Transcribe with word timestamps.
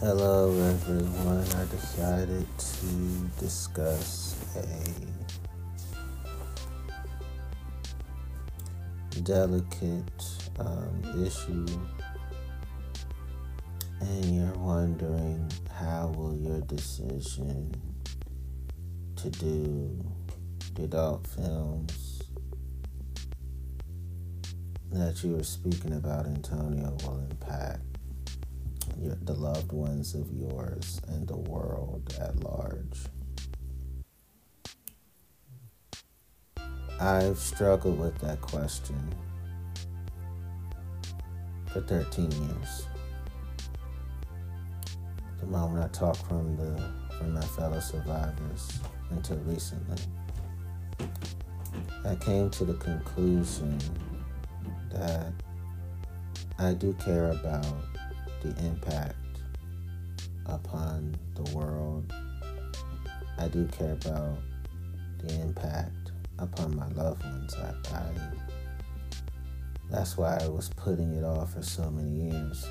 Hello, 0.00 0.52
everyone. 0.52 1.44
I 1.56 1.64
decided 1.72 2.46
to 2.56 2.86
discuss 3.40 4.36
a 4.54 4.94
delicate 9.22 10.22
um, 10.60 11.02
issue, 11.26 11.66
and 13.98 14.36
you're 14.36 14.56
wondering 14.58 15.50
how 15.74 16.12
will 16.14 16.36
your 16.36 16.60
decision 16.60 17.74
to 19.16 19.30
do 19.30 19.98
the 20.76 20.84
adult 20.84 21.26
films 21.26 22.22
that 24.92 25.24
you 25.24 25.32
were 25.32 25.42
speaking 25.42 25.94
about, 25.94 26.26
Antonio, 26.26 26.96
will 27.02 27.18
impact 27.28 27.87
your, 29.00 29.16
the 29.22 29.34
loved 29.34 29.72
ones 29.72 30.14
of 30.14 30.32
yours 30.32 31.00
and 31.08 31.26
the 31.28 31.36
world 31.36 32.14
at 32.20 32.36
large. 32.42 32.98
I've 37.00 37.38
struggled 37.38 37.98
with 37.98 38.18
that 38.18 38.40
question 38.40 39.14
for 41.72 41.80
13 41.80 42.30
years. 42.30 42.86
The 45.38 45.46
moment 45.46 45.84
I 45.84 45.88
talked 45.88 46.26
from 46.26 46.56
the 46.56 46.90
from 47.18 47.34
my 47.34 47.40
fellow 47.40 47.80
survivors 47.80 48.80
until 49.10 49.38
recently, 49.38 49.98
I 52.04 52.14
came 52.16 52.50
to 52.50 52.64
the 52.64 52.74
conclusion 52.74 53.78
that 54.90 55.32
I 56.58 56.74
do 56.74 56.92
care 56.94 57.30
about 57.30 57.66
the 58.42 58.48
impact 58.64 59.16
upon 60.46 61.16
the 61.34 61.42
world. 61.56 62.12
I 63.38 63.48
do 63.48 63.66
care 63.68 63.92
about 63.92 64.38
the 65.18 65.40
impact 65.40 66.12
upon 66.38 66.76
my 66.76 66.88
loved 66.88 67.22
ones. 67.24 67.54
I, 67.54 67.96
I 67.96 68.02
that's 69.90 70.16
why 70.16 70.38
I 70.40 70.48
was 70.48 70.68
putting 70.68 71.14
it 71.14 71.24
off 71.24 71.54
for 71.54 71.62
so 71.62 71.90
many 71.90 72.30
years. 72.30 72.66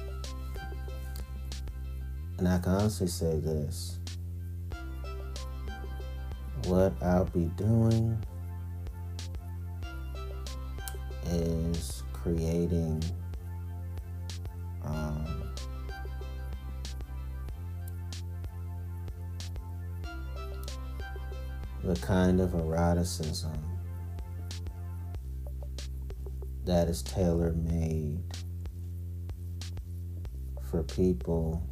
And 2.38 2.48
I 2.48 2.60
can 2.60 2.74
honestly 2.74 3.08
say 3.08 3.40
this 3.40 3.98
what 6.68 6.92
I'll 7.02 7.26
be 7.26 7.46
doing 7.56 8.18
is 11.26 12.04
creating 12.12 13.02
um, 14.84 15.47
the 21.84 21.96
kind 21.96 22.42
of 22.42 22.54
eroticism 22.54 23.58
that 26.66 26.88
is 26.88 27.02
tailor 27.04 27.54
made 27.54 28.22
for 30.70 30.84
people 30.84 31.66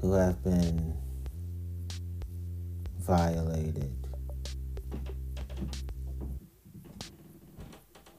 who 0.00 0.12
have 0.12 0.42
been 0.42 0.92
violated, 2.98 3.94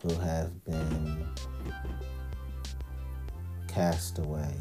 who 0.01 0.13
have 0.19 0.63
been 0.63 1.27
cast 3.67 4.19
away. 4.19 4.55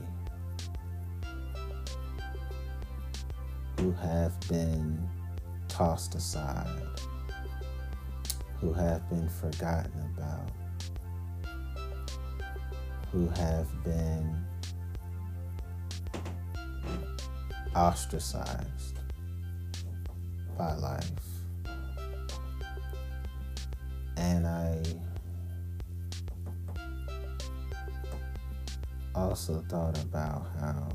Who 3.83 3.91
have 3.91 4.39
been 4.49 4.97
tossed 5.67 6.15
aside, 6.15 6.69
who 8.61 8.73
have 8.73 9.11
been 9.11 9.29
forgotten 9.29 10.09
about, 10.15 10.53
who 13.11 13.27
have 13.31 13.67
been 13.83 14.37
ostracized 17.75 19.01
by 20.57 20.75
life. 20.75 21.03
And 24.17 24.47
I 24.47 24.81
also 29.13 29.65
thought 29.69 30.01
about 30.05 30.47
how 30.61 30.89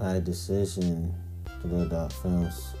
my 0.00 0.18
decision 0.18 1.14
to 1.60 1.68
do 1.68 1.82
adult 1.82 2.10
films. 2.14 2.74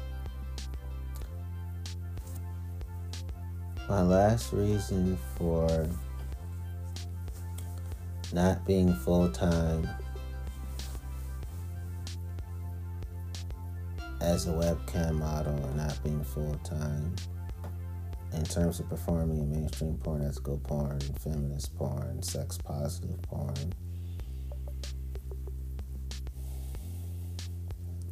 My 3.90 4.00
last 4.00 4.54
reason 4.54 5.18
for 5.36 5.86
not 8.32 8.66
being 8.66 8.94
full 8.94 9.28
time 9.30 9.86
as 14.22 14.46
a 14.46 14.52
webcam 14.52 15.18
model 15.18 15.62
or 15.62 15.74
not 15.74 16.02
being 16.02 16.24
full 16.24 16.54
time 16.64 17.14
in 18.32 18.44
terms 18.44 18.80
of 18.80 18.88
performing 18.88 19.38
in 19.38 19.50
mainstream 19.50 19.98
porn, 19.98 20.24
ethical 20.24 20.56
porn, 20.58 21.00
feminist 21.18 21.76
porn, 21.76 22.22
sex 22.22 22.56
positive 22.56 23.20
porn 23.22 23.74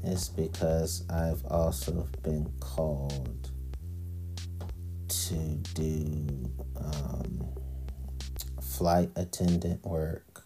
is 0.08 0.30
because 0.30 1.04
I've 1.10 1.44
also 1.50 2.08
been 2.22 2.50
called 2.60 3.50
to 5.08 5.34
do 5.74 6.26
um, 6.80 7.46
flight 8.62 9.10
attendant 9.16 9.84
work. 9.84 10.44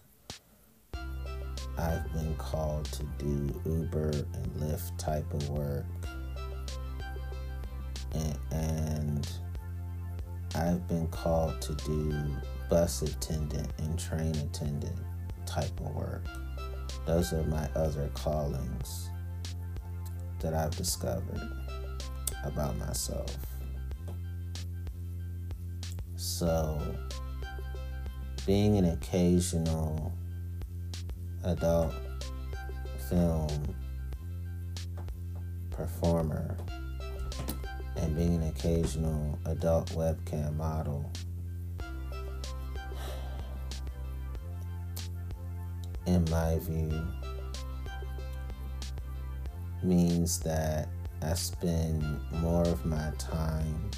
I've 1.78 2.12
been 2.12 2.34
called 2.38 2.86
to 2.86 3.04
do 3.18 3.60
Uber 3.64 4.10
and 4.10 4.46
Lyft 4.58 4.98
type 4.98 5.32
of 5.32 5.48
work. 5.48 5.86
And, 8.12 8.38
and 8.50 9.30
I've 10.56 10.86
been 10.88 11.06
called 11.08 11.60
to 11.62 11.74
do 11.86 12.12
bus 12.68 13.02
attendant 13.02 13.68
and 13.78 13.96
train 13.98 14.34
attendant 14.34 14.98
type 15.46 15.78
of 15.80 15.94
work. 15.94 16.26
Those 17.06 17.32
are 17.32 17.44
my 17.44 17.68
other 17.74 18.10
callings 18.14 19.11
that 20.42 20.54
I've 20.54 20.76
discovered 20.76 21.40
about 22.44 22.76
myself. 22.78 23.36
So, 26.16 26.80
being 28.44 28.76
an 28.76 28.86
occasional 28.86 30.12
adult 31.44 31.94
film 33.08 33.76
performer 35.70 36.56
and 37.96 38.16
being 38.16 38.34
an 38.34 38.48
occasional 38.48 39.38
adult 39.46 39.90
webcam 39.90 40.56
model 40.56 41.10
in 46.06 46.24
my 46.30 46.58
view 46.58 47.21
means 49.84 50.38
that 50.40 50.88
I 51.22 51.34
spend 51.34 52.20
more 52.40 52.62
of 52.62 52.84
my 52.84 53.12
time 53.18 53.90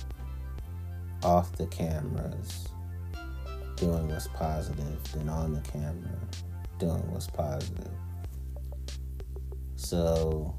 off 1.22 1.52
the 1.56 1.66
cameras 1.66 2.69
doing 3.76 4.08
what's 4.08 4.28
positive 4.28 5.02
than 5.12 5.28
on 5.28 5.54
the 5.54 5.60
camera 5.62 6.19
doing 6.78 7.10
what's 7.10 7.26
positive. 7.26 7.90
So, 9.76 10.54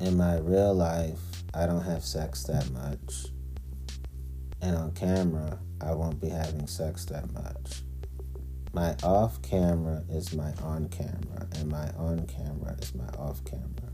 in 0.00 0.16
my 0.16 0.38
real 0.38 0.74
life, 0.74 1.20
I 1.54 1.66
don't 1.66 1.82
have 1.82 2.04
sex 2.04 2.44
that 2.44 2.70
much. 2.70 3.26
And 4.62 4.76
on 4.76 4.92
camera, 4.92 5.58
I 5.80 5.92
won't 5.94 6.20
be 6.20 6.28
having 6.28 6.66
sex 6.66 7.04
that 7.06 7.32
much. 7.32 7.82
My 8.72 8.94
off 9.02 9.40
camera 9.42 10.02
is 10.10 10.34
my 10.34 10.52
on 10.62 10.88
camera, 10.88 11.46
and 11.52 11.68
my 11.70 11.88
on 11.96 12.26
camera 12.26 12.76
is 12.80 12.94
my 12.94 13.08
off 13.18 13.44
camera. 13.44 13.85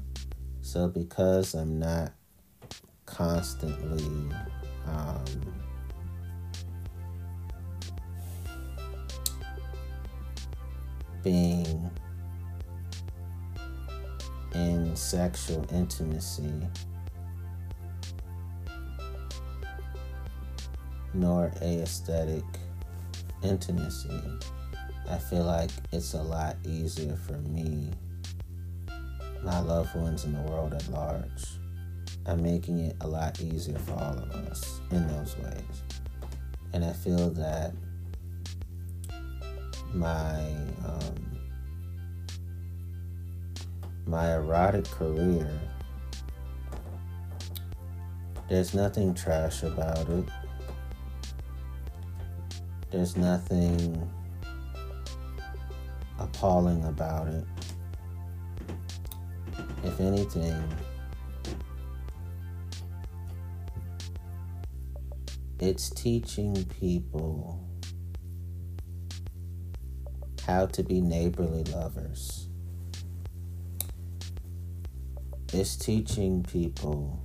So 0.63 0.89
because 0.89 1.55
I'm 1.55 1.79
not 1.79 2.13
constantly 3.05 4.33
um, 4.87 5.25
being 11.23 11.91
in 14.55 14.97
sexual 14.97 15.67
intimacy 15.73 16.53
nor 21.15 21.53
aesthetic 21.61 22.45
intimacy. 23.43 24.21
I 25.11 25.19
feel 25.19 25.45
like 25.45 25.71
it's 25.93 26.15
a 26.15 26.23
lot 26.23 26.57
easier 26.65 27.17
for 27.17 27.39
me, 27.51 27.91
my 29.43 29.59
loved 29.61 29.95
ones, 29.97 30.25
in 30.25 30.33
the 30.33 30.41
world 30.43 30.75
at 30.75 30.89
large. 30.89 31.45
I'm 32.27 32.43
making 32.43 32.79
it 32.79 32.97
a 33.01 33.09
lot 33.09 33.41
easier 33.41 33.79
for 33.79 33.93
all 33.93 34.19
of 34.19 34.31
us 34.31 34.81
in 34.91 35.07
those 35.09 35.37
ways. 35.39 35.83
And 36.73 36.85
I 36.85 36.93
feel 36.93 37.31
that 37.31 37.75
my 39.93 40.41
um, 40.85 41.33
my 44.07 44.35
erotic 44.35 44.85
career, 44.85 45.51
there's 48.49 48.75
nothing 48.75 49.15
trash 49.15 49.63
about 49.63 50.09
it. 50.09 50.25
There's 52.91 53.17
nothing 53.17 54.11
appalling 56.19 56.85
about 56.85 57.29
it. 57.29 57.45
If 59.85 60.01
anything, 60.01 60.63
it's 65.59 65.91
teaching 65.91 66.65
people 66.81 67.69
how 70.47 70.67
to 70.67 70.83
be 70.83 71.01
neighborly 71.01 71.65
lovers. 71.65 72.49
It's 75.53 75.77
teaching 75.77 76.43
people 76.43 77.23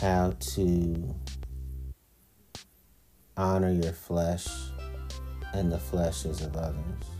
how 0.00 0.32
to 0.38 1.14
honor 3.36 3.70
your 3.70 3.92
flesh 3.92 4.46
and 5.54 5.70
the 5.70 5.78
fleshes 5.78 6.44
of 6.44 6.56
others. 6.56 7.11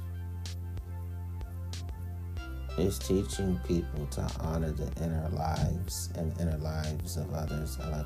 It's 2.79 2.99
teaching 2.99 3.61
people 3.69 4.07
to 4.07 4.31
honor 4.41 4.71
the 4.71 4.91
inner 5.05 5.29
lives 5.33 6.09
and 6.17 6.33
inner 6.41 6.57
lives 6.59 7.17
of 7.19 7.33
others. 7.35 7.79
I. 7.81 8.03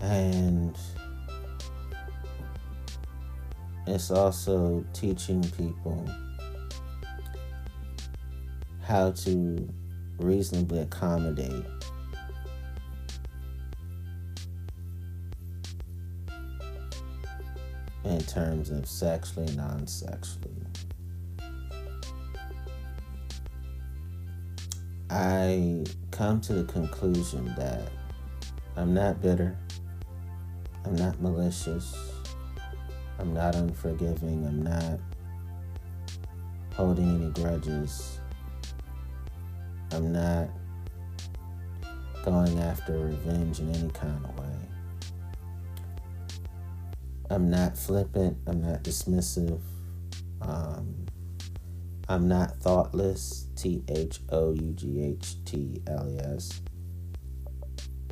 And 0.00 0.76
it's 3.86 4.10
also 4.10 4.84
teaching 4.92 5.42
people 5.56 6.08
how 8.82 9.10
to 9.10 9.68
reasonably 10.18 10.80
accommodate 10.80 11.64
in 18.04 18.20
terms 18.20 18.70
of 18.70 18.88
sexually, 18.88 19.54
non 19.56 19.86
sexually. 19.86 20.69
I 25.10 25.84
come 26.10 26.40
to 26.42 26.52
the 26.52 26.64
conclusion 26.64 27.52
that 27.56 27.90
I'm 28.76 28.94
not 28.94 29.20
bitter, 29.20 29.56
I'm 30.84 30.94
not 30.94 31.20
malicious, 31.20 31.94
I'm 33.18 33.34
not 33.34 33.54
unforgiving, 33.56 34.46
I'm 34.46 34.62
not 34.62 35.00
holding 36.74 37.22
any 37.22 37.30
grudges, 37.32 38.20
I'm 39.92 40.12
not 40.12 40.48
going 42.24 42.60
after 42.60 42.98
revenge 42.98 43.60
in 43.60 43.74
any 43.74 43.90
kind 43.90 44.24
of 44.24 44.38
way. 44.38 44.70
I'm 47.30 47.48
not 47.48 47.78
flippant. 47.78 48.36
I'm 48.48 48.60
not 48.60 48.82
dismissive. 48.82 49.60
Um, 50.42 50.99
I'm 52.10 52.26
not 52.26 52.56
thoughtless. 52.56 53.46
T 53.54 53.84
H 53.88 54.18
O 54.30 54.52
U 54.52 54.72
G 54.72 55.00
H 55.00 55.36
T 55.44 55.80
L 55.86 56.10
E 56.10 56.18
S. 56.18 56.60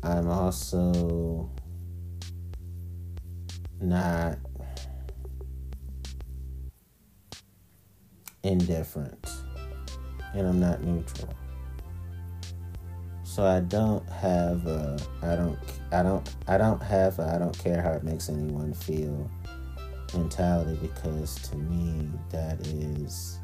I'm 0.05 0.29
also 0.29 1.51
not 3.81 4.39
indifferent. 8.45 9.33
And 10.33 10.47
I'm 10.47 10.61
not 10.61 10.81
neutral. 10.85 11.35
So 13.25 13.45
I 13.45 13.59
don't 13.59 14.09
have 14.11 14.65
a 14.69 14.97
I 15.23 15.35
don't 15.35 15.59
I 15.91 16.05
don't 16.05 16.37
I 16.47 16.57
don't 16.57 16.81
have 16.85 17.19
a 17.19 17.33
I 17.35 17.39
don't 17.39 17.59
care 17.59 17.83
how 17.83 17.95
it 17.95 18.05
makes 18.05 18.29
anyone 18.29 18.75
feel 18.75 19.29
mentality 20.15 20.79
because 20.81 21.35
to 21.49 21.57
me 21.57 22.09
that 22.31 22.65
is 22.65 23.38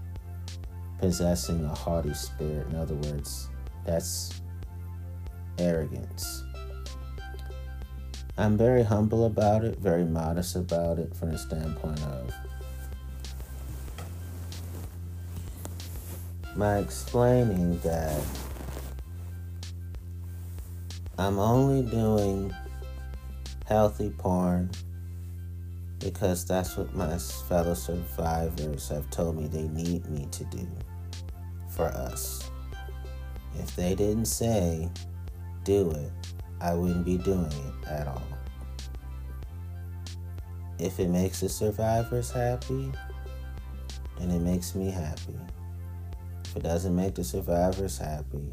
possessing 0.98 1.64
a 1.64 1.74
haughty 1.74 2.14
spirit. 2.14 2.66
In 2.68 2.76
other 2.76 2.94
words, 2.94 3.48
that's 3.84 4.40
arrogance. 5.58 6.44
I'm 8.36 8.56
very 8.56 8.82
humble 8.82 9.26
about 9.26 9.64
it, 9.64 9.78
very 9.78 10.04
modest 10.04 10.56
about 10.56 10.98
it 10.98 11.14
from 11.14 11.30
the 11.30 11.38
standpoint 11.38 12.00
of 12.02 12.34
my 16.56 16.78
explaining 16.78 17.78
that 17.80 18.20
I'm 21.18 21.38
only 21.38 21.88
doing 21.88 22.52
healthy 23.66 24.10
porn 24.10 24.70
because 25.98 26.44
that's 26.44 26.76
what 26.76 26.94
my 26.94 27.18
fellow 27.18 27.74
survivors 27.74 28.88
have 28.88 29.08
told 29.10 29.36
me 29.36 29.46
they 29.48 29.68
need 29.68 30.06
me 30.06 30.28
to 30.30 30.44
do 30.44 30.68
for 31.74 31.86
us. 31.86 32.50
If 33.58 33.74
they 33.76 33.94
didn't 33.94 34.26
say 34.26 34.88
do 35.64 35.90
it, 35.90 36.12
I 36.60 36.74
wouldn't 36.74 37.04
be 37.04 37.18
doing 37.18 37.46
it 37.46 37.88
at 37.88 38.06
all. 38.06 38.22
If 40.78 40.98
it 40.98 41.08
makes 41.08 41.40
the 41.40 41.48
survivors 41.48 42.30
happy, 42.30 42.92
then 44.18 44.30
it 44.30 44.40
makes 44.40 44.74
me 44.74 44.90
happy. 44.90 45.38
If 46.44 46.56
it 46.56 46.62
doesn't 46.62 46.94
make 46.94 47.14
the 47.14 47.24
survivors 47.24 47.98
happy, 47.98 48.50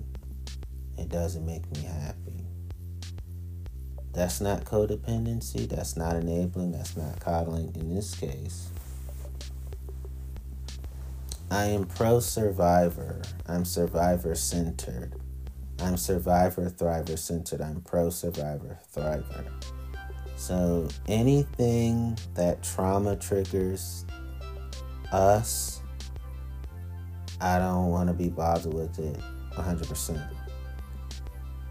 it 0.98 1.10
doesn't 1.10 1.46
make 1.46 1.70
me 1.72 1.84
happy. 1.84 2.46
That's 4.14 4.42
not 4.42 4.66
codependency. 4.66 5.70
That's 5.70 5.96
not 5.96 6.16
enabling. 6.16 6.74
That's 6.74 6.98
not 6.98 7.20
coddling 7.20 7.74
in 7.76 7.96
this 7.96 8.14
case. 8.14 8.70
I 11.52 11.66
am 11.66 11.86
pro 11.86 12.20
survivor. 12.20 13.22
I'm 13.46 13.66
survivor 13.66 14.34
centered. 14.34 15.14
I'm 15.80 15.98
survivor 15.98 16.72
thriver 16.72 17.20
centered. 17.20 17.62
I'm 17.62 17.82
pro 17.82 18.10
survivor 18.10 18.80
thriver. 18.96 19.46
So 20.36 20.88
anything 21.08 22.18
that 22.34 22.64
trauma 22.64 23.16
triggers 23.18 24.06
us, 25.12 25.82
I 27.40 27.60
don't 27.60 27.90
want 27.90 28.08
to 28.08 28.14
be 28.14 28.30
bothered 28.30 28.74
with 28.74 28.98
it 28.98 29.20
100% 29.52 30.42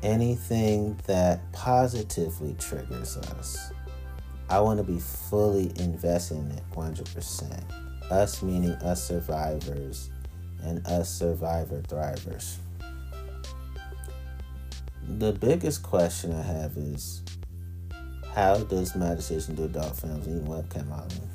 anything 0.02 0.98
that 1.06 1.40
positively 1.52 2.54
triggers 2.58 3.16
us, 3.16 3.72
I 4.48 4.60
want 4.60 4.78
to 4.78 4.84
be 4.84 4.98
fully 4.98 5.72
invested 5.78 6.38
in 6.38 6.50
it 6.52 6.62
100%. 6.72 7.89
Us 8.10 8.42
meaning 8.42 8.72
us 8.82 9.02
survivors 9.02 10.10
and 10.62 10.84
us 10.86 11.08
survivor 11.08 11.80
thrivers. 11.82 12.56
The 15.18 15.32
biggest 15.32 15.82
question 15.82 16.32
I 16.32 16.42
have 16.42 16.76
is 16.76 17.22
how 18.34 18.58
does 18.58 18.94
my 18.94 19.14
decision 19.14 19.56
to 19.56 19.64
adult 19.64 19.96
films 19.96 20.26
and 20.26 20.46
webcam 20.46 20.88
modeling? 20.88 21.30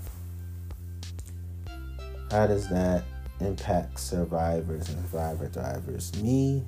How 2.31 2.47
does 2.47 2.69
that 2.69 3.03
impact 3.39 3.99
survivors 3.99 4.89
and 4.89 5.01
survivor 5.09 5.47
thrivers? 5.47 6.21
Me, 6.21 6.63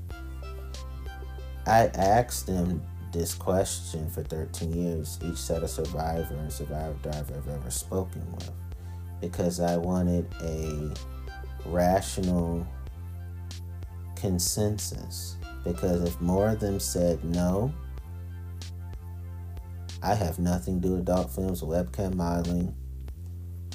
I 1.65 1.87
asked 1.95 2.47
them 2.47 2.81
this 3.11 3.33
question 3.33 4.09
for 4.09 4.23
13 4.23 4.73
years, 4.73 5.19
each 5.23 5.37
set 5.37 5.63
of 5.63 5.69
survivor 5.69 6.35
and 6.35 6.51
survivor 6.51 6.95
thriver 7.01 7.37
I've 7.37 7.49
ever 7.49 7.71
spoken 7.71 8.25
with, 8.33 8.51
because 9.21 9.59
I 9.59 9.77
wanted 9.77 10.27
a 10.41 10.93
rational 11.65 12.65
consensus. 14.15 15.35
Because 15.63 16.03
if 16.03 16.19
more 16.21 16.49
of 16.49 16.59
them 16.59 16.79
said 16.79 17.23
no, 17.23 17.73
I 20.01 20.13
have 20.13 20.39
nothing 20.39 20.81
to 20.81 20.87
do 20.87 20.93
with 20.93 21.01
adult 21.01 21.31
films, 21.31 21.61
webcam 21.61 22.15
modeling. 22.15 22.73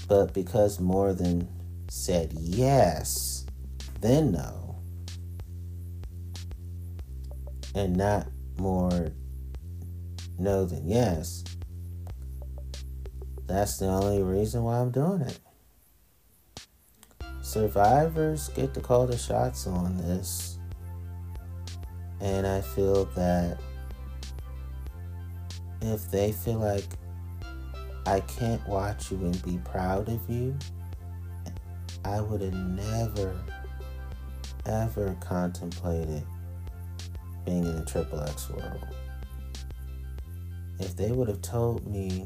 But 0.08 0.32
because 0.32 0.80
more 0.80 1.12
them 1.12 1.48
said 1.88 2.32
yes, 2.34 3.46
then 4.00 4.32
no, 4.32 4.76
and 7.74 7.96
not 7.96 8.28
more 8.58 9.10
no 10.38 10.64
than 10.64 10.88
yes, 10.88 11.44
that's 13.52 13.76
the 13.76 13.86
only 13.86 14.22
reason 14.22 14.64
why 14.64 14.78
I'm 14.78 14.90
doing 14.90 15.20
it. 15.20 15.38
Survivors 17.42 18.48
get 18.50 18.72
to 18.72 18.80
call 18.80 19.06
the 19.06 19.18
shots 19.18 19.66
on 19.66 19.98
this. 19.98 20.58
And 22.20 22.46
I 22.46 22.62
feel 22.62 23.04
that 23.16 23.58
if 25.82 26.10
they 26.10 26.32
feel 26.32 26.60
like 26.60 26.86
I 28.06 28.20
can't 28.20 28.66
watch 28.66 29.10
you 29.10 29.18
and 29.18 29.42
be 29.44 29.58
proud 29.64 30.08
of 30.08 30.20
you, 30.30 30.56
I 32.04 32.20
would 32.20 32.40
have 32.40 32.54
never, 32.54 33.38
ever 34.64 35.14
contemplated 35.20 36.24
being 37.44 37.64
in 37.64 37.76
the 37.76 37.84
Triple 37.84 38.20
X 38.20 38.48
world. 38.48 38.86
If 40.78 40.96
they 40.96 41.12
would 41.12 41.28
have 41.28 41.42
told 41.42 41.86
me 41.86 42.24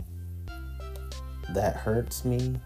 that 1.50 1.76
hurts 1.76 2.24
me, 2.24 2.58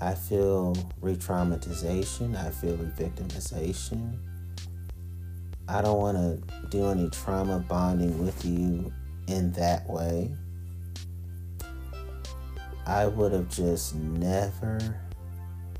I 0.00 0.14
feel 0.14 0.76
re 1.00 1.16
traumatization, 1.16 2.36
I 2.36 2.50
feel 2.50 2.76
re 2.76 2.90
victimization. 2.96 4.18
I 5.68 5.82
don't 5.82 5.98
want 5.98 6.16
to 6.16 6.68
do 6.68 6.86
any 6.86 7.10
trauma 7.10 7.58
bonding 7.58 8.24
with 8.24 8.44
you 8.44 8.92
in 9.26 9.50
that 9.52 9.88
way. 9.88 10.30
I 12.86 13.06
would 13.06 13.32
have 13.32 13.48
just 13.48 13.96
never, 13.96 14.78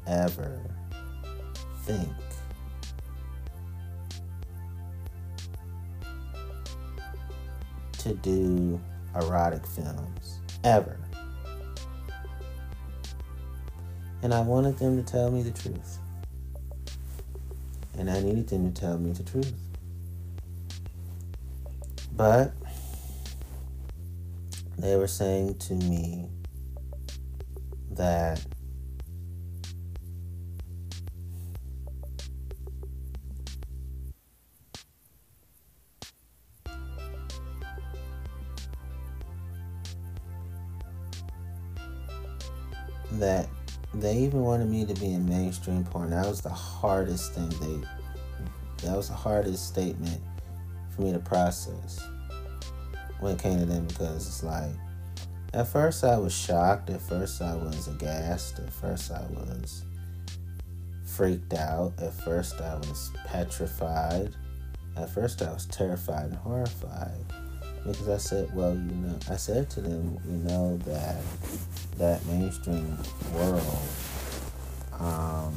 ever 0.08 0.60
think 1.84 2.08
to 7.98 8.14
do 8.14 8.80
erotic 9.14 9.64
films 9.66 10.40
ever. 10.64 11.05
And 14.26 14.34
I 14.34 14.40
wanted 14.40 14.76
them 14.76 14.96
to 14.96 15.08
tell 15.08 15.30
me 15.30 15.40
the 15.40 15.52
truth. 15.52 15.98
And 17.96 18.10
I 18.10 18.18
needed 18.20 18.48
them 18.48 18.72
to 18.72 18.80
tell 18.80 18.98
me 18.98 19.12
the 19.12 19.22
truth. 19.22 19.54
But 22.10 22.52
they 24.76 24.96
were 24.96 25.06
saying 25.06 25.58
to 25.58 25.74
me 25.74 26.28
that 27.92 28.44
that 43.12 43.48
they 44.00 44.18
even 44.18 44.42
wanted 44.42 44.68
me 44.68 44.84
to 44.84 44.94
be 44.94 45.12
in 45.12 45.28
mainstream 45.28 45.84
porn. 45.84 46.10
That 46.10 46.26
was 46.26 46.40
the 46.40 46.50
hardest 46.50 47.34
thing 47.34 47.48
they 47.48 47.86
that 48.86 48.96
was 48.96 49.08
the 49.08 49.14
hardest 49.14 49.68
statement 49.68 50.20
for 50.90 51.02
me 51.02 51.12
to 51.12 51.18
process 51.18 52.06
when 53.20 53.32
it 53.32 53.38
came 53.38 53.58
to 53.58 53.64
them 53.64 53.86
because 53.86 54.26
it's 54.26 54.42
like 54.42 54.70
at 55.54 55.66
first 55.66 56.04
I 56.04 56.18
was 56.18 56.34
shocked, 56.34 56.90
at 56.90 57.00
first 57.00 57.40
I 57.40 57.54
was 57.54 57.88
aghast, 57.88 58.58
at 58.58 58.70
first 58.70 59.10
I 59.10 59.22
was 59.30 59.84
freaked 61.04 61.54
out, 61.54 61.94
at 61.98 62.12
first 62.12 62.60
I 62.60 62.74
was 62.74 63.10
petrified, 63.24 64.34
at 64.96 65.08
first 65.08 65.40
I 65.40 65.50
was 65.52 65.64
terrified 65.66 66.26
and 66.26 66.36
horrified 66.36 67.24
because 67.86 68.08
I 68.08 68.16
said, 68.16 68.54
well, 68.54 68.74
you 68.74 68.80
know, 68.80 69.18
I 69.30 69.36
said 69.36 69.70
to 69.70 69.80
them, 69.80 70.18
you 70.28 70.38
know, 70.38 70.76
that 70.78 71.22
that 71.98 72.24
mainstream 72.26 72.98
world, 73.32 73.78
um, 74.98 75.56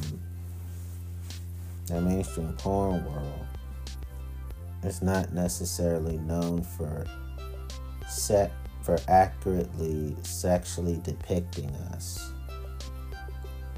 that 1.88 2.02
mainstream 2.02 2.54
porn 2.54 3.04
world, 3.04 3.48
is 4.84 5.02
not 5.02 5.34
necessarily 5.34 6.18
known 6.20 6.62
for 6.62 7.06
set 8.08 8.52
for 8.84 9.00
accurately 9.08 10.16
sexually 10.22 11.02
depicting 11.04 11.70
us. 11.94 12.32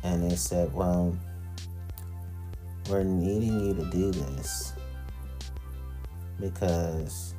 And 0.04 0.30
they 0.30 0.36
said, 0.36 0.74
well, 0.74 1.18
we're 2.90 3.04
needing 3.04 3.66
you 3.66 3.74
to 3.76 3.90
do 3.92 4.12
this 4.12 4.74
because 6.40 7.36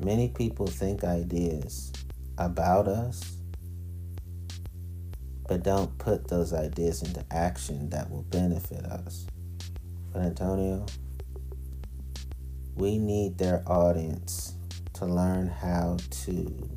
Many 0.00 0.28
people 0.28 0.66
think 0.66 1.04
ideas 1.04 1.92
about 2.38 2.88
us, 2.88 3.36
but 5.48 5.62
don't 5.62 5.96
put 5.98 6.28
those 6.28 6.52
ideas 6.52 7.02
into 7.02 7.24
action 7.30 7.90
that 7.90 8.10
will 8.10 8.22
benefit 8.24 8.84
us. 8.84 9.26
But 10.12 10.22
Antonio, 10.22 10.86
we 12.74 12.98
need 12.98 13.38
their 13.38 13.62
audience 13.66 14.54
to 14.94 15.06
learn 15.06 15.48
how 15.48 15.96
to 16.24 16.70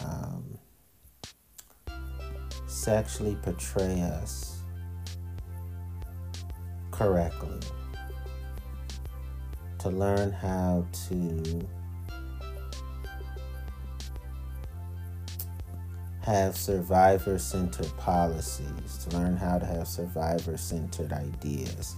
um, 0.00 0.58
sexually 2.66 3.36
portray 3.42 4.00
us 4.00 4.60
correctly 6.90 7.60
to 9.90 9.96
learn 9.96 10.32
how 10.32 10.84
to 11.08 11.68
have 16.22 16.56
survivor 16.56 17.38
centered 17.38 17.96
policies, 17.96 19.04
to 19.04 19.16
learn 19.16 19.36
how 19.36 19.58
to 19.58 19.64
have 19.64 19.86
survivor 19.86 20.56
centered 20.56 21.12
ideas, 21.12 21.94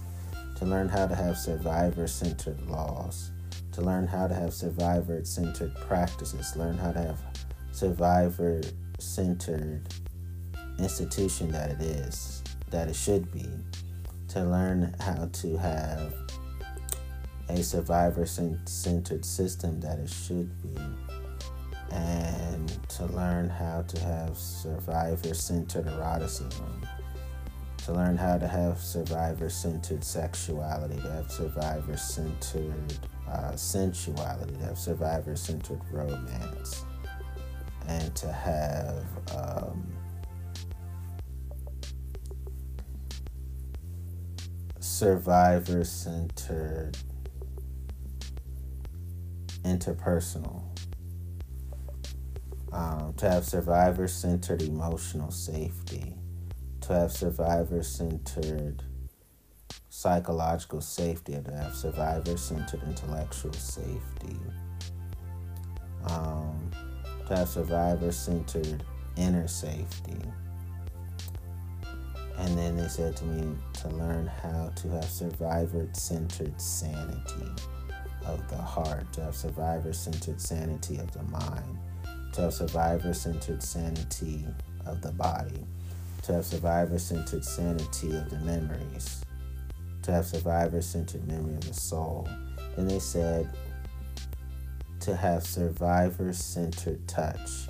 to 0.55 0.65
learn 0.65 0.87
how 0.87 1.07
to 1.07 1.15
have 1.15 1.35
survivor 1.35 2.05
centered 2.05 2.61
laws, 2.67 3.31
to 3.71 3.81
learn 3.81 4.05
how 4.05 4.27
to 4.27 4.35
have 4.35 4.53
survivor 4.53 5.23
centered 5.25 5.73
practices, 5.87 6.55
learn 6.55 6.77
how 6.77 6.91
to 6.91 6.99
have 7.01 7.19
survivor 7.71 8.61
centered 8.99 9.81
institution 10.77 11.51
that 11.51 11.71
it 11.71 11.81
is, 11.81 12.43
that 12.69 12.87
it 12.87 12.95
should 12.95 13.31
be, 13.31 13.49
to 14.27 14.43
learn 14.43 14.93
how 14.99 15.27
to 15.33 15.57
have 15.57 16.13
a 17.49 17.63
survivor 17.63 18.25
centered 18.25 19.25
system 19.25 19.79
that 19.81 19.99
it 19.99 20.09
should 20.09 20.49
be, 20.61 20.79
and 21.91 22.89
to 22.89 23.05
learn 23.07 23.49
how 23.49 23.81
to 23.81 23.99
have 23.99 24.37
survivor 24.37 25.33
centered 25.33 25.87
eroticism, 25.87 26.87
to 27.79 27.93
learn 27.93 28.15
how 28.15 28.37
to 28.37 28.47
have 28.47 28.79
survivor 28.79 29.49
centered 29.49 30.03
sexuality, 30.03 30.95
to 31.01 31.11
have 31.11 31.31
survivor 31.31 31.97
centered 31.97 32.93
uh, 33.27 33.55
sensuality, 33.55 34.53
to 34.57 34.65
have 34.65 34.77
survivor 34.77 35.35
centered 35.35 35.81
romance, 35.91 36.85
and 37.87 38.15
to 38.15 38.31
have. 38.31 39.05
Um, 39.35 39.85
survivor 44.99 45.85
centered 45.85 46.97
interpersonal. 49.63 50.63
Um, 52.71 53.13
to 53.17 53.29
have 53.29 53.45
survivor 53.45 54.07
centered 54.07 54.61
emotional 54.61 55.31
safety, 55.31 56.15
to 56.81 56.93
have 56.93 57.11
survivor 57.11 57.81
centered 57.81 58.83
psychological 59.89 60.79
safety, 60.79 61.33
to 61.43 61.51
have 61.51 61.75
survivor 61.75 62.37
centered 62.37 62.83
intellectual 62.83 63.53
safety, 63.53 64.37
um, 66.07 66.69
to 67.27 67.35
have 67.35 67.49
survivor 67.49 68.11
centered 68.11 68.83
inner 69.17 69.47
safety. 69.47 70.21
And 72.37 72.57
then 72.57 72.77
they 72.77 72.87
said 72.87 73.17
to 73.17 73.25
me 73.25 73.57
to 73.81 73.89
learn 73.89 74.27
how 74.27 74.71
to 74.75 74.89
have 74.89 75.05
survivor 75.05 75.89
centered 75.93 76.61
sanity 76.61 77.51
of 78.29 78.47
the 78.49 78.57
heart, 78.57 79.11
to 79.13 79.21
have 79.21 79.35
survivor 79.35 79.93
centered 79.93 80.39
sanity 80.39 80.97
of 80.97 81.11
the 81.11 81.23
mind, 81.23 81.77
to 82.33 82.41
have 82.41 82.53
survivor 82.53 83.13
centered 83.13 83.61
sanity 83.61 84.45
of 84.85 85.01
the 85.01 85.11
body, 85.11 85.65
to 86.23 86.33
have 86.33 86.45
survivor 86.45 86.99
centered 86.99 87.43
sanity 87.43 88.15
of 88.15 88.29
the 88.29 88.39
memories, 88.39 89.23
to 90.01 90.11
have 90.11 90.25
survivor 90.25 90.81
centered 90.81 91.27
memory 91.27 91.55
of 91.55 91.67
the 91.67 91.73
soul. 91.73 92.27
And 92.77 92.89
they 92.89 92.99
said 92.99 93.49
to 95.01 95.15
have 95.15 95.43
survivor 95.45 96.31
centered 96.33 97.07
touch, 97.07 97.67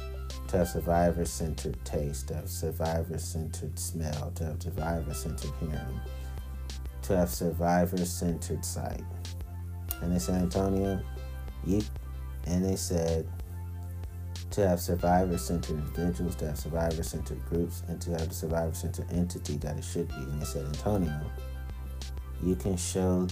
to 0.49 0.57
have 0.57 0.67
survivor 0.67 1.25
centered 1.25 1.83
taste, 1.85 2.27
to 2.27 2.35
have 2.35 2.49
survivor 2.49 3.17
centered 3.17 3.79
smell, 3.79 4.31
to 4.35 4.45
have 4.45 4.61
survivor 4.61 5.13
centered 5.13 5.53
hearing 5.59 5.99
to 7.09 7.17
have 7.17 7.29
survivor 7.31 8.05
centered 8.05 8.63
sight. 8.63 9.03
And 10.01 10.13
they 10.13 10.19
said, 10.19 10.41
Antonio, 10.41 11.01
and 11.65 12.65
they 12.65 12.75
said, 12.75 13.27
to 14.51 14.67
have 14.67 14.79
survivor 14.79 15.37
centered 15.37 15.77
individuals, 15.77 16.35
to 16.35 16.47
have 16.47 16.57
survivor 16.57 17.03
centered 17.03 17.43
groups, 17.45 17.83
and 17.87 18.01
to 18.01 18.11
have 18.11 18.29
the 18.29 18.33
survivor 18.33 18.73
centered 18.73 19.11
entity 19.11 19.57
that 19.57 19.77
it 19.77 19.83
should 19.83 20.07
be. 20.07 20.15
And 20.15 20.41
they 20.41 20.45
said, 20.45 20.65
Antonio, 20.65 21.21
you 22.43 22.55
can 22.55 22.75
show, 22.75 23.27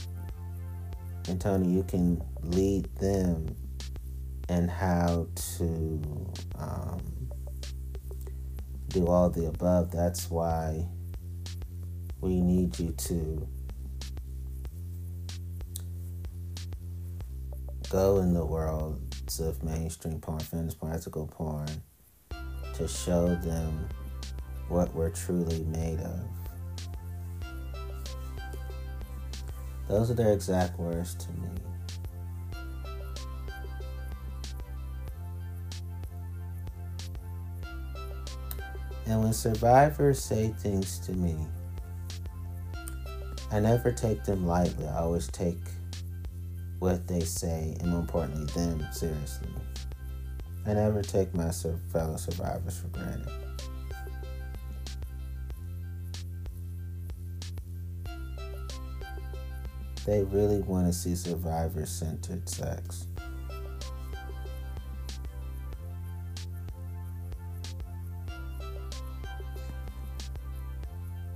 Antonio, 1.28 1.70
you 1.70 1.84
can 1.84 2.24
lead 2.44 2.94
them 2.98 3.56
and 4.50 4.70
how 4.70 5.28
to 5.58 6.02
um, 6.58 7.30
do 8.90 9.08
all 9.08 9.30
the 9.30 9.48
above. 9.48 9.92
That's 9.92 10.30
why 10.30 10.86
we 12.22 12.40
need 12.42 12.78
you 12.80 12.92
to 12.92 13.48
go 17.90 18.18
in 18.18 18.34
the 18.34 18.46
worlds 18.46 19.40
of 19.40 19.64
mainstream 19.64 20.20
porn, 20.20 20.40
feminist 20.40 20.80
porn, 20.80 20.94
ethical 20.94 21.28
porn, 21.28 21.70
to 22.74 22.88
show 22.88 23.34
them 23.36 23.88
what 24.68 24.94
we're 24.94 25.10
truly 25.10 25.64
made 25.66 26.00
of. 26.00 26.28
Those 29.88 30.12
are 30.12 30.16
their 30.16 30.34
exact 30.34 30.78
words 30.78 31.16
to 31.16 31.32
me. 31.32 31.48
And 39.06 39.24
when 39.24 39.32
survivors 39.32 40.22
say 40.22 40.54
things 40.60 41.00
to 41.00 41.14
me, 41.14 41.38
I 43.50 43.62
never 43.62 43.94
take 43.94 44.26
them 44.26 44.46
lightly. 44.46 44.86
I 44.86 44.98
always 44.98 45.28
take 45.28 45.56
what 46.80 47.08
they 47.08 47.22
say, 47.22 47.76
and 47.80 47.90
more 47.90 48.02
importantly, 48.02 48.46
them 48.54 48.86
seriously. 48.92 49.50
I 50.66 50.74
never 50.74 51.02
take 51.02 51.34
my 51.34 51.52
fellow 51.52 52.18
survivors 52.18 52.80
for 52.80 52.88
granted. 52.88 53.30
They 60.06 60.24
really 60.24 60.60
want 60.60 60.88
to 60.88 60.94
see 60.94 61.16
survivor 61.16 61.86
centered 61.86 62.48
sex. 62.48 63.08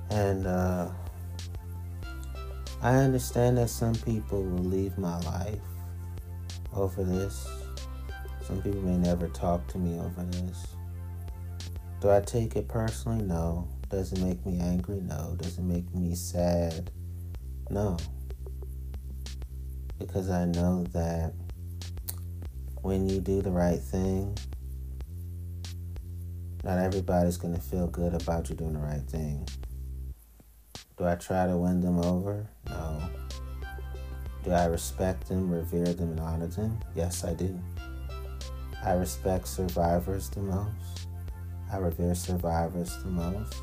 And 0.10 0.46
uh, 0.46 0.90
I 2.84 2.96
understand 2.96 3.60
that 3.60 3.70
some 3.70 3.94
people 3.94 4.42
will 4.42 4.64
leave 4.64 4.98
my 4.98 5.20
life 5.20 5.60
over 6.74 7.04
this. 7.04 7.48
Some 8.42 8.60
people 8.64 8.82
may 8.82 8.98
never 8.98 9.28
talk 9.28 9.68
to 9.68 9.78
me 9.78 10.00
over 10.00 10.24
this. 10.24 10.66
Do 12.00 12.10
I 12.10 12.22
take 12.22 12.56
it 12.56 12.68
personally? 12.68 13.24
No. 13.24 13.68
Does 13.90 14.12
it 14.14 14.20
make 14.20 14.44
me 14.48 14.60
angry? 14.60 15.00
No. 15.02 15.36
Does 15.38 15.60
it 15.60 15.64
make 15.64 15.94
me 15.94 16.16
sad? 16.16 16.90
No. 17.70 17.98
Because 20.00 20.32
I 20.32 20.46
know 20.46 20.84
that 20.94 21.34
when 22.82 23.08
you 23.08 23.22
do 23.22 23.44
the 23.44 23.52
right 23.52 23.80
thing, 23.80 24.36
not 26.64 26.80
everybody's 26.80 27.38
going 27.38 27.54
to 27.54 27.62
feel 27.62 27.86
good 27.86 28.20
about 28.20 28.50
you 28.50 28.56
doing 28.56 28.74
the 28.74 28.80
right 28.80 29.08
thing. 29.08 29.48
Do 31.02 31.08
I 31.08 31.16
try 31.16 31.48
to 31.48 31.58
win 31.58 31.82
them 31.82 31.98
over? 31.98 32.46
No. 32.70 33.02
Do 34.44 34.52
I 34.52 34.66
respect 34.66 35.28
them, 35.28 35.50
revere 35.50 35.96
them, 35.96 36.12
and 36.12 36.20
honor 36.20 36.46
them? 36.46 36.80
Yes, 36.94 37.24
I 37.24 37.34
do. 37.34 37.60
I 38.86 38.92
respect 38.92 39.48
survivors 39.48 40.30
the 40.30 40.42
most. 40.42 41.08
I 41.74 41.78
revere 41.78 42.14
survivors 42.14 42.96
the 43.02 43.10
most. 43.10 43.56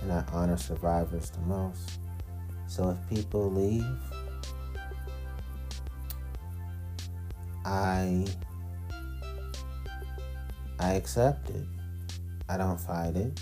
And 0.00 0.10
I 0.10 0.24
honor 0.32 0.56
survivors 0.56 1.30
the 1.30 1.38
most. 1.42 2.00
So 2.66 2.90
if 2.90 3.08
people 3.08 3.48
leave, 3.48 3.86
I 7.64 8.26
I 10.80 10.94
accept 10.94 11.48
it. 11.50 11.64
I 12.48 12.56
don't 12.56 12.80
fight 12.80 13.14
it. 13.14 13.40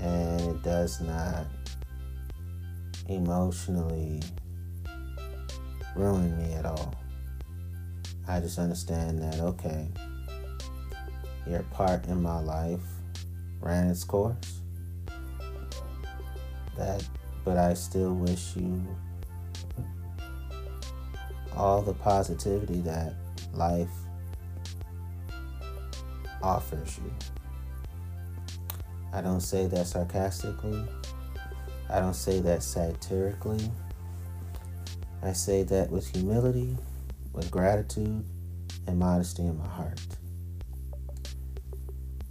And 0.00 0.40
it 0.40 0.62
does 0.62 1.02
not 1.02 1.44
emotionally 3.08 4.22
ruin 5.94 6.36
me 6.38 6.52
at 6.54 6.66
all. 6.66 6.94
I 8.28 8.40
just 8.40 8.58
understand 8.58 9.22
that, 9.22 9.40
okay, 9.40 9.88
your 11.48 11.62
part 11.64 12.06
in 12.06 12.20
my 12.20 12.40
life 12.40 12.82
ran 13.60 13.88
its 13.88 14.04
course. 14.04 14.60
That, 16.76 17.04
but 17.44 17.56
I 17.56 17.74
still 17.74 18.14
wish 18.14 18.56
you 18.56 18.84
all 21.56 21.80
the 21.80 21.94
positivity 21.94 22.80
that 22.80 23.14
life 23.54 23.88
offers 26.42 26.98
you. 26.98 27.12
I 29.12 29.22
don't 29.22 29.40
say 29.40 29.66
that 29.68 29.86
sarcastically. 29.86 30.84
I 31.88 32.00
don't 32.00 32.14
say 32.14 32.40
that 32.40 32.62
satirically. 32.62 33.70
I 35.22 35.32
say 35.32 35.62
that 35.64 35.90
with 35.90 36.08
humility, 36.14 36.76
with 37.32 37.50
gratitude, 37.50 38.24
and 38.86 38.98
modesty 38.98 39.42
in 39.42 39.58
my 39.58 39.68
heart. 39.68 40.00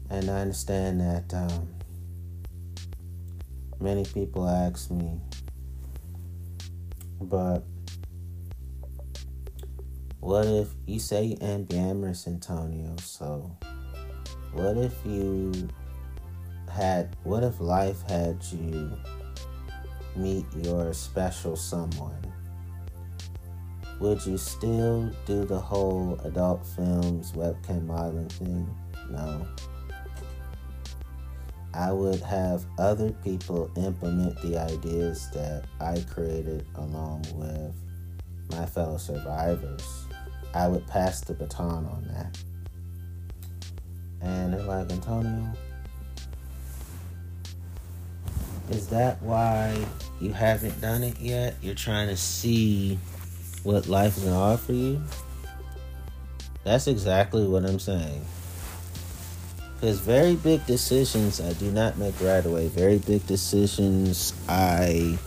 And 0.10 0.30
I 0.30 0.42
understand 0.42 1.02
that 1.02 1.34
um, 1.34 1.68
many 3.80 4.06
people 4.06 4.48
ask 4.48 4.92
me, 4.92 5.20
but 7.20 7.64
what 10.20 10.46
if 10.46 10.70
you 10.86 11.00
say 11.00 11.24
you 11.24 11.38
ambiamorous, 11.38 12.28
Antonio? 12.28 12.96
So, 13.02 13.58
what 14.54 14.78
if 14.78 14.94
you 15.06 15.70
had, 16.72 17.16
what 17.24 17.44
if 17.44 17.60
life 17.60 18.02
had 18.10 18.44
you 18.52 18.92
meet 20.16 20.46
your 20.56 20.94
special 20.94 21.56
someone, 21.56 22.34
would 24.00 24.26
you 24.26 24.38
still 24.38 25.10
do 25.26 25.46
the 25.46 25.60
whole 25.60 26.20
adult 26.26 26.66
films 26.66 27.32
webcam 27.32 27.86
modeling 27.86 28.30
thing? 28.30 28.70
No. 29.10 29.48
I 31.74 31.92
would 31.92 32.22
have 32.22 32.66
other 32.78 33.12
people 33.12 33.70
implement 33.76 34.42
the 34.42 34.58
ideas 34.58 35.30
that 35.32 35.66
I 35.80 36.04
created 36.10 36.66
along 36.76 37.26
with 37.34 37.76
my 38.52 38.66
fellow 38.66 38.98
survivors. 38.98 40.06
I 40.54 40.68
would 40.68 40.88
pass 40.88 41.22
the 41.22 41.34
baton 41.34 41.86
on 41.86 42.08
that. 42.14 42.38
And 44.22 44.54
they're 44.54 44.64
like, 44.64 44.92
Antonio, 44.92 45.52
is 48.70 48.88
that 48.88 49.22
why 49.22 49.86
you 50.20 50.32
haven't 50.32 50.80
done 50.82 51.04
it 51.04 51.20
yet? 51.20 51.56
You're 51.62 51.76
trying 51.76 52.08
to 52.08 52.18
see 52.18 52.98
what 53.64 53.88
life 53.88 54.16
to 54.22 54.32
offer 54.32 54.74
you? 54.74 55.02
That's 56.64 56.88
exactly 56.88 57.46
what 57.48 57.66
I'm 57.66 57.80
saying. 57.80 58.26
Because 59.76 60.00
very 60.00 60.36
big 60.36 60.66
decisions 60.66 61.42
I 61.42 61.54
do 61.54 61.72
not 61.72 61.98
make 61.98 62.20
right 62.22 62.46
away. 62.46 62.68
Very 62.70 62.98
big 62.98 63.26
decisions 63.28 64.34
I 64.48 65.18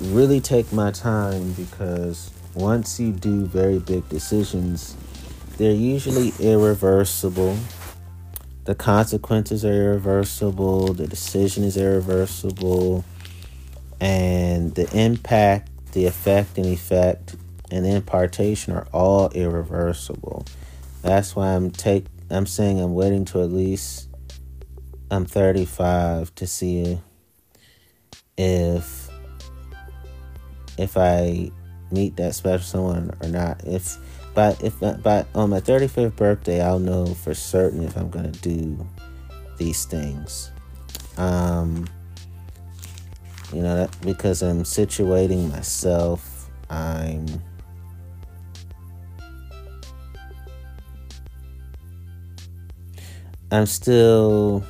really 0.00 0.40
take 0.40 0.72
my 0.72 0.90
time 0.92 1.52
because 1.52 2.30
once 2.54 2.98
you 3.00 3.12
do 3.12 3.44
very 3.46 3.78
big 3.78 4.08
decisions, 4.08 4.96
they're 5.56 5.72
usually 5.72 6.32
irreversible 6.38 7.58
the 8.68 8.74
consequences 8.74 9.64
are 9.64 9.72
irreversible, 9.72 10.92
the 10.92 11.06
decision 11.06 11.64
is 11.64 11.78
irreversible, 11.78 13.02
and 14.00 14.74
the 14.74 14.88
impact, 14.96 15.70
the 15.92 16.06
effect 16.06 16.58
and 16.58 16.66
effect, 16.66 17.36
and 17.70 17.86
impartation 17.86 18.72
are 18.72 18.86
all 18.92 19.30
irreversible. 19.30 20.44
That's 21.02 21.36
why 21.36 21.54
I'm 21.54 21.70
take 21.70 22.06
I'm 22.30 22.46
saying 22.46 22.80
I'm 22.80 22.94
waiting 22.94 23.24
to 23.26 23.42
at 23.42 23.50
least 23.50 24.08
I'm 25.10 25.24
35 25.24 26.34
to 26.34 26.46
see 26.46 27.00
if 28.36 29.08
if 30.76 30.96
I 30.96 31.50
meet 31.90 32.16
that 32.16 32.34
special 32.34 32.64
someone 32.64 33.16
or 33.22 33.28
not. 33.28 33.64
If 33.64 33.96
but 34.34 34.62
if 34.62 34.78
but 34.80 35.26
on 35.34 35.50
my 35.50 35.60
35th 35.60 36.16
birthday, 36.16 36.60
I'll 36.60 36.78
know 36.78 37.06
for 37.06 37.34
certain 37.34 37.82
if 37.82 37.96
I'm 37.96 38.10
gonna 38.10 38.30
do 38.30 38.86
these 39.56 39.84
things. 39.84 40.52
Um, 41.16 41.88
You 43.52 43.62
know, 43.62 43.76
that 43.76 44.00
because 44.02 44.42
I'm 44.42 44.62
situating 44.62 45.50
myself, 45.50 46.50
I'm 46.68 47.26
I'm 53.50 53.64
still 53.64 54.62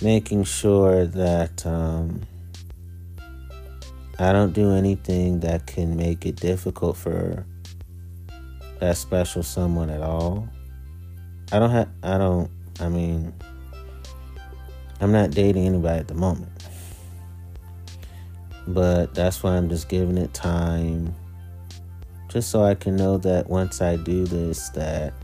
making 0.00 0.44
sure 0.44 1.06
that 1.06 1.66
um, 1.66 2.20
I 4.18 4.32
don't 4.32 4.52
do 4.52 4.70
anything 4.72 5.40
that 5.40 5.66
can 5.66 5.96
make 5.96 6.24
it 6.24 6.36
difficult 6.36 6.96
for 6.96 7.44
that 8.78 8.96
special 8.96 9.42
someone 9.42 9.90
at 9.90 10.02
all. 10.02 10.48
I 11.50 11.58
don't 11.58 11.70
have, 11.70 11.88
I 12.02 12.16
don't, 12.18 12.50
I 12.78 12.88
mean, 12.88 13.32
I'm 15.00 15.10
not 15.10 15.32
dating 15.32 15.66
anybody 15.66 15.98
at 15.98 16.08
the 16.08 16.14
moment. 16.14 16.55
But 18.66 19.14
that's 19.14 19.42
why 19.42 19.56
I'm 19.56 19.68
just 19.68 19.88
giving 19.88 20.18
it 20.18 20.34
time. 20.34 21.14
Just 22.28 22.50
so 22.50 22.62
I 22.64 22.74
can 22.74 22.96
know 22.96 23.18
that 23.18 23.48
once 23.48 23.80
I 23.80 23.96
do 23.96 24.24
this, 24.24 24.68
that 24.70 25.14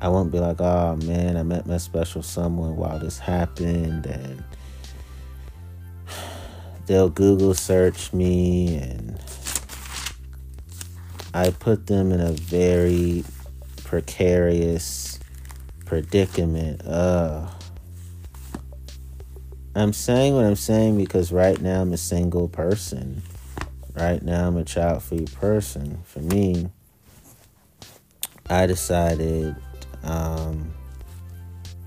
I 0.00 0.08
won't 0.08 0.30
be 0.30 0.38
like, 0.38 0.60
oh 0.60 0.96
man, 0.96 1.36
I 1.36 1.42
met 1.42 1.66
my 1.66 1.78
special 1.78 2.22
someone 2.22 2.76
while 2.76 2.98
this 2.98 3.18
happened, 3.18 4.06
and 4.06 4.44
they'll 6.86 7.08
Google 7.08 7.54
search 7.54 8.12
me, 8.12 8.76
and 8.76 9.18
I 11.34 11.50
put 11.50 11.86
them 11.86 12.12
in 12.12 12.20
a 12.20 12.32
very 12.32 13.24
precarious 13.84 15.18
predicament. 15.86 16.82
Uh, 16.86 17.48
I'm 19.76 19.92
saying 19.92 20.34
what 20.34 20.46
I'm 20.46 20.56
saying 20.56 20.96
because 20.96 21.30
right 21.30 21.60
now 21.60 21.82
I'm 21.82 21.92
a 21.92 21.98
single 21.98 22.48
person. 22.48 23.20
Right 23.94 24.22
now 24.22 24.48
I'm 24.48 24.56
a 24.56 24.64
child 24.64 25.02
free 25.02 25.26
person. 25.26 25.98
For 26.04 26.20
me, 26.20 26.70
I 28.48 28.64
decided 28.64 29.54
um, 30.02 30.72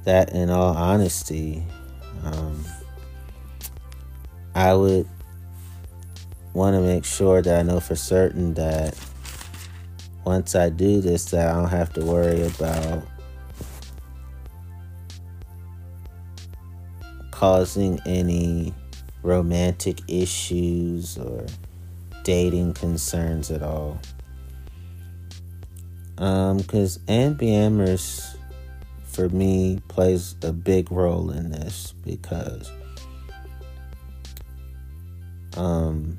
that 0.04 0.34
in 0.34 0.52
all 0.52 0.78
honesty, 0.78 1.63
um, 2.23 2.63
I 4.54 4.75
would 4.75 5.08
want 6.54 6.75
to 6.75 6.82
make 6.82 7.06
sure 7.06 7.41
that 7.41 7.60
I 7.60 7.63
know 7.63 7.80
for 7.80 7.95
certain 7.95 8.54
that 8.54 8.95
once 10.25 10.54
I 10.54 10.69
do 10.69 11.02
this, 11.02 11.25
that 11.32 11.47
I 11.47 11.60
don't 11.60 11.69
have 11.69 11.91
to 11.93 12.06
worry 12.06 12.45
about 12.45 13.04
causing 17.39 17.97
any 18.06 18.73
romantic 19.23 20.02
issues 20.10 21.17
or 21.17 21.45
dating 22.23 22.73
concerns 22.73 23.49
at 23.49 23.63
all. 23.63 23.97
Um, 26.17 26.58
Because 26.58 26.97
um, 26.97 27.38
ambiamorous, 27.38 28.36
for 29.06 29.30
me, 29.30 29.80
plays 29.88 30.36
a 30.43 30.52
big 30.52 30.91
role 30.91 31.32
in 31.32 31.49
this 31.49 31.93
because 32.04 32.69
um, 35.56 36.17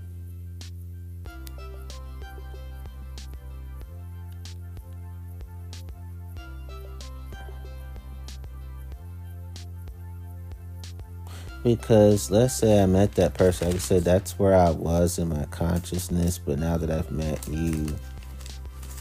because 11.62 12.30
let's 12.30 12.54
say 12.54 12.82
I 12.82 12.86
met 12.86 13.14
that 13.16 13.34
person, 13.34 13.68
like 13.68 13.76
I 13.76 13.78
said, 13.78 14.04
that's 14.04 14.38
where 14.38 14.54
I 14.54 14.70
was 14.70 15.18
in 15.18 15.28
my 15.28 15.44
consciousness, 15.46 16.38
but 16.38 16.58
now 16.58 16.76
that 16.76 16.90
I've 16.90 17.10
met 17.10 17.46
you, 17.48 17.94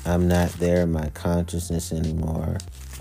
I'm 0.06 0.28
not 0.28 0.50
there 0.54 0.82
in 0.82 0.92
my 0.92 1.10
consciousness 1.10 1.92
anymore. 1.92 2.58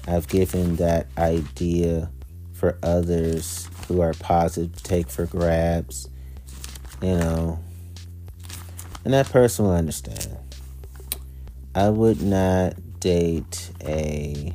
I've 0.07 0.29
given 0.29 0.77
that 0.77 1.07
idea 1.17 2.11
for 2.53 2.79
others 2.83 3.69
who 3.87 4.01
are 4.01 4.15
positive 4.15 4.75
to 4.77 4.83
take 4.83 5.09
for 5.09 5.27
grabs, 5.27 6.09
you 7.03 7.17
know, 7.17 7.59
and 9.05 9.15
that 9.15 9.31
person 9.31 9.65
will 9.65 9.73
understand. 9.73 10.37
I 11.75 11.89
would 11.89 12.21
not 12.21 12.75
date 13.01 13.71
a 13.85 14.53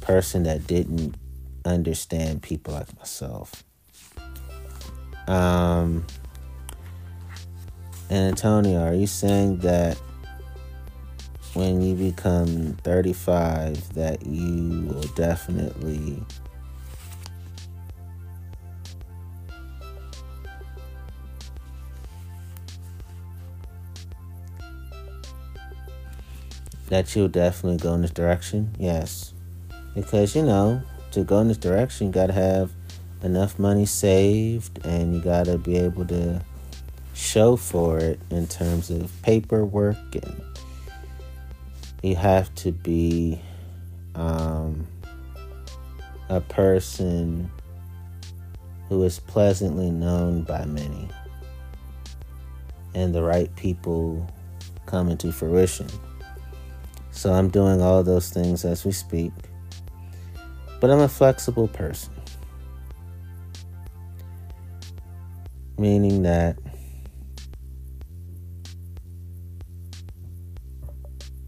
person 0.00 0.42
that 0.44 0.66
didn't 0.66 1.14
understand 1.66 2.42
people 2.42 2.74
like 2.74 2.96
myself. 2.96 3.64
Um, 5.26 6.06
and 8.08 8.28
Antonio, 8.28 8.80
are 8.80 8.94
you 8.94 9.06
saying 9.06 9.58
that 9.58 9.96
when 11.54 11.82
you 11.82 11.94
become 11.94 12.74
35 12.84 13.94
that 13.94 14.24
you 14.26 14.86
will 14.88 15.08
definitely 15.14 16.22
that 26.88 27.16
you'll 27.16 27.28
definitely 27.28 27.78
go 27.78 27.94
in 27.94 28.02
this 28.02 28.10
direction? 28.12 28.74
Yes. 28.78 29.34
Because, 29.94 30.36
you 30.36 30.42
know, 30.42 30.82
to 31.16 31.24
go 31.24 31.38
in 31.38 31.48
this 31.48 31.56
direction, 31.56 32.08
you 32.08 32.12
got 32.12 32.26
to 32.26 32.34
have 32.34 32.70
enough 33.22 33.58
money 33.58 33.86
saved 33.86 34.84
and 34.84 35.14
you 35.14 35.20
got 35.22 35.46
to 35.46 35.56
be 35.56 35.78
able 35.78 36.04
to 36.04 36.42
show 37.14 37.56
for 37.56 37.98
it 37.98 38.20
in 38.30 38.46
terms 38.46 38.90
of 38.90 39.10
paperwork 39.22 39.96
and 40.12 40.42
you 42.02 42.14
have 42.14 42.54
to 42.54 42.70
be 42.70 43.40
um, 44.14 44.86
a 46.28 46.38
person 46.38 47.50
who 48.90 49.02
is 49.02 49.18
pleasantly 49.18 49.90
known 49.90 50.42
by 50.42 50.66
many 50.66 51.08
and 52.94 53.14
the 53.14 53.22
right 53.22 53.54
people 53.56 54.30
come 54.84 55.08
into 55.08 55.32
fruition. 55.32 55.88
So 57.10 57.32
I'm 57.32 57.48
doing 57.48 57.80
all 57.80 58.02
those 58.02 58.28
things 58.28 58.66
as 58.66 58.84
we 58.84 58.92
speak. 58.92 59.32
But 60.80 60.90
I'm 60.90 61.00
a 61.00 61.08
flexible 61.08 61.68
person. 61.68 62.12
Meaning 65.78 66.22
that 66.22 66.58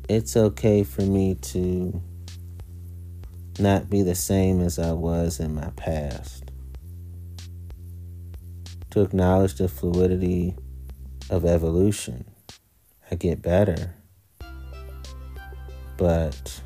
it's 0.09 0.37
okay 0.37 0.83
for 0.83 1.03
me 1.03 1.35
to 1.35 2.03
not 3.59 3.91
be 3.91 4.03
the 4.03 4.15
same 4.15 4.61
as 4.61 4.79
I 4.79 4.93
was 4.93 5.41
in 5.41 5.55
my 5.55 5.71
past. 5.77 6.51
To 8.91 9.03
acknowledge 9.03 9.55
the 9.55 9.69
fluidity 9.69 10.57
of 11.29 11.45
evolution. 11.45 12.25
I 13.11 13.17
get 13.17 13.43
better. 13.43 13.95
But 15.97 16.63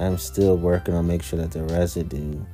I'm 0.00 0.18
still 0.18 0.56
working 0.56 0.94
on 0.94 1.06
making 1.06 1.22
sure 1.22 1.38
that 1.38 1.52
the 1.52 1.62
residue 1.64 2.44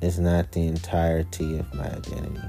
is 0.00 0.18
not 0.18 0.52
the 0.52 0.66
entirety 0.66 1.58
of 1.58 1.72
my 1.74 1.86
identity. 1.86 2.40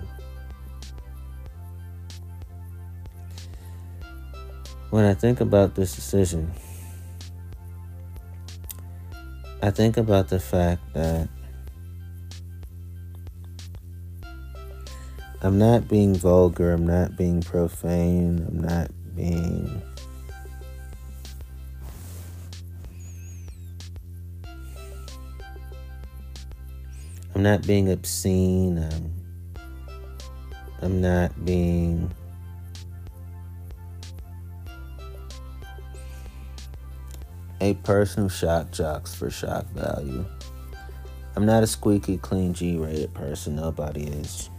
When 4.90 5.04
I 5.04 5.14
think 5.14 5.42
about 5.42 5.76
this 5.76 5.96
decision, 5.96 6.52
I 9.62 9.72
think 9.72 9.98
about 9.98 10.30
the 10.30 10.40
fact 10.40 10.82
that 10.94 11.28
I'm 15.42 15.58
not 15.58 15.88
being 15.88 16.16
vulgar, 16.16 16.74
I'm 16.74 16.86
not 16.86 17.18
being 17.18 17.42
profane, 17.42 18.46
I'm 18.48 18.62
not 18.62 18.92
being 19.16 19.82
I'm 27.38 27.44
not 27.44 27.68
being 27.68 27.92
obscene. 27.92 28.80
I'm, 28.80 29.14
I'm 30.82 31.02
not 31.02 31.46
being 31.46 32.12
a 37.62 37.76
person 37.76 38.24
who 38.24 38.30
shock 38.30 38.72
jocks 38.72 39.14
for 39.14 39.30
shock 39.30 39.68
value. 39.68 40.26
I'm 41.36 41.46
not 41.46 41.62
a 41.62 41.68
squeaky 41.68 42.18
clean 42.18 42.56
G 42.56 42.76
rated 42.76 43.14
person. 43.14 43.56
Nobody 43.56 44.06
is. 44.06 44.50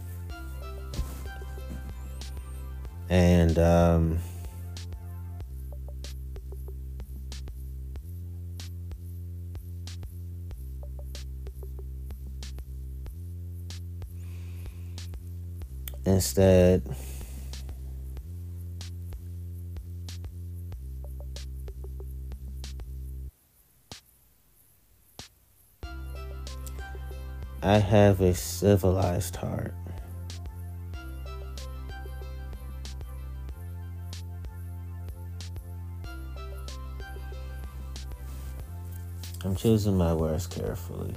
And 3.09 3.59
um, 3.59 4.19
Instead, 16.09 16.81
I 27.61 27.77
have 27.77 28.21
a 28.21 28.33
civilized 28.33 29.35
heart. 29.35 29.75
I'm 39.45 39.55
choosing 39.55 39.95
my 39.95 40.15
words 40.15 40.47
carefully. 40.47 41.13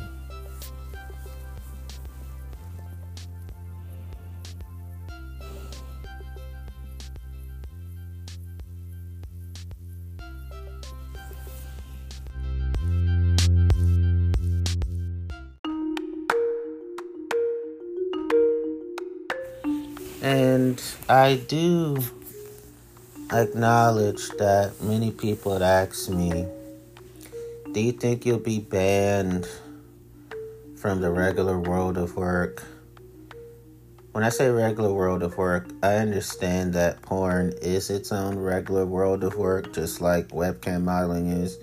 I 21.12 21.34
do 21.36 21.98
acknowledge 23.30 24.30
that 24.38 24.80
many 24.80 25.10
people 25.10 25.52
had 25.52 25.60
asked 25.60 26.08
me, 26.08 26.46
Do 27.70 27.80
you 27.82 27.92
think 27.92 28.24
you'll 28.24 28.38
be 28.38 28.60
banned 28.60 29.46
from 30.74 31.02
the 31.02 31.10
regular 31.10 31.58
world 31.58 31.98
of 31.98 32.16
work? 32.16 32.62
When 34.12 34.24
I 34.24 34.30
say 34.30 34.48
regular 34.48 34.90
world 34.90 35.22
of 35.22 35.36
work, 35.36 35.68
I 35.82 35.96
understand 35.96 36.72
that 36.72 37.02
porn 37.02 37.52
is 37.60 37.90
its 37.90 38.10
own 38.10 38.38
regular 38.38 38.86
world 38.86 39.22
of 39.22 39.36
work, 39.36 39.74
just 39.74 40.00
like 40.00 40.28
webcam 40.28 40.84
modeling 40.84 41.28
is. 41.28 41.58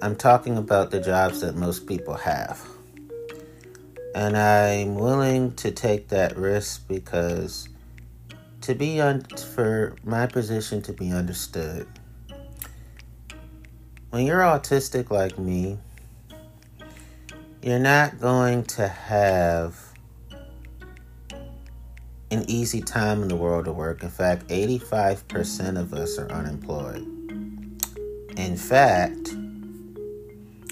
I'm 0.00 0.14
talking 0.14 0.56
about 0.56 0.92
the 0.92 1.00
jobs 1.00 1.40
that 1.40 1.56
most 1.56 1.88
people 1.88 2.14
have. 2.14 2.64
And 4.14 4.36
I'm 4.36 4.94
willing 4.94 5.54
to 5.56 5.72
take 5.72 6.10
that 6.10 6.36
risk 6.36 6.86
because 6.86 7.68
to 8.62 8.74
be 8.74 9.00
un- 9.00 9.22
for 9.54 9.96
my 10.04 10.26
position 10.26 10.82
to 10.82 10.92
be 10.92 11.12
understood. 11.12 11.86
When 14.10 14.24
you're 14.26 14.40
autistic 14.40 15.10
like 15.10 15.38
me, 15.38 15.78
you're 17.62 17.78
not 17.78 18.20
going 18.20 18.64
to 18.64 18.88
have 18.88 19.76
an 22.30 22.44
easy 22.48 22.80
time 22.80 23.22
in 23.22 23.28
the 23.28 23.36
world 23.36 23.68
of 23.68 23.76
work. 23.76 24.02
In 24.02 24.10
fact, 24.10 24.48
85% 24.48 25.78
of 25.78 25.94
us 25.94 26.18
are 26.18 26.30
unemployed. 26.30 27.06
In 28.36 28.56
fact, 28.56 29.34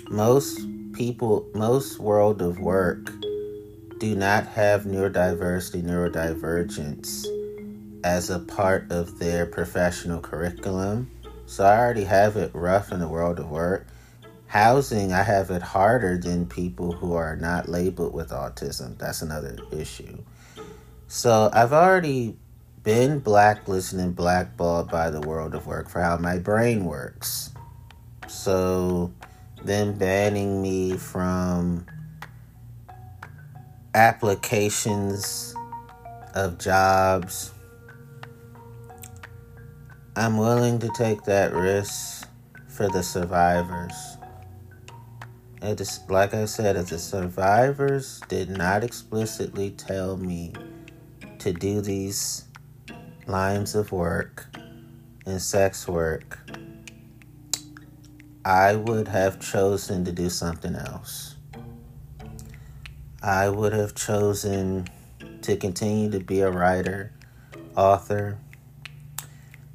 most 0.09 0.61
people, 0.93 1.47
most 1.55 1.99
world 1.99 2.41
of 2.41 2.59
work 2.61 3.13
do 3.99 4.15
not 4.15 4.47
have 4.47 4.85
neurodiversity, 4.85 5.83
neurodivergence 5.83 7.27
as 8.07 8.31
a 8.31 8.39
part 8.39 8.89
of 8.93 9.19
their 9.19 9.45
professional 9.45 10.21
curriculum. 10.21 11.11
So 11.45 11.65
I 11.65 11.77
already 11.77 12.05
have 12.05 12.37
it 12.37 12.53
rough 12.55 12.93
in 12.93 13.01
the 13.01 13.09
world 13.09 13.41
of 13.41 13.51
work. 13.51 13.89
Housing, 14.47 15.13
I 15.13 15.25
have 15.25 15.51
it 15.51 15.61
harder 15.61 16.17
than 16.17 16.47
people 16.47 16.93
who 16.93 17.15
are 17.15 17.35
not 17.35 17.69
labeled 17.69 18.15
with 18.15 18.29
autism. 18.29 18.97
That's 18.97 19.23
another 19.23 19.59
issue. 19.73 20.19
So 21.09 21.51
I've 21.53 21.73
already 21.73 22.37
been 22.85 23.19
blacklisted 23.19 23.99
and 23.99 24.15
blackballed 24.15 24.89
by 24.89 25.11
the 25.11 25.21
world 25.21 25.57
of 25.57 25.67
work 25.67 25.89
for 25.89 26.01
how 26.01 26.17
my 26.17 26.39
brain 26.39 26.85
works. 26.85 27.51
So 28.29 29.13
them 29.65 29.99
banning 29.99 30.63
me 30.63 30.97
from 30.97 31.87
applications 33.95 35.57
of 36.37 36.59
jobs 36.59 37.51
I'm 40.19 40.39
willing 40.39 40.79
to 40.79 40.89
take 40.89 41.25
that 41.25 41.53
risk 41.53 42.27
for 42.69 42.89
the 42.89 43.03
survivors. 43.03 44.17
It 45.61 45.79
is, 45.79 46.01
like 46.09 46.33
I 46.33 46.47
said, 46.47 46.77
if 46.77 46.89
the 46.89 46.99
survivors 46.99 48.23
did 48.27 48.49
not 48.49 48.83
explicitly 48.83 49.73
tell 49.73 50.17
me 50.17 50.55
to 51.41 51.53
do 51.53 51.83
these 51.83 52.47
lines 53.27 53.75
of 53.75 53.93
work 53.93 54.47
and 55.27 55.43
sex 55.43 55.87
work, 55.87 56.39
I 58.43 58.75
would 58.75 59.09
have 59.09 59.39
chosen 59.39 60.03
to 60.07 60.13
do 60.13 60.31
something 60.31 60.77
else. 60.77 61.35
I 63.23 63.51
would 63.51 63.75
have 63.75 63.95
chosen 63.95 64.89
to 65.43 65.59
continue 65.59 66.11
to 66.11 66.21
be 66.21 66.41
a 66.41 66.51
writer, 66.51 67.13
author, 67.77 68.39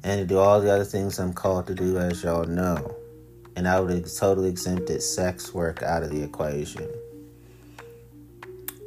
and 0.04 0.20
to 0.20 0.26
do 0.26 0.38
all 0.38 0.60
the 0.60 0.72
other 0.72 0.84
things 0.84 1.18
I'm 1.18 1.32
called 1.32 1.66
to 1.68 1.74
do, 1.74 1.98
as 1.98 2.22
y'all 2.22 2.44
know. 2.44 2.96
And 3.54 3.68
I 3.68 3.80
would 3.80 3.90
have 3.90 4.14
totally 4.14 4.48
exempted 4.48 5.02
sex 5.02 5.52
work 5.54 5.82
out 5.82 6.02
of 6.02 6.10
the 6.10 6.22
equation. 6.22 6.88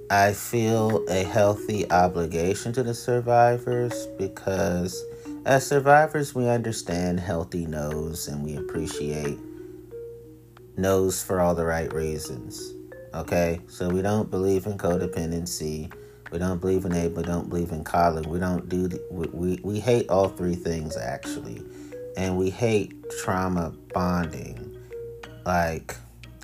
I 0.10 0.34
feel 0.34 1.04
a 1.10 1.23
healthy 1.23 1.89
obligation 1.91 2.73
to 2.73 2.84
the 2.84 2.93
survivors 2.93 4.08
because, 4.19 5.04
as 5.45 5.65
survivors, 5.65 6.36
we 6.36 6.47
understand 6.47 7.19
healthy 7.19 7.65
no's 7.65 8.28
and 8.28 8.43
we 8.43 8.56
appreciate 8.56 9.39
no's 10.78 11.23
for 11.23 11.41
all 11.41 11.56
the 11.56 11.65
right 11.65 11.91
reasons. 11.93 12.73
Okay? 13.13 13.62
So 13.67 13.89
we 13.89 14.01
don't 14.01 14.30
believe 14.30 14.65
in 14.65 14.78
codependency 14.78 15.91
we 16.31 16.39
don't 16.39 16.59
believe 16.59 16.85
in 16.85 16.93
aid. 16.93 17.15
We 17.15 17.23
don't 17.23 17.49
believe 17.49 17.71
in 17.71 17.83
calling. 17.83 18.29
We 18.29 18.39
don't 18.39 18.67
do. 18.67 18.88
The, 18.88 19.01
we, 19.09 19.27
we 19.27 19.59
we 19.63 19.79
hate 19.79 20.09
all 20.09 20.29
three 20.29 20.55
things 20.55 20.97
actually, 20.97 21.63
and 22.17 22.38
we 22.38 22.49
hate 22.49 22.93
trauma 23.21 23.73
bonding. 23.93 24.77
Like, 25.45 25.95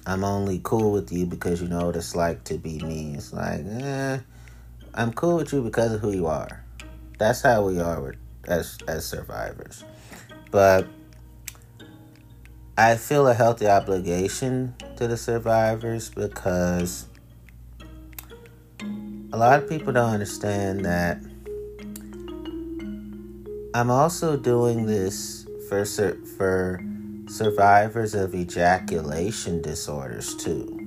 I'm 0.06 0.24
only 0.24 0.62
cool 0.64 0.92
with 0.92 1.12
you 1.12 1.26
because 1.26 1.62
you 1.62 1.68
know 1.68 1.88
what 1.88 1.96
it's 1.96 2.16
like 2.16 2.44
to 2.46 2.58
be 2.58 2.80
me. 2.80 3.16
It's 3.16 3.34
like, 3.34 3.62
eh, 3.66 4.20
I'm 4.94 5.14
cool 5.14 5.38
with 5.38 5.52
you 5.54 5.62
because 5.62 5.94
of 5.94 6.02
who 6.02 6.12
you 6.12 6.28
are. 6.28 6.64
That's 7.18 7.42
how 7.42 7.66
we 7.66 7.80
are 7.80 8.02
with, 8.02 8.16
as 8.46 8.78
as 8.88 9.06
survivors. 9.06 9.84
But 10.52 10.88
I 12.78 12.96
feel 12.96 13.28
a 13.28 13.34
healthy 13.34 13.68
obligation 13.68 14.76
to 14.96 15.08
the 15.08 15.18
survivors 15.18 16.10
because 16.10 17.06
a 19.34 19.38
lot 19.38 19.64
of 19.64 19.70
people 19.70 19.94
don't 19.94 20.10
understand 20.10 20.84
that 20.84 21.22
I'm 23.74 23.90
also 23.90 24.36
doing 24.36 24.86
this 24.86 25.48
for 25.70 25.86
for 25.86 26.84
survivors 27.28 28.14
of 28.14 28.36
ejaculation 28.36 29.62
disorders 29.62 30.36
too. 30.36 30.78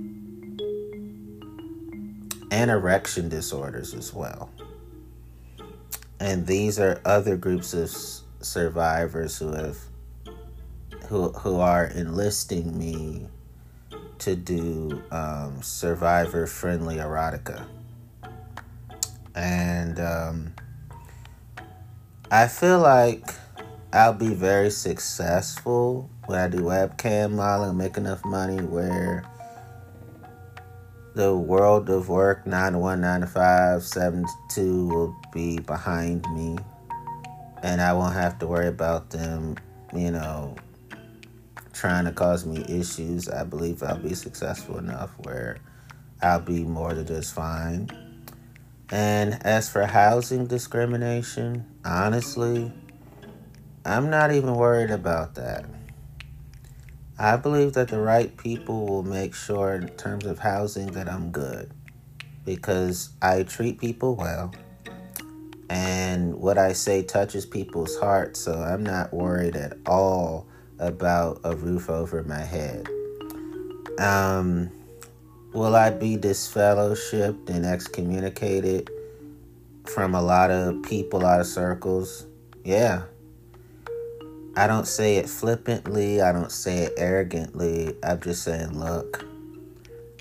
And 2.50 2.70
erection 2.70 3.30
disorders 3.30 3.94
as 3.94 4.12
well. 4.12 4.50
And 6.20 6.46
these 6.46 6.78
are 6.78 7.00
other 7.04 7.36
groups 7.36 7.72
of 7.72 7.90
survivors 8.44 9.38
who 9.38 9.52
have 9.52 9.78
who 11.08 11.30
who 11.30 11.60
are 11.60 11.86
enlisting 11.86 12.78
me 12.78 13.26
to 14.18 14.36
do 14.36 15.02
um, 15.10 15.62
survivor 15.62 16.46
friendly 16.46 16.96
erotica 16.96 17.66
and 19.34 19.98
um, 19.98 20.54
I 22.30 22.46
feel 22.46 22.80
like 22.80 23.26
I'll 23.92 24.12
be 24.12 24.34
very 24.34 24.70
successful 24.70 26.10
when 26.26 26.38
I 26.38 26.48
do 26.48 26.58
webcam 26.58 27.32
modeling, 27.32 27.76
make 27.76 27.96
enough 27.96 28.24
money 28.24 28.62
where 28.62 29.24
the 31.14 31.36
world 31.36 31.88
of 31.90 32.08
work 32.08 32.46
9 32.46 32.72
to 32.72 32.78
1, 32.78 33.00
9 33.00 33.20
to 33.20 33.26
5, 33.26 33.82
7 33.82 34.24
to 34.24 34.32
2 34.50 34.88
will 34.88 35.16
be 35.32 35.58
behind 35.60 36.26
me. 36.34 36.56
And 37.62 37.80
I 37.80 37.92
won't 37.92 38.14
have 38.14 38.38
to 38.40 38.46
worry 38.46 38.68
about 38.68 39.10
them, 39.10 39.56
you 39.94 40.10
know, 40.10 40.56
trying 41.72 42.04
to 42.04 42.12
cause 42.12 42.44
me 42.44 42.64
issues. 42.68 43.28
I 43.28 43.44
believe 43.44 43.82
I'll 43.82 43.96
be 43.96 44.14
successful 44.14 44.78
enough 44.78 45.10
where 45.18 45.58
I'll 46.20 46.40
be 46.40 46.64
more 46.64 46.94
than 46.94 47.06
just 47.06 47.32
fine. 47.32 48.03
And 48.90 49.44
as 49.44 49.68
for 49.68 49.86
housing 49.86 50.46
discrimination, 50.46 51.66
honestly, 51.84 52.72
I'm 53.84 54.10
not 54.10 54.32
even 54.32 54.54
worried 54.54 54.90
about 54.90 55.34
that. 55.34 55.64
I 57.18 57.36
believe 57.36 57.74
that 57.74 57.88
the 57.88 58.00
right 58.00 58.36
people 58.36 58.86
will 58.86 59.02
make 59.02 59.34
sure, 59.34 59.74
in 59.74 59.88
terms 59.90 60.26
of 60.26 60.40
housing, 60.40 60.88
that 60.92 61.08
I'm 61.08 61.30
good. 61.30 61.72
Because 62.44 63.10
I 63.22 63.44
treat 63.44 63.78
people 63.78 64.16
well. 64.16 64.52
And 65.70 66.34
what 66.34 66.58
I 66.58 66.72
say 66.72 67.02
touches 67.02 67.46
people's 67.46 67.98
hearts, 67.98 68.40
so 68.40 68.54
I'm 68.54 68.82
not 68.82 69.14
worried 69.14 69.56
at 69.56 69.78
all 69.86 70.46
about 70.78 71.40
a 71.44 71.56
roof 71.56 71.88
over 71.88 72.22
my 72.24 72.40
head. 72.40 72.88
Um, 73.98 74.70
will 75.54 75.76
I 75.76 75.90
be 75.90 76.16
disfellowshipped 76.16 77.48
and 77.48 77.64
excommunicated 77.64 78.90
from 79.86 80.14
a 80.14 80.20
lot 80.20 80.50
of 80.50 80.82
people, 80.82 81.20
a 81.20 81.22
lot 81.22 81.40
of 81.40 81.46
circles? 81.46 82.26
Yeah. 82.64 83.04
I 84.56 84.66
don't 84.66 84.86
say 84.86 85.16
it 85.16 85.28
flippantly, 85.28 86.20
I 86.20 86.32
don't 86.32 86.50
say 86.50 86.78
it 86.78 86.94
arrogantly. 86.96 87.94
I'm 88.02 88.20
just 88.20 88.42
saying, 88.42 88.78
look, 88.78 89.24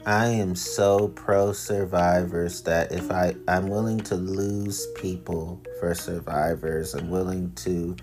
I 0.05 0.27
am 0.27 0.55
so 0.55 1.07
pro 1.07 1.53
survivors 1.53 2.61
that 2.63 2.91
if 2.91 3.09
I, 3.09 3.35
I'm 3.47 3.69
willing 3.69 4.01
to 4.01 4.15
lose 4.15 4.85
people 4.95 5.61
for 5.79 5.95
survivors, 5.95 6.93
I'm 6.93 7.09
willing 7.09 7.53
to 7.55 7.95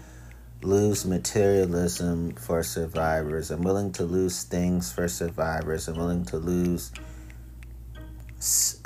lose 0.62 1.04
materialism 1.04 2.32
for 2.34 2.62
survivors. 2.62 3.50
I'm 3.50 3.62
willing 3.62 3.92
to 3.92 4.04
lose 4.04 4.42
things 4.42 4.92
for 4.92 5.08
survivors. 5.08 5.88
I'm 5.88 5.96
willing 5.96 6.24
to 6.26 6.36
lose 6.36 6.92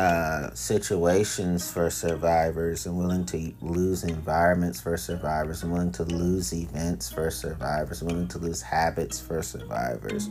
uh, 0.00 0.52
situations 0.54 1.70
for 1.70 1.88
survivors. 1.88 2.86
I'm 2.86 2.96
willing 2.96 3.24
to 3.26 3.52
lose 3.60 4.02
environments 4.02 4.80
for 4.80 4.96
survivors. 4.96 5.62
I'm 5.62 5.70
willing 5.70 5.92
to 5.92 6.02
lose 6.04 6.52
events 6.52 7.12
for 7.12 7.30
survivors. 7.30 8.02
Willing 8.02 8.26
to 8.28 8.38
lose 8.38 8.62
habits 8.62 9.20
for 9.20 9.42
survivors. 9.42 10.28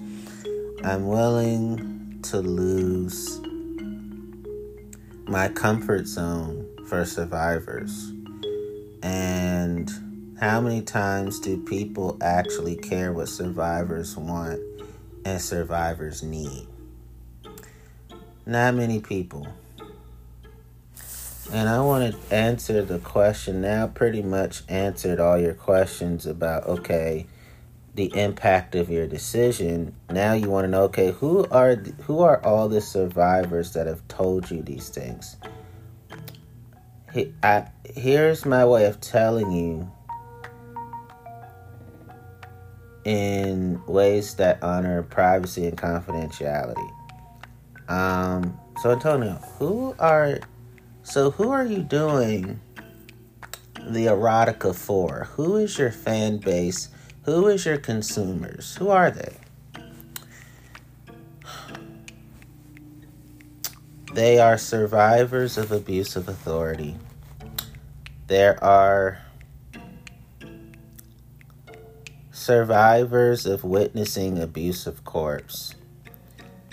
I'm 0.83 1.07
willing 1.07 2.19
to 2.23 2.39
lose 2.39 3.39
my 5.25 5.47
comfort 5.47 6.05
zone 6.05 6.67
for 6.87 7.05
survivors. 7.05 8.11
And 9.01 9.89
how 10.41 10.59
many 10.59 10.81
times 10.81 11.39
do 11.39 11.57
people 11.63 12.17
actually 12.21 12.75
care 12.75 13.13
what 13.13 13.29
survivors 13.29 14.17
want 14.17 14.59
and 15.23 15.41
survivors 15.41 16.21
need? 16.23 16.67
Not 18.45 18.75
many 18.75 18.99
people. 18.99 19.47
And 21.51 21.69
I 21.69 21.81
want 21.81 22.13
to 22.13 22.35
answer 22.35 22.81
the 22.81 22.99
question 22.99 23.61
now, 23.61 23.87
pretty 23.87 24.21
much 24.21 24.63
answered 24.67 25.19
all 25.19 25.37
your 25.37 25.53
questions 25.53 26.25
about, 26.25 26.65
okay, 26.65 27.27
the 27.95 28.11
impact 28.17 28.75
of 28.75 28.89
your 28.89 29.07
decision. 29.07 29.93
Now 30.09 30.33
you 30.33 30.49
want 30.49 30.65
to 30.65 30.69
know, 30.69 30.83
okay, 30.83 31.11
who 31.11 31.45
are 31.51 31.75
who 31.75 32.21
are 32.21 32.43
all 32.43 32.69
the 32.69 32.81
survivors 32.81 33.73
that 33.73 33.87
have 33.87 34.07
told 34.07 34.49
you 34.49 34.61
these 34.61 34.89
things? 34.89 35.37
He, 37.13 37.33
I, 37.43 37.67
here's 37.85 38.45
my 38.45 38.65
way 38.65 38.85
of 38.85 38.99
telling 38.99 39.51
you 39.51 39.91
in 43.05 43.81
ways 43.85 44.35
that 44.35 44.63
honor 44.63 45.03
privacy 45.03 45.67
and 45.67 45.77
confidentiality. 45.77 46.92
Um, 47.87 48.57
so 48.81 48.91
Antonio, 48.91 49.33
who 49.59 49.95
are 49.99 50.39
so 51.03 51.31
who 51.31 51.51
are 51.51 51.65
you 51.65 51.83
doing 51.83 52.59
the 53.81 54.05
erotica 54.05 54.73
for? 54.73 55.27
Who 55.33 55.57
is 55.57 55.77
your 55.77 55.91
fan 55.91 56.37
base? 56.37 56.89
Who 57.23 57.47
is 57.47 57.65
your 57.65 57.77
consumers? 57.77 58.75
Who 58.77 58.89
are 58.89 59.11
they? 59.11 59.35
They 64.13 64.39
are 64.39 64.57
survivors 64.57 65.57
of 65.57 65.71
abuse 65.71 66.15
of 66.15 66.29
authority. 66.29 66.95
There 68.27 68.63
are 68.63 69.19
survivors 72.31 73.45
of 73.45 73.63
witnessing 73.63 74.37
abuse 74.37 74.85
of 74.85 75.03
corpse. 75.03 75.75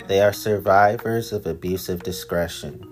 They 0.07 0.19
are 0.19 0.33
survivors 0.33 1.31
of 1.31 1.45
abusive 1.45 2.03
discretion. 2.03 2.85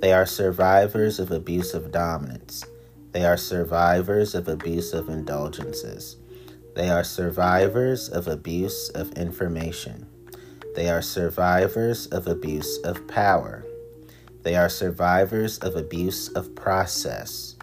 They 0.00 0.12
are 0.12 0.24
survivors 0.24 1.18
of 1.18 1.30
abusive 1.30 1.90
dominance. 1.90 2.64
They 3.12 3.24
are 3.24 3.36
survivors 3.36 4.34
of 4.34 4.48
abusive 4.48 5.08
indulgences. 5.08 6.16
They 6.74 6.88
are 6.88 7.04
survivors 7.04 8.08
of 8.08 8.28
abuse 8.28 8.88
of 8.90 9.12
information. 9.12 10.06
They 10.74 10.88
are 10.88 11.02
survivors 11.02 12.06
of 12.06 12.26
abuse 12.26 12.78
of 12.78 13.06
power. 13.06 13.64
They 14.42 14.56
are 14.56 14.70
survivors 14.70 15.58
of 15.58 15.76
abuse 15.76 16.28
of 16.28 16.54
process. 16.54 17.56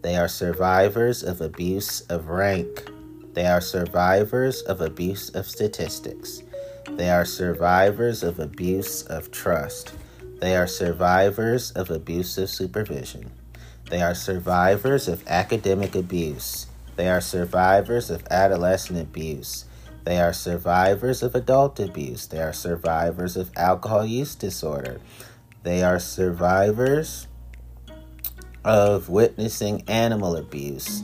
They 0.00 0.16
are 0.16 0.28
survivors 0.28 1.22
of 1.22 1.40
abuse 1.40 2.00
of 2.02 2.28
rank. 2.28 2.90
They 3.34 3.46
are 3.46 3.60
survivors 3.60 4.62
of 4.62 4.80
abuse 4.80 5.28
of 5.30 5.46
statistics. 5.46 6.43
They 6.90 7.10
are 7.10 7.24
survivors 7.24 8.22
of 8.22 8.38
abuse 8.38 9.02
of 9.02 9.30
trust. 9.30 9.94
They 10.40 10.56
are 10.56 10.66
survivors 10.66 11.70
of 11.72 11.90
abusive 11.90 12.50
supervision. 12.50 13.30
They 13.90 14.02
are 14.02 14.14
survivors 14.14 15.08
of 15.08 15.26
academic 15.26 15.94
abuse. 15.94 16.66
They 16.96 17.08
are 17.08 17.20
survivors 17.20 18.10
of 18.10 18.24
adolescent 18.30 19.00
abuse. 19.00 19.64
They 20.04 20.20
are 20.20 20.32
survivors 20.32 21.22
of 21.22 21.34
adult 21.34 21.80
abuse. 21.80 22.26
They 22.26 22.40
are 22.40 22.52
survivors 22.52 23.36
of 23.36 23.50
alcohol 23.56 24.04
use 24.04 24.34
disorder. 24.34 25.00
They 25.62 25.82
are 25.82 25.98
survivors 25.98 27.26
of 28.64 29.08
witnessing 29.08 29.82
animal 29.88 30.36
abuse. 30.36 31.02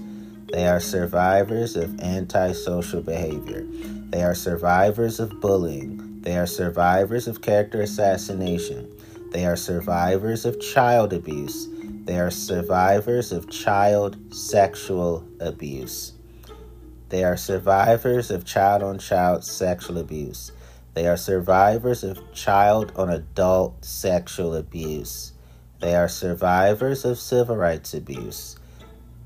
They 0.53 0.67
are 0.67 0.81
survivors 0.81 1.77
of 1.77 2.01
antisocial 2.01 3.03
behavior. 3.03 3.65
They 4.11 4.25
are 4.25 4.35
survivors 4.35 5.21
of 5.21 5.41
bullying. 5.41 6.21
They 6.23 6.37
are 6.37 6.47
survivors 6.47 7.29
of 7.29 7.41
character 7.41 7.81
assassination. 7.83 8.91
They 9.31 9.47
are 9.47 9.55
survivors 9.55 10.45
of 10.45 10.61
child 10.61 11.13
abuse. 11.13 11.69
They 12.05 12.19
are 12.19 12.33
survivors 12.33 13.31
of 13.31 13.49
child 13.49 14.17
sexual 14.35 15.25
abuse. 15.39 16.15
They 17.11 17.23
are 17.23 17.37
survivors 17.37 18.33
of 18.33 18.45
child 18.45 18.83
on 18.83 18.99
child 18.99 19.45
sexual 19.45 19.99
abuse. 19.99 20.51
They 20.95 21.07
are 21.07 21.17
survivors 21.17 22.03
of 22.03 22.33
child 22.35 22.93
on 22.97 23.09
adult 23.11 23.85
sexual 23.85 24.57
abuse. 24.57 25.33
They 25.79 25.95
are 25.95 26.09
survivors 26.09 27.05
of 27.05 27.19
civil 27.19 27.57
rights 27.57 27.95
abuse. 27.95 28.57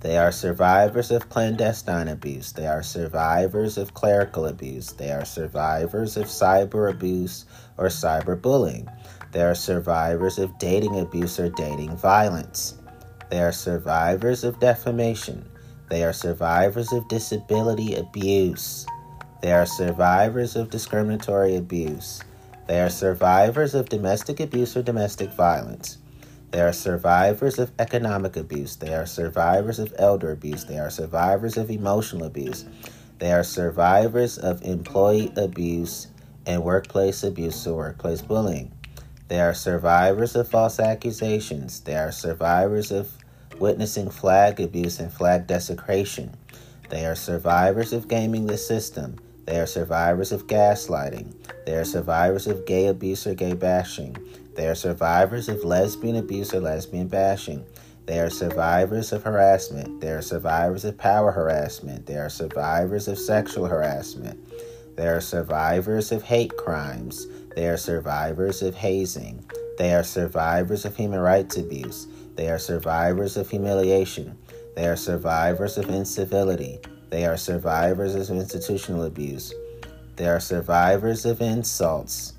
They 0.05 0.19
are 0.19 0.33
survivors 0.33 1.11
of 1.11 1.31
clandestine 1.31 2.09
abuse. 2.09 2.53
They 2.53 2.67
are 2.67 2.83
survivors 2.83 3.79
of 3.79 3.95
clerical 3.95 4.45
abuse. 4.45 4.93
They 4.93 5.11
are 5.11 5.25
survivors 5.25 6.19
of 6.19 6.27
cyber 6.27 6.90
abuse 6.90 7.47
or 7.79 7.87
cyberbullying. 7.87 8.87
They 9.33 9.40
are 9.40 9.55
survivors 9.55 10.38
of 10.38 10.59
dating 10.59 11.01
abuse 11.01 11.40
or 11.40 11.49
dating 11.49 11.97
violence. 11.97 12.75
They 13.31 13.40
are 13.40 13.51
survivors 13.51 14.45
of 14.45 14.61
defamation. 14.61 15.43
They 15.88 16.05
are 16.05 16.12
survivors 16.12 16.93
of 16.93 17.09
disability 17.09 17.95
abuse. 17.95 18.85
They 19.40 19.53
are 19.53 19.64
survivors 19.64 20.55
of 20.55 20.69
discriminatory 20.69 21.57
abuse. 21.57 22.21
They 22.67 22.83
are 22.83 22.90
survivors 22.90 23.75
of 23.75 23.88
domestic 23.88 24.40
abuse 24.40 24.77
or 24.77 24.83
domestic 24.83 25.33
violence. 25.33 25.97
They 26.55 26.61
are 26.61 26.73
survivors 26.73 27.59
of 27.59 27.73
economic 27.81 28.37
abuse. 28.37 28.77
They 28.77 28.95
are 28.95 29.07
survivors 29.07 29.81
of 29.81 29.93
elder 29.99 30.31
abuse. 30.31 30.64
They 30.64 30.79
are 30.79 30.88
survivors 30.88 31.57
of 31.57 31.69
emotional 31.69 32.27
abuse. 32.27 32.64
They 33.19 33.33
are 33.33 33.43
survivors 33.43 34.38
of 34.38 34.62
employee 34.62 35.33
abuse 35.37 36.07
and 36.46 36.63
workplace 36.63 37.25
abuse 37.25 37.67
or 37.67 37.75
workplace 37.75 38.23
bullying. 38.23 38.71
They 39.27 39.40
are 39.40 39.52
survivors 39.52 40.37
of 40.37 40.48
false 40.48 40.79
accusations. 40.79 41.81
They 41.81 41.96
are 41.96 42.13
survivors 42.13 42.92
of 42.92 43.11
witnessing 43.59 44.11
flag 44.11 44.61
abuse 44.61 45.00
and 45.00 45.13
flag 45.13 45.48
desecration. 45.48 46.37
They 46.88 47.05
are 47.05 47.17
survivors 47.17 47.92
of 47.92 48.07
gaming 48.07 48.46
the 48.46 48.59
system. 48.59 49.19
They 49.44 49.59
are 49.59 49.67
survivors 49.67 50.31
of 50.31 50.46
gaslighting. 50.46 51.35
They 51.67 51.75
are 51.75 51.85
survivors 51.85 52.46
of 52.46 52.65
gay 52.65 52.87
abuse 52.87 53.27
or 53.27 53.35
gay 53.35 53.55
bashing. 53.55 54.17
They 54.55 54.69
are 54.69 54.75
survivors 54.75 55.48
of 55.48 55.65
lesbian 55.65 56.17
abuse 56.17 56.55
or 56.55 56.61
lesbian 56.61 57.09
bashing. 57.09 57.65
They 58.07 58.21
are 58.21 58.31
survivors 58.31 59.13
of 59.13 59.23
harassment. 59.23 60.00
They 60.00 60.11
are 60.11 60.23
survivors 60.23 60.85
of 60.85 60.98
power 60.98 61.33
harassment. 61.33 62.07
They 62.07 62.17
are 62.17 62.29
survivors 62.29 63.09
of 63.09 63.19
sexual 63.19 63.67
harassment. 63.67 64.38
They 64.96 65.09
are 65.09 65.21
survivors 65.21 66.13
of 66.13 66.23
hate 66.23 66.57
crimes. 66.57 67.27
They 67.57 67.67
are 67.67 67.77
survivors 67.77 68.63
of 68.63 68.75
hazing. 68.75 69.44
They 69.79 69.94
are 69.94 70.05
survivors 70.05 70.85
of 70.85 70.96
human 70.96 71.21
rights 71.21 71.57
abuse. 71.57 72.07
They 72.37 72.48
are 72.48 72.59
survivors 72.59 73.37
of 73.37 73.48
humiliation. 73.50 74.38
They 74.77 74.87
are 74.87 74.96
survivors 74.96 75.79
of 75.79 75.88
incivility. 75.88 76.79
They 77.11 77.27
are 77.27 77.37
survivors 77.37 78.15
of 78.15 78.37
institutional 78.37 79.05
abuse. 79.05 79.52
They 80.17 80.27
are 80.27 80.40
survivors 80.40 81.25
of 81.25 81.40
insults. 81.40 82.34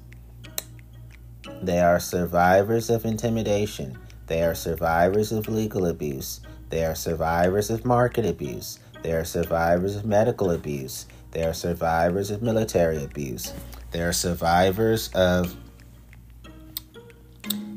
They 1.61 1.79
are 1.79 1.99
survivors 1.99 2.89
of 2.89 3.05
intimidation. 3.05 3.97
They 4.27 4.43
are 4.43 4.55
survivors 4.55 5.31
of 5.31 5.47
legal 5.47 5.85
abuse. 5.85 6.41
They 6.69 6.83
are 6.83 6.95
survivors 6.95 7.69
of 7.69 7.85
market 7.85 8.25
abuse. 8.25 8.79
They 9.03 9.13
are 9.13 9.25
survivors 9.25 9.95
of 9.95 10.05
medical 10.05 10.51
abuse. 10.51 11.05
They 11.31 11.43
are 11.43 11.53
survivors 11.53 12.31
of 12.31 12.41
military 12.41 13.03
abuse. 13.03 13.53
They 13.91 14.01
are 14.01 14.13
survivors 14.13 15.09
of 15.13 15.55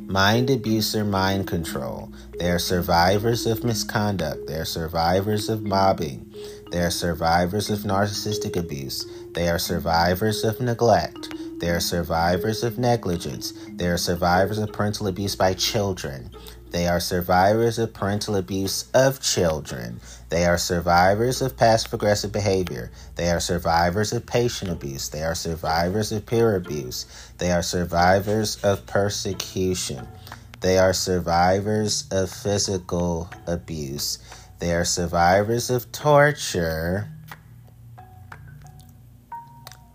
mind 0.07 0.49
abuse 0.49 0.97
or 0.97 1.05
mind 1.05 1.47
control. 1.47 2.11
They 2.39 2.51
are 2.51 2.59
survivors 2.59 3.47
of 3.47 3.65
misconduct. 3.65 4.47
They 4.47 4.55
are 4.55 4.65
survivors 4.65 5.49
of 5.49 5.63
mobbing. 5.63 6.35
They 6.71 6.81
are 6.81 6.91
survivors 6.91 7.69
of 7.69 7.81
narcissistic 7.81 8.57
abuse. 8.57 9.07
They 9.35 9.49
are 9.49 9.59
survivors 9.59 10.45
of 10.45 10.61
neglect. 10.61 11.35
They 11.59 11.71
are 11.71 11.81
survivors 11.81 12.63
of 12.63 12.79
negligence. 12.79 13.53
They 13.69 13.89
are 13.89 13.99
survivors 13.99 14.59
of 14.59 14.73
parental 14.73 15.09
abuse 15.09 15.35
by 15.35 15.55
children. 15.55 16.31
They 16.71 16.87
are 16.87 17.01
survivors 17.01 17.79
of 17.79 17.95
parental 17.95 18.37
abuse 18.37 18.91
of 18.93 19.21
children. 19.21 20.01
They 20.29 20.45
are 20.45 20.59
survivors 20.59 21.41
of 21.41 21.57
past 21.57 21.89
progressive 21.89 22.31
behavior. 22.31 22.91
They 23.17 23.31
are 23.31 23.41
survivors 23.41 24.13
of 24.13 24.27
patient 24.27 24.71
abuse. 24.71 25.09
They 25.09 25.23
are 25.23 25.35
survivors 25.35 26.13
of 26.13 26.27
peer 26.27 26.57
abuse. 26.57 27.07
They 27.39 27.51
are 27.51 27.63
survivors 27.63 28.63
of 28.63 28.87
persecution. 28.87 30.07
They 30.61 30.79
are 30.79 30.93
survivors 30.93 32.07
of 32.11 32.31
physical 32.31 33.31
abuse. 33.47 34.19
They 34.59 34.75
are 34.75 34.85
survivors 34.85 35.71
of 35.71 35.91
torture. 35.93 37.09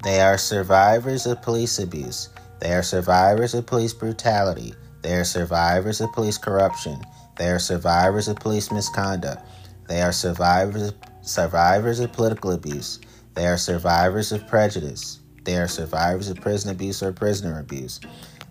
They 0.03 0.19
are 0.19 0.37
survivors 0.37 1.25
of 1.25 1.41
police 1.41 1.79
abuse. 1.79 2.29
They 2.59 2.73
are 2.73 2.83
survivors 2.83 3.53
of 3.53 3.65
police 3.65 3.93
brutality. 3.93 4.73
They 5.01 5.15
are 5.15 5.23
survivors 5.23 6.01
of 6.01 6.11
police 6.11 6.37
corruption. 6.37 7.01
They 7.37 7.49
are 7.49 7.59
survivors 7.59 8.27
of 8.27 8.35
police 8.37 8.71
misconduct. 8.71 9.45
They 9.87 10.01
are 10.01 10.11
survivors 10.11 10.93
survivors 11.21 12.01
of 12.01 12.11
political 12.11 12.51
abuse. 12.51 12.99
They 13.33 13.47
are 13.47 13.57
survivors 13.57 14.33
of 14.33 14.45
prejudice. 14.47 15.19
They 15.45 15.57
are 15.57 15.67
survivors 15.67 16.29
of 16.29 16.41
prison 16.41 16.71
abuse 16.71 17.01
or 17.01 17.13
prisoner 17.13 17.59
abuse. 17.59 18.01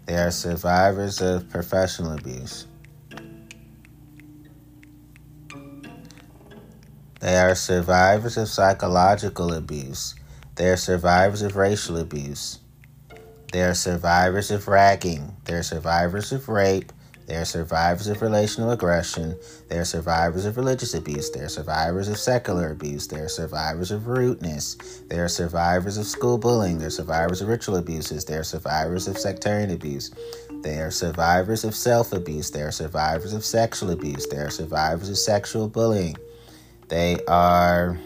They 0.07 0.17
are 0.17 0.31
survivors 0.31 1.21
of 1.21 1.49
professional 1.51 2.13
abuse. 2.13 2.67
They 7.21 7.37
are 7.37 7.55
survivors 7.55 8.37
of 8.37 8.49
psychological 8.49 9.53
abuse. 9.53 10.15
They 10.63 10.69
are 10.69 10.77
survivors 10.77 11.43
of 11.43 11.57
racial 11.57 11.97
abuse. 11.97 12.61
They 13.53 13.63
are 13.63 13.75
survivors 13.75 14.53
of 14.53 14.69
ragging. 14.69 15.35
They 15.45 15.55
are 15.55 15.63
survivors 15.65 16.31
of 16.31 16.49
rape. 16.49 16.93
They 17.27 17.35
are 17.35 17.45
survivors 17.45 18.07
of 18.07 18.23
relational 18.23 18.71
aggression. 18.71 19.37
They 19.69 19.79
are 19.79 19.85
survivors 19.85 20.45
of 20.45 20.57
religious 20.57 20.95
abuse. 20.95 21.31
They 21.31 21.41
are 21.41 21.49
survivors 21.49 22.07
of 22.07 22.17
secular 22.17 22.71
abuse. 22.71 23.09
They 23.09 23.19
are 23.19 23.29
survivors 23.29 23.91
of 23.91 24.07
rudeness. 24.07 24.77
They 25.09 25.19
are 25.19 25.27
survivors 25.27 25.97
of 25.97 26.07
school 26.07 26.39
bullying. 26.39 26.79
They 26.79 26.85
are 26.85 26.91
survivors 26.91 27.43
of 27.43 27.49
ritual 27.49 27.75
abuses. 27.75 28.25
They 28.25 28.37
are 28.37 28.45
survivors 28.45 29.09
of 29.09 29.19
sectarian 29.19 29.73
abuse. 29.73 30.13
They 30.63 30.79
are 30.79 30.93
survivors 30.93 31.65
of 31.65 31.75
self 31.75 32.13
abuse. 32.13 32.53
They 32.53 32.63
are 32.63 32.71
survivors 32.71 33.33
of 33.33 33.45
sexual 33.45 33.91
abuse. 33.91 34.29
They 34.29 34.37
are 34.37 34.51
survivors 34.51 35.09
of 35.09 35.19
sexual 35.19 35.67
bullying. 35.67 36.15
They 36.87 37.19
are 37.27 37.99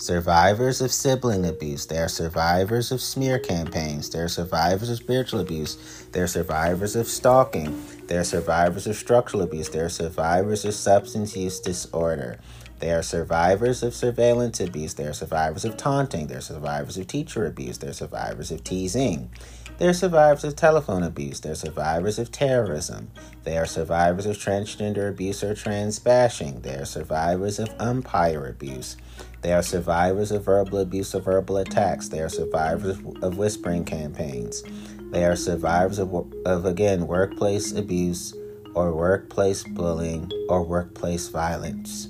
survivors 0.00 0.80
of 0.80 0.90
sibling 0.90 1.44
abuse. 1.44 1.84
They 1.84 1.98
are 1.98 2.08
survivors 2.08 2.90
of 2.90 3.02
smear 3.02 3.38
campaigns. 3.38 4.08
They 4.08 4.20
are 4.20 4.28
survivors 4.28 4.88
of 4.88 4.96
spiritual 4.96 5.40
abuse. 5.40 5.76
They 6.12 6.20
are 6.20 6.26
survivors 6.26 6.96
of 6.96 7.06
stalking. 7.06 7.84
They 8.06 8.16
are 8.16 8.24
survivors 8.24 8.86
of 8.86 8.96
structural 8.96 9.42
abuse. 9.42 9.68
They 9.68 9.80
are 9.80 9.90
survivors 9.90 10.64
of 10.64 10.72
substance 10.72 11.36
use 11.36 11.60
disorder. 11.60 12.40
They 12.78 12.92
are 12.92 13.02
survivors 13.02 13.82
of 13.82 13.94
surveillance 13.94 14.58
abuse. 14.58 14.94
They 14.94 15.04
are 15.04 15.12
survivors 15.12 15.66
of 15.66 15.76
taunting. 15.76 16.28
They 16.28 16.36
are 16.36 16.40
survivors 16.40 16.96
of 16.96 17.06
teacher 17.06 17.44
abuse. 17.44 17.76
They 17.76 17.88
are 17.88 17.92
survivors 17.92 18.50
of 18.50 18.64
teasing. 18.64 19.30
They 19.76 19.88
are 19.88 19.92
survivors 19.92 20.44
of 20.44 20.56
telephone 20.56 21.02
abuse. 21.02 21.40
They 21.40 21.50
are 21.50 21.54
survivors 21.54 22.18
of 22.18 22.32
terrorism. 22.32 23.10
They 23.44 23.58
are 23.58 23.66
survivors 23.66 24.24
of 24.24 24.36
transgender 24.38 25.10
abuse 25.10 25.44
or 25.44 25.54
trans 25.54 25.98
bashing. 25.98 26.62
They 26.62 26.76
are 26.76 26.86
survivors 26.86 27.58
of 27.58 27.68
umpire 27.78 28.46
abuse. 28.46 28.96
They 29.42 29.52
are 29.52 29.62
survivors 29.62 30.30
of 30.30 30.44
verbal 30.44 30.78
abuse 30.78 31.14
or 31.14 31.20
verbal 31.20 31.56
attacks. 31.56 32.08
They 32.08 32.20
are 32.20 32.28
survivors 32.28 32.98
of 33.22 33.38
whispering 33.38 33.84
campaigns. 33.84 34.62
They 35.10 35.24
are 35.24 35.36
survivors 35.36 35.98
of, 35.98 36.14
of 36.44 36.66
again, 36.66 37.06
workplace 37.06 37.72
abuse 37.72 38.34
or 38.74 38.94
workplace 38.94 39.64
bullying 39.64 40.30
or 40.48 40.62
workplace 40.62 41.28
violence. 41.28 42.08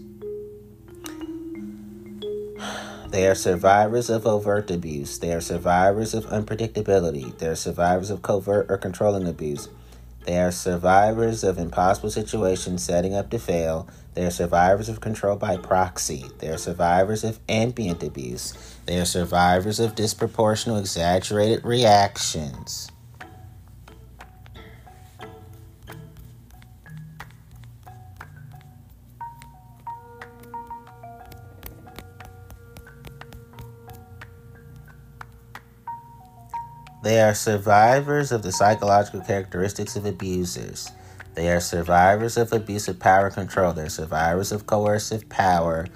They 3.10 3.26
are 3.26 3.34
survivors 3.34 4.08
of 4.08 4.26
overt 4.26 4.70
abuse. 4.70 5.18
They 5.18 5.32
are 5.32 5.40
survivors 5.40 6.14
of 6.14 6.26
unpredictability. 6.26 7.36
They 7.38 7.48
are 7.48 7.56
survivors 7.56 8.10
of 8.10 8.22
covert 8.22 8.66
or 8.70 8.76
controlling 8.76 9.26
abuse. 9.26 9.68
They 10.24 10.38
are 10.38 10.52
survivors 10.52 11.42
of 11.42 11.58
impossible 11.58 12.10
situations 12.10 12.84
setting 12.84 13.14
up 13.14 13.30
to 13.30 13.38
fail. 13.38 13.88
They 14.14 14.26
are 14.26 14.30
survivors 14.30 14.88
of 14.88 15.00
control 15.00 15.36
by 15.36 15.56
proxy. 15.56 16.24
They 16.38 16.48
are 16.48 16.58
survivors 16.58 17.24
of 17.24 17.40
ambient 17.48 18.02
abuse. 18.02 18.54
They 18.86 18.98
are 19.00 19.06
survivors 19.06 19.80
of 19.80 19.94
disproportional, 19.94 20.78
exaggerated 20.78 21.64
reactions. 21.64 22.90
They 37.02 37.20
are 37.20 37.34
survivors 37.34 38.30
of 38.30 38.42
the 38.42 38.52
psychological 38.52 39.22
characteristics 39.22 39.96
of 39.96 40.04
abusers. 40.04 40.90
They 41.34 41.50
are 41.50 41.60
survivors 41.60 42.36
of 42.36 42.52
abusive 42.52 42.98
power 42.98 43.30
control. 43.30 43.72
They're 43.72 43.88
survivors 43.88 44.52
of 44.52 44.66
coercive 44.66 45.28
power. 45.28 45.86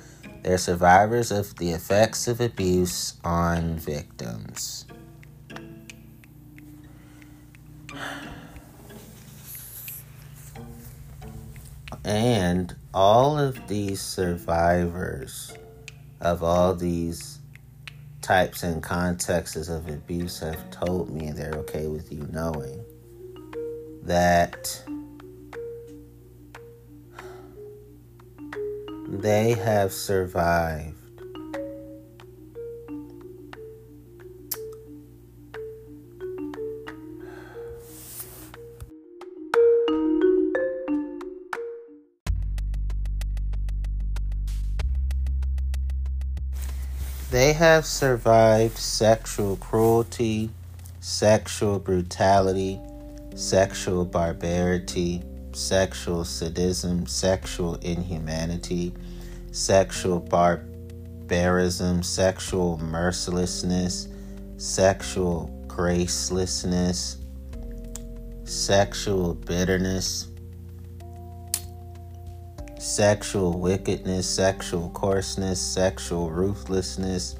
They're 0.43 0.57
survivors 0.59 1.31
of 1.31 1.57
the 1.57 1.71
effects 1.73 2.27
of 2.27 2.41
abuse 2.41 3.15
on 3.23 3.77
victims. 3.77 4.87
And 12.05 12.75
all 12.93 13.39
of 13.39 13.67
these 13.69 14.01
survivors 14.01 15.53
of 16.21 16.43
all 16.43 16.75
these 16.75 17.34
types 18.25 18.63
and 18.63 18.83
contexts 18.83 19.69
of 19.69 19.87
abuse 19.87 20.41
have 20.41 20.71
told 20.71 21.11
me, 21.11 21.31
they're 21.31 21.53
okay 21.53 21.89
with 21.89 22.11
you 22.11 22.27
knowing, 22.33 22.83
that 24.03 24.83
they 29.07 29.53
have 29.53 29.93
survived. 29.93 30.94
They 47.35 47.53
have 47.55 47.85
survived 47.85 48.79
sexual 48.79 49.57
cruelty, 49.57 50.51
sexual 51.01 51.81
brutality, 51.81 52.79
sexual 53.35 54.05
barbarity, 54.05 55.21
sexual 55.53 56.25
sadism, 56.25 57.07
sexual 57.09 57.75
inhumanity, 57.83 58.95
sexual 59.51 60.21
barbarism, 60.21 62.05
sexual 62.05 62.79
mercilessness, 62.79 64.07
sexual 64.57 65.51
gracelessness, 65.67 67.17
sexual 68.45 69.35
bitterness, 69.35 70.29
sexual 72.85 73.59
wickedness, 73.59 74.29
sexual 74.29 74.91
coarseness, 74.91 75.61
sexual 75.61 76.31
ruthlessness, 76.31 77.37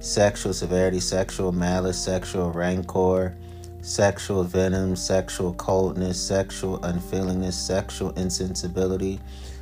sexual 0.00 0.52
severity, 0.52 1.00
sexual 1.00 1.52
malice, 1.52 2.02
sexual 2.02 2.50
rancor 2.50 3.36
sexual 3.82 4.44
venom, 4.44 4.94
sexual 4.94 5.54
coldness, 5.54 6.20
sexual 6.20 6.78
unfeelingness, 6.80 7.54
sexual 7.54 8.10
insensibility, 8.10 9.20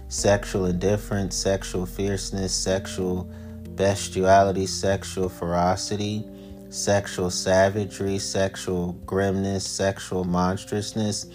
sexual 0.08 0.66
indifference, 0.66 1.36
sexual 1.36 1.86
fierceness, 1.86 2.54
sexual 2.54 3.30
bestiality, 3.76 4.66
sexual 4.66 5.28
ferocity, 5.28 6.24
sexual 6.70 7.30
savagery, 7.30 8.18
sexual 8.18 8.92
grimness, 9.06 9.64
sexual 9.64 10.24
monstrousness, 10.24 11.26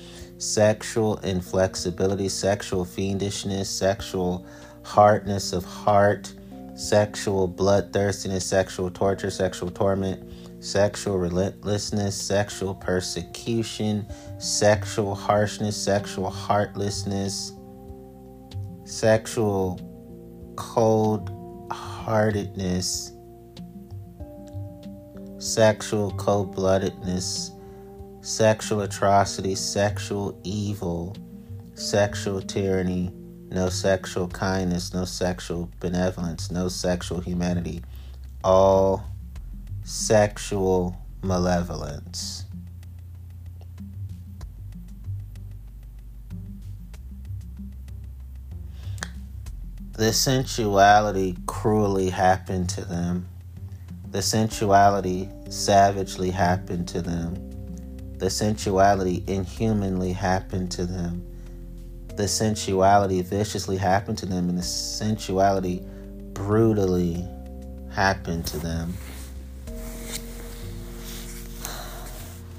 sexual 0.44 1.18
inflexibility, 1.20 2.28
sexual 2.28 2.86
fiendishness, 2.86 3.68
sexual 3.68 4.46
hardness 4.84 5.54
of 5.54 5.64
heart, 5.64 6.34
sexual 6.76 7.48
bloodthirstiness, 7.48 8.42
sexual 8.42 8.92
torture, 8.92 9.32
sexual 9.32 9.72
torment, 9.72 10.22
sexual 10.64 11.18
relentlessness, 11.18 12.16
sexual 12.16 12.76
persecution, 12.76 14.06
sexual 14.40 15.16
harshness, 15.16 15.82
sexual 15.82 16.30
heartlessness, 16.30 17.52
sexual 18.86 19.80
cold 20.56 21.30
heartedness, 21.72 23.12
sexual 25.40 26.12
cold 26.12 26.56
bloodedness, 26.56 27.53
sexual 28.24 28.82
atrocity, 28.82 29.54
sexual 29.54 30.40
evil, 30.46 31.16
sexual 31.76 32.42
tyranny, 32.42 33.12
no 33.50 33.68
sexual 33.68 34.30
kindness, 34.30 34.94
no 34.94 35.04
sexual 35.04 35.70
benevolence, 35.82 36.50
no 36.50 36.70
sexual 36.70 37.20
humanity, 37.20 37.84
all 38.44 39.04
sexual 39.84 40.98
malevolence. 41.22 42.46
The 49.92 50.14
sensuality 50.14 51.38
cruelly 51.46 52.10
happened 52.10 52.70
to 52.70 52.86
them. 52.86 53.28
The 54.12 54.22
sensuality 54.22 55.30
savagely 55.52 56.32
happened 56.32 56.88
to 56.88 57.02
them. 57.02 57.53
The 58.24 58.30
sensuality 58.30 59.22
inhumanly 59.28 60.14
happened 60.14 60.72
to 60.72 60.86
them. 60.86 61.28
The 62.16 62.24
sensuality 62.24 63.22
viciously 63.22 63.76
happened 63.76 64.18
to 64.20 64.26
them, 64.26 64.48
and 64.48 64.58
the 64.58 64.64
sensuality 64.64 65.86
brutally 66.32 67.28
happened 67.92 68.48
to 68.48 68.60
them. 68.60 68.94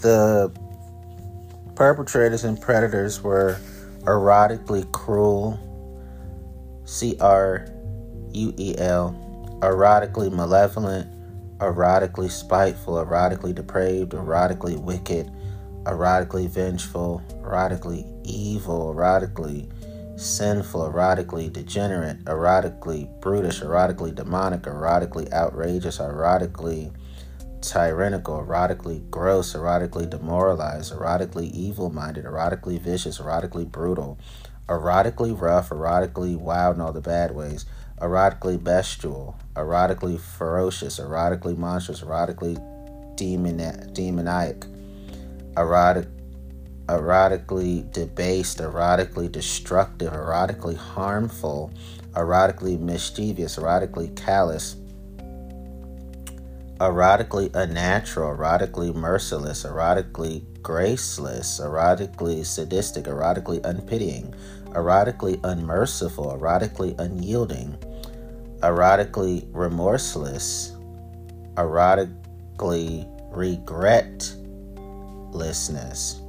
The 0.00 0.52
perpetrators 1.74 2.44
and 2.44 2.60
predators 2.60 3.22
were 3.22 3.58
erotically 4.00 4.92
cruel 4.92 5.58
C 6.84 7.16
R 7.18 7.66
U 8.32 8.54
E 8.58 8.74
L, 8.76 9.58
erotically 9.62 10.30
malevolent, 10.30 11.10
erotically 11.60 12.30
spiteful, 12.30 13.02
erotically 13.02 13.54
depraved, 13.54 14.12
erotically 14.12 14.78
wicked, 14.78 15.30
erotically 15.84 16.48
vengeful, 16.48 17.22
erotically 17.42 18.04
evil, 18.24 18.94
erotically 18.94 19.68
sinful, 20.18 20.90
erotically 20.92 21.52
degenerate, 21.52 22.24
erotically 22.24 23.08
brutish, 23.20 23.60
erotically 23.60 24.14
demonic, 24.14 24.62
erotically 24.62 25.30
outrageous, 25.32 25.98
erotically 25.98 26.92
tyrannical, 27.60 28.42
erotically 28.42 29.08
gross, 29.10 29.54
erotically 29.54 30.08
demoralized, 30.08 30.92
erotically 30.92 31.50
evil 31.52 31.90
minded, 31.90 32.24
erotically 32.24 32.80
vicious, 32.80 33.18
erotically 33.18 33.70
brutal, 33.70 34.18
erotically 34.68 35.38
rough, 35.38 35.70
erotically 35.70 36.36
wild 36.36 36.76
in 36.76 36.80
all 36.80 36.92
the 36.92 37.00
bad 37.00 37.34
ways, 37.34 37.64
erotically 38.00 38.62
bestial, 38.62 39.36
erotically 39.54 40.18
ferocious, 40.18 40.98
erotically 40.98 41.56
monstrous, 41.56 42.02
erotically 42.02 42.56
demon, 43.16 43.92
demoniac, 43.92 44.66
erotic, 45.56 46.08
erotically 46.86 47.90
debased, 47.92 48.58
erotically 48.58 49.30
destructive, 49.30 50.12
erotically 50.12 50.76
harmful, 50.76 51.72
erotically 52.12 52.78
mischievous, 52.78 53.56
erotically 53.56 54.14
callous, 54.16 54.76
erotically 56.80 57.54
unnatural, 57.54 58.36
erotically 58.36 58.94
merciless, 58.94 59.64
erotically 59.64 60.42
graceless, 60.62 61.60
erotically 61.60 62.44
sadistic, 62.44 63.04
erotically 63.04 63.60
unpitying, 63.60 64.34
erotically 64.70 65.38
unmerciful, 65.44 66.36
erotically 66.38 66.98
unyielding, 66.98 67.76
erotically 68.62 69.46
remorseless, 69.52 70.72
erotically 71.56 73.06
regretlessness, 75.34 76.20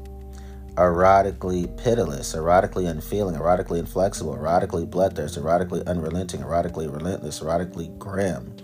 erotically 0.76 1.68
pitiless, 1.78 2.34
erotically 2.34 2.90
unfeeling, 2.90 3.36
erotically 3.36 3.80
inflexible, 3.80 4.36
erotically 4.36 4.90
bloodthirsty, 4.90 5.40
erotically 5.40 5.86
unrelenting, 5.88 6.42
erotically 6.42 6.92
relentless, 6.92 7.40
erotically 7.40 7.98
grim. 7.98 8.56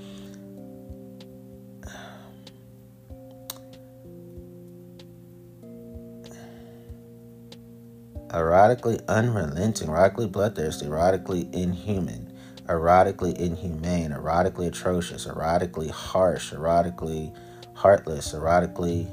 Erotically 8.30 9.06
unrelenting, 9.08 9.90
erotically 9.90 10.32
bloodthirsty, 10.32 10.86
erotically 10.86 11.54
inhuman, 11.54 12.34
erotically 12.70 13.36
inhumane, 13.38 14.12
erotically 14.12 14.68
atrocious, 14.68 15.28
erotically 15.28 15.90
harsh, 15.90 16.54
erotically 16.54 17.36
heartless, 17.74 18.34
erotically 18.34 19.06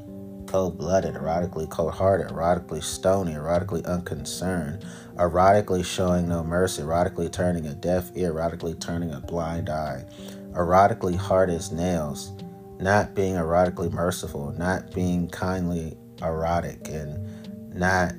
cold 0.49 0.79
blooded, 0.79 1.15
erotically 1.15 1.69
cold 1.71 1.95
hearted, 1.95 2.29
erotically 2.29 2.83
stony, 2.83 3.33
erotically 3.33 3.85
unconcerned, 3.85 4.85
erotically 5.17 5.85
showing 5.85 6.29
no 6.29 6.43
mercy, 6.43 6.83
erotically 6.83 7.31
turning 7.31 7.67
a 7.67 7.75
deaf 7.75 8.11
ear, 8.17 8.33
erotically 8.33 8.79
turning 8.81 9.13
a 9.13 9.21
blind 9.21 9.69
eye, 9.69 10.05
erotically 10.53 11.15
hard 11.15 11.51
as 11.51 11.71
nails, 11.71 12.33
not 12.81 13.15
being 13.15 13.35
erotically 13.35 13.93
merciful, 13.93 14.53
not 14.53 14.93
being 14.93 15.29
kindly 15.29 15.97
erotic, 16.23 16.89
and 16.89 17.75
not 17.75 18.13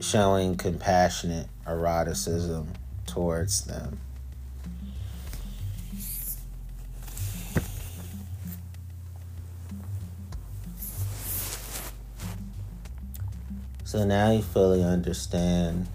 showing 0.00 0.56
compassionate 0.56 1.48
eroticism 1.66 2.66
towards 3.06 3.64
them. 3.64 4.00
So 13.96 14.04
now 14.04 14.30
you 14.30 14.42
fully 14.42 14.84
understand 14.84 15.86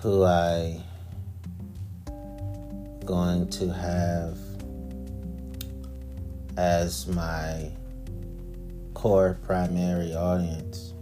who 0.00 0.24
I 0.24 0.80
going 3.04 3.46
to 3.50 3.70
have 3.70 4.38
as 6.56 7.06
my 7.08 7.72
core 8.94 9.38
primary 9.44 10.14
audience. 10.14 10.94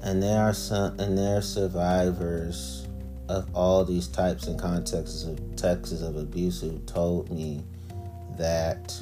And 0.00 0.22
there 0.22 0.40
are 0.40 0.54
some 0.54 0.98
and 0.98 1.18
there 1.18 1.36
are 1.36 1.42
survivors 1.42 2.88
of 3.28 3.46
all 3.54 3.84
these 3.84 4.08
types 4.08 4.46
and 4.46 4.58
contexts 4.58 5.24
of 5.24 5.38
texts 5.54 6.00
of 6.00 6.16
abuse 6.16 6.62
who 6.62 6.78
told 6.86 7.30
me 7.30 7.62
that 8.38 8.98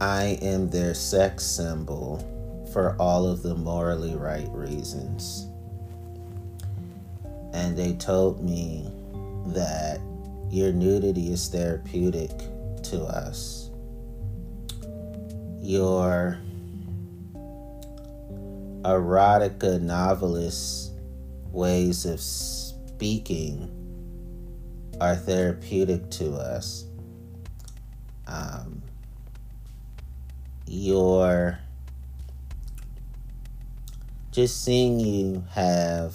I 0.00 0.38
am 0.42 0.68
their 0.68 0.92
sex 0.92 1.44
symbol 1.44 2.18
for 2.72 2.94
all 2.98 3.26
of 3.26 3.42
the 3.42 3.54
morally 3.54 4.14
right 4.14 4.48
reasons. 4.50 5.46
And 7.54 7.76
they 7.76 7.94
told 7.94 8.44
me 8.44 8.90
that 9.46 10.00
your 10.50 10.72
nudity 10.72 11.32
is 11.32 11.48
therapeutic 11.48 12.30
to 12.84 13.02
us. 13.04 13.70
Your 15.62 16.38
erotica 18.82 19.80
novelists' 19.80 20.90
ways 21.50 22.04
of 22.04 22.20
speaking 22.20 23.72
are 25.00 25.16
therapeutic 25.16 26.10
to 26.10 26.34
us. 26.34 26.84
Um, 28.26 28.82
your 30.66 31.58
just 34.32 34.64
seeing 34.64 35.00
you 35.00 35.42
have 35.50 36.14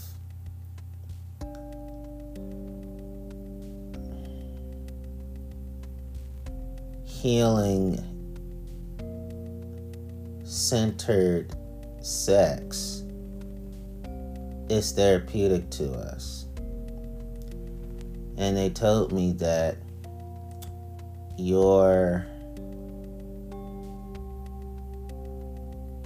healing 7.04 7.98
centered 10.44 11.56
sex 12.02 13.04
is 14.70 14.92
therapeutic 14.92 15.70
to 15.70 15.92
us. 15.92 16.46
And 18.38 18.58
they 18.58 18.70
told 18.70 19.12
me 19.12 19.34
that 19.34 19.78
your 21.38 22.26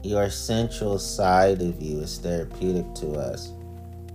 your 0.06 0.30
sensual 0.30 1.00
side 1.00 1.62
of 1.64 1.82
you 1.82 2.00
is 2.02 2.20
therapeutic 2.20 2.94
to 2.94 3.14
us. 3.14 3.52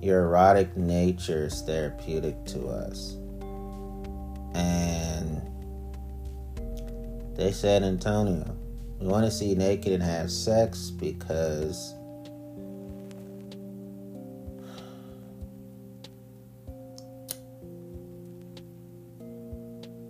Your 0.01 0.23
erotic 0.23 0.77
nature 0.77 1.47
is 1.47 1.63
therapeutic 1.63 2.45
to 2.47 2.69
us. 2.69 3.17
And 4.55 5.43
they 7.37 7.51
said, 7.51 7.83
Antonio, 7.83 8.57
we 9.01 9.09
want 9.09 9.25
to 9.25 9.33
see 9.33 9.57
naked 9.57 9.93
and 9.93 10.03
have 10.03 10.31
sex 10.31 10.91
because 10.91 11.95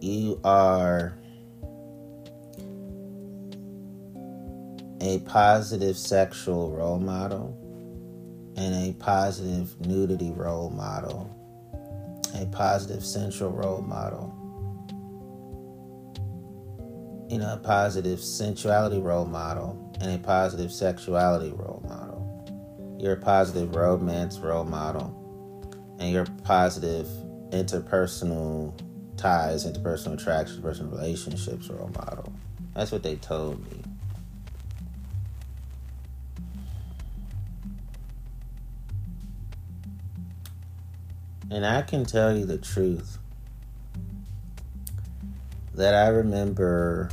you 0.03 0.39
are 0.45 1.15
a 5.01 5.19
positive 5.21 5.97
sexual 5.97 6.71
role 6.71 6.99
model 6.99 7.57
and 8.57 8.75
a 8.89 8.93
positive 8.95 9.81
nudity 9.87 10.31
role 10.33 10.71
model, 10.71 11.31
a 12.35 12.45
positive 12.47 13.05
sensual 13.05 13.51
role 13.51 13.81
model, 13.81 14.37
you 17.31 17.39
know, 17.39 17.55
a 17.55 17.57
positive 17.57 18.21
sensuality 18.23 18.99
role 18.99 19.25
model, 19.25 19.97
and 20.01 20.13
a 20.13 20.19
positive 20.19 20.73
sexuality 20.73 21.51
role 21.51 21.83
model. 21.89 22.99
You're 23.01 23.15
a 23.15 23.21
positive 23.21 23.75
romance 23.75 24.39
role 24.39 24.65
model, 24.65 25.17
and 25.99 26.13
you're 26.13 26.27
positive 26.45 27.07
interpersonal 27.51 28.79
ties, 29.17 29.65
interpersonal 29.65 30.15
attractions, 30.15 30.61
personal 30.61 30.93
relationships 30.93 31.69
role 31.69 31.91
model. 31.95 32.33
That's 32.75 32.93
what 32.93 33.03
they 33.03 33.17
told 33.17 33.61
me. 33.71 33.90
And 41.51 41.67
I 41.67 41.83
can 41.83 42.05
tell 42.05 42.37
you 42.37 42.45
the 42.47 42.59
truth 42.59 43.19
that 45.75 45.95
I 45.95 46.09
remember 46.09 47.11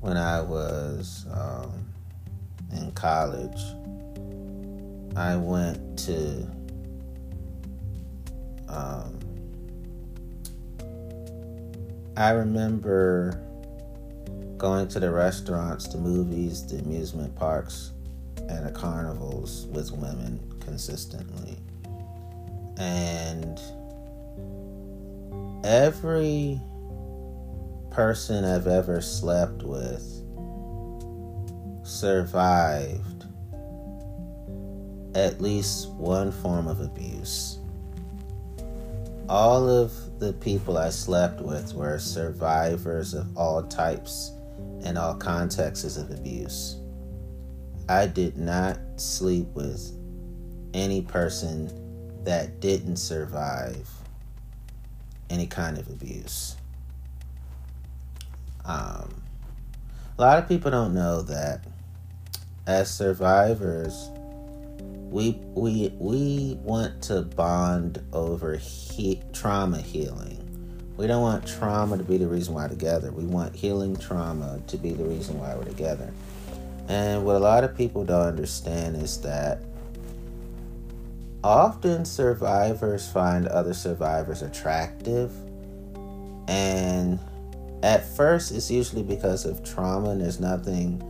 when 0.00 0.16
I 0.16 0.40
was 0.40 1.26
um, 1.30 1.86
in 2.72 2.92
college. 2.92 3.60
I 5.16 5.36
went 5.36 5.98
to 6.00 6.50
um, 8.68 9.18
I 12.16 12.30
remember 12.30 13.42
going 14.56 14.88
to 14.88 15.00
the 15.00 15.10
restaurants, 15.10 15.88
the 15.88 15.98
movies, 15.98 16.66
the 16.66 16.78
amusement 16.78 17.36
parks, 17.36 17.92
and 18.48 18.66
the 18.66 18.72
carnivals 18.72 19.66
with 19.66 19.92
women 19.92 20.40
consistently. 20.60 21.58
And 22.78 23.60
every 25.64 26.60
person 27.90 28.44
I've 28.44 28.66
ever 28.66 29.00
slept 29.00 29.62
with 29.62 30.02
survived 31.82 33.24
at 35.14 35.40
least 35.40 35.88
one 35.92 36.30
form 36.30 36.68
of 36.68 36.80
abuse. 36.80 37.58
All 39.28 39.68
of 39.68 40.18
the 40.18 40.34
people 40.34 40.76
I 40.76 40.90
slept 40.90 41.40
with 41.40 41.72
were 41.72 41.98
survivors 41.98 43.14
of 43.14 43.36
all 43.36 43.62
types 43.62 44.32
and 44.84 44.98
all 44.98 45.14
contexts 45.14 45.96
of 45.96 46.10
abuse. 46.10 46.76
I 47.88 48.06
did 48.06 48.36
not 48.36 48.78
sleep 48.96 49.46
with 49.54 49.90
any 50.74 51.00
person 51.00 51.70
that 52.26 52.60
didn't 52.60 52.96
survive 52.96 53.88
any 55.30 55.46
kind 55.46 55.78
of 55.78 55.88
abuse. 55.88 56.56
Um, 58.64 59.22
a 60.18 60.22
lot 60.22 60.38
of 60.38 60.48
people 60.48 60.72
don't 60.72 60.92
know 60.92 61.22
that 61.22 61.64
as 62.66 62.92
survivors, 62.92 64.10
we 65.08 65.38
we 65.54 65.92
we 65.98 66.58
want 66.62 67.00
to 67.04 67.22
bond 67.22 68.02
over 68.12 68.56
he, 68.56 69.22
trauma 69.32 69.78
healing. 69.78 70.42
We 70.96 71.06
don't 71.06 71.22
want 71.22 71.46
trauma 71.46 71.96
to 71.96 72.02
be 72.02 72.16
the 72.16 72.26
reason 72.26 72.54
why 72.54 72.64
we're 72.64 72.70
together. 72.70 73.12
We 73.12 73.24
want 73.24 73.54
healing 73.54 73.96
trauma 73.96 74.60
to 74.66 74.76
be 74.76 74.90
the 74.90 75.04
reason 75.04 75.38
why 75.38 75.54
we're 75.54 75.64
together. 75.64 76.12
And 76.88 77.24
what 77.24 77.36
a 77.36 77.40
lot 77.40 77.62
of 77.62 77.76
people 77.76 78.04
don't 78.04 78.26
understand 78.26 78.96
is 78.96 79.20
that 79.20 79.60
often 81.44 82.04
survivors 82.04 83.08
find 83.08 83.46
other 83.46 83.74
survivors 83.74 84.42
attractive. 84.42 85.32
And 86.48 87.18
at 87.82 88.08
first, 88.16 88.52
it's 88.52 88.70
usually 88.70 89.02
because 89.02 89.44
of 89.44 89.64
trauma, 89.64 90.10
and 90.10 90.20
there's 90.20 90.40
nothing 90.40 91.02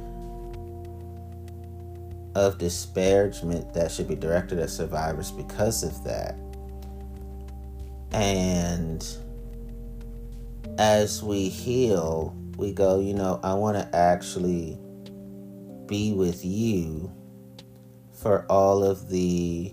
of 2.35 2.59
disparagement 2.59 3.73
that 3.73 3.91
should 3.91 4.09
be 4.09 4.15
directed 4.15 4.59
at 4.59 4.69
survivors 4.69 5.31
because 5.31 5.83
of 5.83 6.05
that. 6.05 6.37
And 8.13 9.07
as 10.79 11.23
we 11.23 11.49
heal, 11.49 12.37
we 12.57 12.73
go, 12.73 13.01
you 13.01 13.15
know, 13.15 13.41
I 13.43 13.55
want 13.55 13.77
to 13.79 13.97
actually 13.97 14.79
be 15.87 16.13
with 16.13 16.45
you 16.45 17.11
for 18.13 18.45
all 18.51 18.83
of 18.85 19.09
the 19.09 19.73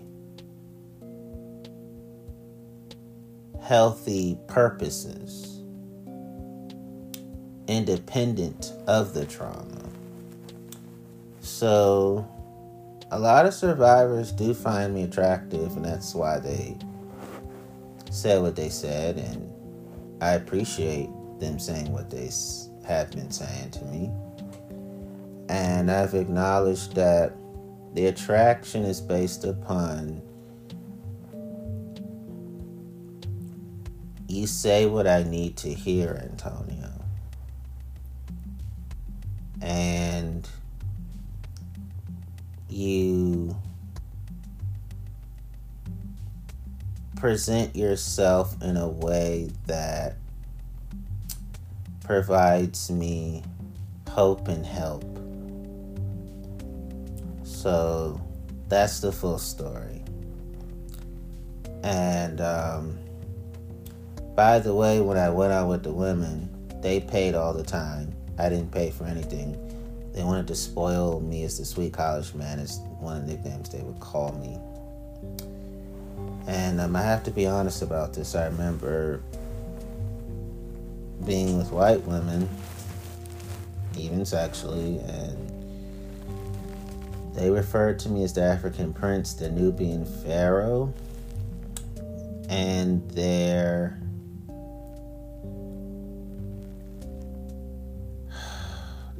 healthy 3.63 4.37
purposes, 4.47 5.61
independent 7.67 8.73
of 8.87 9.13
the 9.13 9.25
trauma. 9.25 9.81
So, 11.39 12.27
a 13.09 13.19
lot 13.19 13.45
of 13.45 13.53
survivors 13.53 14.31
do 14.31 14.53
find 14.53 14.93
me 14.93 15.03
attractive, 15.03 15.75
and 15.77 15.85
that's 15.85 16.13
why 16.13 16.39
they 16.39 16.77
said 18.11 18.41
what 18.41 18.55
they 18.55 18.69
said, 18.69 19.17
and 19.17 19.51
I 20.21 20.33
appreciate 20.33 21.09
them 21.39 21.57
saying 21.57 21.91
what 21.91 22.09
they 22.09 22.29
have 22.85 23.11
been 23.11 23.31
saying 23.31 23.71
to 23.71 23.85
me. 23.85 24.11
And 25.49 25.89
I've 25.89 26.15
acknowledged 26.15 26.95
that 26.95 27.33
the 27.93 28.07
attraction 28.07 28.83
is 28.83 28.99
based 28.99 29.45
upon 29.45 30.21
you 34.33 34.47
say 34.47 34.87
what 34.87 35.05
I 35.05 35.23
need 35.23 35.57
to 35.57 35.71
hear, 35.71 36.19
Antonio. 36.21 36.89
And 39.61 40.47
you 42.67 43.55
present 47.15 47.75
yourself 47.75 48.59
in 48.61 48.75
a 48.75 48.87
way 48.87 49.51
that 49.67 50.17
provides 52.03 52.89
me 52.89 53.43
hope 54.09 54.47
and 54.47 54.65
help. 54.65 55.03
So 57.43 58.19
that's 58.67 58.99
the 58.99 59.11
full 59.11 59.37
story. 59.37 60.03
And 61.83 62.41
um, 62.41 62.97
by 64.35 64.59
the 64.59 64.73
way, 64.73 64.99
when 64.99 65.17
I 65.17 65.29
went 65.29 65.53
out 65.53 65.67
with 65.69 65.83
the 65.83 65.91
women, 65.91 66.49
they 66.81 66.99
paid 66.99 67.35
all 67.35 67.53
the 67.53 67.63
time. 67.63 68.13
I 68.39 68.49
didn't 68.49 68.71
pay 68.71 68.89
for 68.89 69.05
anything. 69.05 69.57
They 70.13 70.23
wanted 70.23 70.47
to 70.47 70.55
spoil 70.55 71.19
me 71.19 71.43
as 71.43 71.57
the 71.57 71.65
sweet 71.65 71.93
college 71.93 72.33
man, 72.33 72.59
is 72.59 72.79
one 72.99 73.17
of 73.17 73.27
the 73.27 73.33
nicknames 73.33 73.69
they 73.69 73.81
would 73.81 73.99
call 73.99 74.31
me. 74.33 74.59
And 76.47 76.81
um, 76.81 76.95
I 76.95 77.01
have 77.01 77.23
to 77.23 77.31
be 77.31 77.45
honest 77.45 77.81
about 77.81 78.13
this. 78.13 78.35
I 78.35 78.45
remember 78.45 79.21
being 81.25 81.57
with 81.57 81.71
white 81.71 82.01
women, 82.03 82.49
even 83.97 84.25
sexually, 84.25 84.99
and 84.99 85.49
they 87.33 87.49
referred 87.49 87.97
to 87.99 88.09
me 88.09 88.23
as 88.23 88.33
the 88.33 88.41
African 88.41 88.93
prince, 88.93 89.33
the 89.33 89.49
Nubian 89.49 90.05
pharaoh, 90.05 90.93
and 92.49 93.09
their 93.11 93.99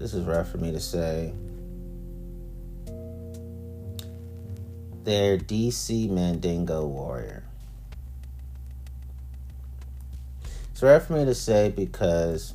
this 0.04 0.14
is 0.14 0.26
rough 0.26 0.52
for 0.52 0.58
me 0.58 0.70
to 0.70 0.82
say. 0.82 1.32
Their 5.06 5.38
DC 5.38 6.10
Mandingo 6.10 6.86
warrior. 6.86 7.46
It's 10.72 10.84
rough 10.84 11.08
for 11.08 11.14
me 11.14 11.24
to 11.24 11.34
say 11.34 11.70
because 11.70 12.54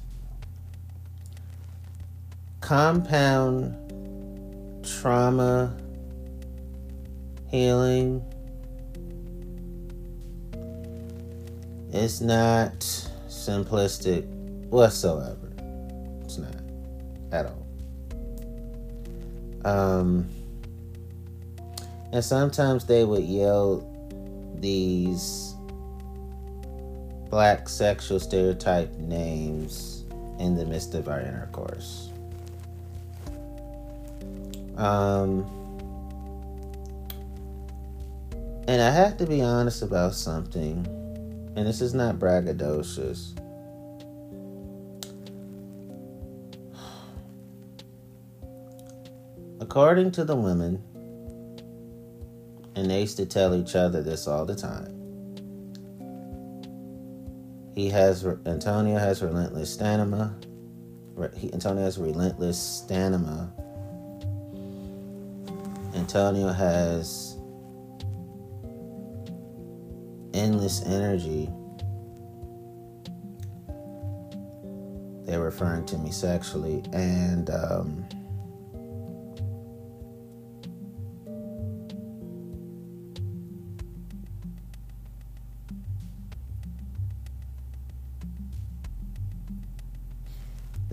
compound 2.60 3.74
trauma 4.84 5.74
healing. 7.50 8.22
It's 11.94 12.20
not 12.20 12.80
simplistic 13.26 14.26
whatsoever. 14.66 15.47
At 17.32 17.46
all. 17.46 17.66
Um, 19.64 20.28
and 22.12 22.24
sometimes 22.24 22.84
they 22.84 23.04
would 23.04 23.24
yell 23.24 23.84
these 24.60 25.54
black 27.28 27.68
sexual 27.68 28.18
stereotype 28.18 28.92
names 28.96 30.04
in 30.38 30.54
the 30.54 30.64
midst 30.64 30.94
of 30.94 31.08
our 31.08 31.20
intercourse. 31.20 32.10
Um, 34.76 35.44
and 38.68 38.80
I 38.80 38.90
have 38.90 39.16
to 39.18 39.26
be 39.26 39.42
honest 39.42 39.82
about 39.82 40.14
something, 40.14 40.86
and 41.56 41.66
this 41.66 41.80
is 41.80 41.92
not 41.92 42.16
braggadocious. 42.16 43.34
According 49.68 50.12
to 50.12 50.24
the 50.24 50.34
women, 50.34 50.82
and 52.74 52.90
they 52.90 53.02
used 53.02 53.18
to 53.18 53.26
tell 53.26 53.54
each 53.54 53.76
other 53.76 54.02
this 54.02 54.26
all 54.26 54.46
the 54.46 54.54
time. 54.54 54.94
He 57.74 57.90
has 57.90 58.24
Antonio 58.46 58.98
has 58.98 59.20
relentless 59.20 59.70
stamina. 59.70 60.34
He, 61.36 61.52
Antonio 61.52 61.82
has 61.82 61.98
relentless 61.98 62.58
stamina. 62.58 63.52
Antonio 65.94 66.50
has 66.50 67.36
endless 70.32 70.82
energy. 70.86 71.50
They're 75.26 75.42
referring 75.42 75.84
to 75.84 75.98
me 75.98 76.10
sexually, 76.10 76.82
and 76.94 77.50
um, 77.50 78.08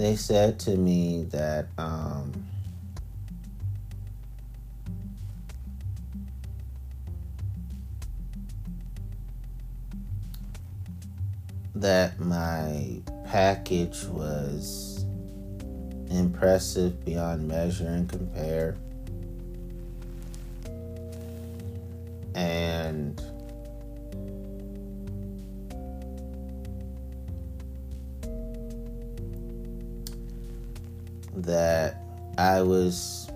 they 0.05 0.15
said 0.15 0.59
to 0.59 0.77
me 0.77 1.23
that 1.31 1.65
um, 1.79 2.31
that 11.73 12.19
my 12.19 13.01
package 13.25 14.03
was 14.03 15.03
impressive 16.11 17.03
beyond 17.03 17.47
measure 17.47 17.87
and 17.87 18.07
compare. 18.07 18.77
And 22.35 23.19
that 31.37 31.97
I 32.37 32.61
was 32.61 33.29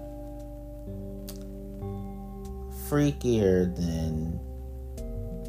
freakier 2.90 3.74
than 3.76 4.40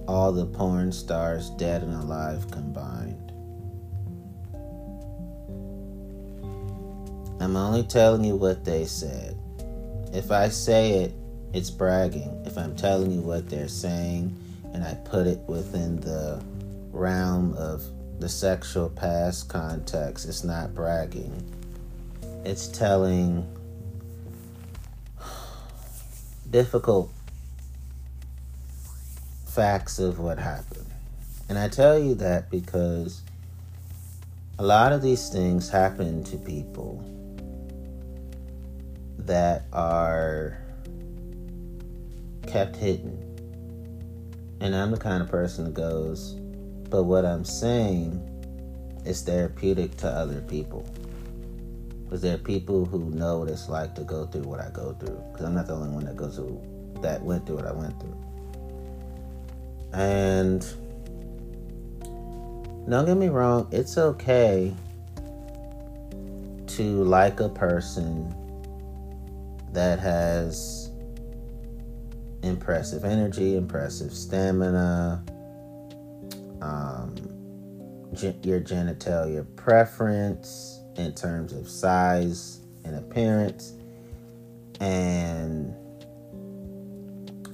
all 0.07 0.32
the 0.32 0.46
porn 0.46 0.92
stars 0.92 1.51
dead 1.51 1.82
and 1.82 1.94
alive 1.94 2.51
combined. 2.51 3.32
I'm 7.40 7.57
only 7.57 7.82
telling 7.82 8.24
you 8.24 8.36
what 8.36 8.64
they 8.64 8.84
said. 8.84 9.38
If 10.12 10.30
I 10.30 10.48
say 10.48 11.05
it, 11.05 11.14
it's 11.55 11.70
bragging. 11.70 12.42
If 12.44 12.59
I'm 12.59 12.76
telling 12.76 13.11
you 13.11 13.20
what 13.20 13.48
they're 13.48 13.68
saying 13.68 14.36
and 14.74 14.84
I 14.84 14.94
put 15.05 15.26
it 15.26 15.38
within 15.46 15.98
the 16.01 16.42
realm 16.92 17.55
of 17.55 17.82
the 18.20 18.28
sexual 18.28 18.90
past 18.90 19.48
context, 19.48 20.28
it's 20.28 20.44
not 20.44 20.74
bragging 20.74 21.42
it's 22.45 22.68
telling 22.68 23.47
difficult 26.51 27.11
facts 29.47 29.99
of 29.99 30.18
what 30.18 30.38
happened. 30.38 30.86
And 31.49 31.59
I 31.59 31.68
tell 31.68 31.99
you 31.99 32.14
that 32.16 32.51
because 32.51 33.22
a 34.59 34.64
lot 34.64 34.93
of 34.93 35.03
these 35.03 35.28
things 35.28 35.68
happen 35.68 36.22
to 36.24 36.36
people 36.36 37.05
that 39.18 39.64
are 39.72 40.59
kept 42.47 42.76
hidden. 42.76 43.26
And 44.61 44.74
I'm 44.74 44.91
the 44.91 44.99
kind 44.99 45.22
of 45.22 45.28
person 45.28 45.64
that 45.64 45.74
goes, 45.74 46.34
but 46.91 47.05
what 47.05 47.24
I'm 47.24 47.45
saying 47.45 48.26
is 49.05 49.22
therapeutic 49.22 49.97
to 49.99 50.09
other 50.09 50.41
people. 50.43 50.86
Because 52.11 52.22
there 52.22 52.34
are 52.34 52.38
people 52.38 52.84
who 52.84 53.08
know 53.11 53.38
what 53.38 53.48
it's 53.48 53.68
like 53.68 53.94
to 53.94 54.02
go 54.02 54.26
through 54.26 54.42
what 54.42 54.58
I 54.58 54.68
go 54.70 54.96
through. 54.98 55.22
Because 55.30 55.46
I'm 55.46 55.54
not 55.54 55.68
the 55.68 55.74
only 55.74 55.90
one 55.90 56.04
that 56.06 56.16
goes 56.16 56.34
through 56.34 56.61
that 57.02 57.22
went 57.22 57.46
through 57.46 57.54
what 57.54 57.66
I 57.66 57.72
went 57.72 58.00
through. 58.00 58.16
And 59.92 60.61
don't 62.88 63.06
get 63.06 63.16
me 63.16 63.28
wrong, 63.28 63.68
it's 63.70 63.96
okay 63.96 64.74
to 66.66 67.04
like 67.04 67.38
a 67.38 67.48
person 67.48 68.34
that 69.72 70.00
has 70.00 70.90
impressive 72.42 73.04
energy, 73.04 73.54
impressive 73.54 74.12
stamina, 74.12 75.24
um, 76.61 77.14
your 78.42 78.61
genitalia 78.61 79.46
preference 79.54 80.79
in 81.01 81.14
terms 81.14 81.53
of 81.53 81.68
size 81.68 82.61
and 82.84 82.96
appearance. 82.96 83.72
And 84.80 85.74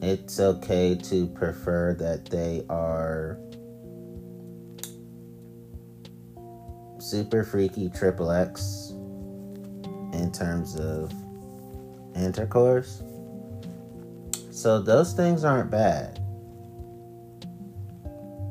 it's 0.02 0.38
okay 0.38 0.94
to 0.94 1.26
prefer 1.28 1.94
that 1.94 2.26
they 2.26 2.64
are 2.68 3.38
super 6.98 7.44
freaky 7.44 7.88
triple 7.88 8.30
X 8.30 8.90
in 10.12 10.30
terms 10.32 10.76
of 10.76 11.12
intercourse. 12.14 13.02
So 14.50 14.80
those 14.80 15.12
things 15.12 15.44
aren't 15.44 15.70
bad. 15.70 16.18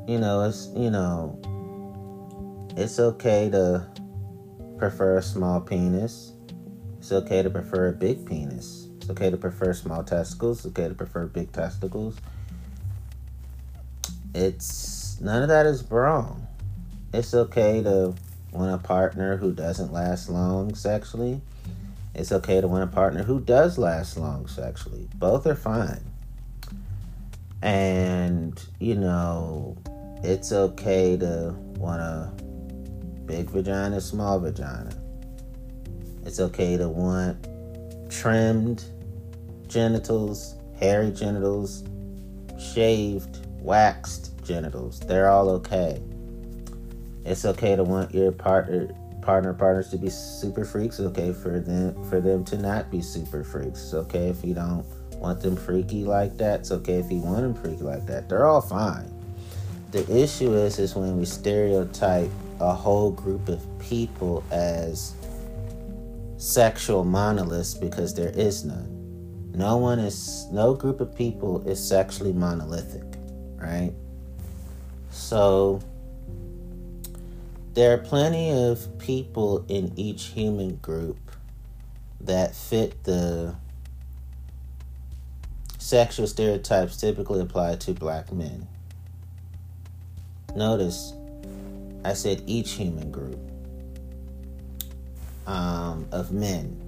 You 0.07 0.19
know, 0.19 0.41
it's 0.43 0.69
you 0.75 0.91
know, 0.91 1.39
it's 2.77 2.99
okay 2.99 3.49
to 3.49 3.87
prefer 4.77 5.17
a 5.17 5.21
small 5.21 5.61
penis. 5.61 6.33
It's 6.97 7.11
okay 7.11 7.41
to 7.41 7.49
prefer 7.49 7.89
a 7.89 7.91
big 7.93 8.25
penis. 8.25 8.87
It's 8.97 9.09
okay 9.09 9.29
to 9.29 9.37
prefer 9.37 9.73
small 9.73 10.03
testicles. 10.03 10.65
It's 10.65 10.67
okay 10.67 10.89
to 10.89 10.95
prefer 10.95 11.27
big 11.27 11.51
testicles. 11.51 12.17
It's 14.33 15.19
none 15.21 15.43
of 15.43 15.49
that 15.49 15.65
is 15.65 15.89
wrong. 15.89 16.47
It's 17.13 17.33
okay 17.33 17.81
to 17.83 18.13
want 18.51 18.73
a 18.73 18.77
partner 18.77 19.37
who 19.37 19.51
doesn't 19.51 19.93
last 19.93 20.29
long 20.29 20.75
sexually. 20.75 21.41
It's 22.13 22.31
okay 22.31 22.61
to 22.61 22.67
want 22.67 22.83
a 22.83 22.87
partner 22.87 23.23
who 23.23 23.39
does 23.39 23.77
last 23.77 24.17
long 24.17 24.47
sexually. 24.47 25.07
Both 25.15 25.45
are 25.45 25.55
fine. 25.55 26.03
And, 27.61 28.61
you 28.79 28.95
know, 28.95 29.77
it's 30.23 30.51
okay 30.51 31.17
to 31.17 31.53
want 31.77 32.01
a 32.01 32.31
big 33.25 33.49
vagina, 33.49 33.99
small 34.01 34.39
vagina. 34.39 34.95
It's 36.25 36.39
okay 36.39 36.77
to 36.77 36.89
want 36.89 37.47
trimmed 38.09 38.83
genitals, 39.67 40.55
hairy 40.79 41.11
genitals, 41.11 41.83
shaved, 42.59 43.45
waxed 43.59 44.31
genitals. 44.43 44.99
They're 45.01 45.29
all 45.29 45.49
okay. 45.49 46.01
It's 47.25 47.45
okay 47.45 47.75
to 47.75 47.83
want 47.83 48.13
your 48.13 48.31
partner 48.31 48.89
partner 49.21 49.53
partners 49.53 49.89
to 49.89 49.97
be 49.97 50.09
super 50.09 50.63
freaks. 50.63 50.99
It's 50.99 51.07
okay 51.07 51.33
for 51.33 51.59
them 51.59 52.03
for 52.09 52.21
them 52.21 52.45
to 52.45 52.57
not 52.57 52.91
be 52.91 53.01
super 53.01 53.43
freaks. 53.43 53.83
It's 53.83 53.93
okay 53.93 54.29
if 54.29 54.43
you 54.43 54.53
don't 54.53 54.85
want 55.13 55.41
them 55.41 55.55
freaky 55.55 56.03
like 56.03 56.37
that. 56.37 56.61
It's 56.61 56.71
okay 56.71 56.99
if 56.99 57.11
you 57.11 57.19
want 57.19 57.41
them 57.41 57.55
freaky 57.55 57.83
like 57.83 58.05
that. 58.05 58.29
They're 58.29 58.45
all 58.45 58.61
fine. 58.61 59.11
The 59.91 60.01
issue 60.15 60.53
is 60.53 60.77
is 60.77 60.95
when 60.95 61.17
we 61.17 61.25
stereotype 61.25 62.29
a 62.59 62.73
whole 62.73 63.11
group 63.11 63.49
of 63.49 63.65
people 63.79 64.43
as 64.51 65.13
sexual 66.37 67.03
monoliths 67.03 67.73
because 67.73 68.13
there 68.13 68.29
is 68.29 68.63
none. 68.65 69.51
No 69.53 69.77
one 69.77 69.99
is, 69.99 70.47
no 70.51 70.73
group 70.73 70.99
of 70.99 71.15
people 71.15 71.67
is 71.67 71.85
sexually 71.85 72.33
monolithic, 72.33 73.17
right? 73.55 73.93
So, 75.11 75.81
there 77.73 77.93
are 77.93 77.97
plenty 77.97 78.51
of 78.51 78.97
people 78.99 79.65
in 79.67 79.93
each 79.97 80.25
human 80.25 80.75
group 80.77 81.17
that 82.21 82.55
fit 82.55 83.03
the 83.03 83.55
sexual 85.77 86.27
stereotypes 86.27 86.97
typically 86.97 87.41
applied 87.41 87.79
to 87.81 87.93
black 87.93 88.31
men. 88.31 88.67
Notice 90.55 91.13
I 92.05 92.13
said 92.13 92.43
each 92.45 92.73
human 92.73 93.11
group 93.11 93.39
um, 95.47 96.07
of 96.11 96.31
men. 96.31 96.81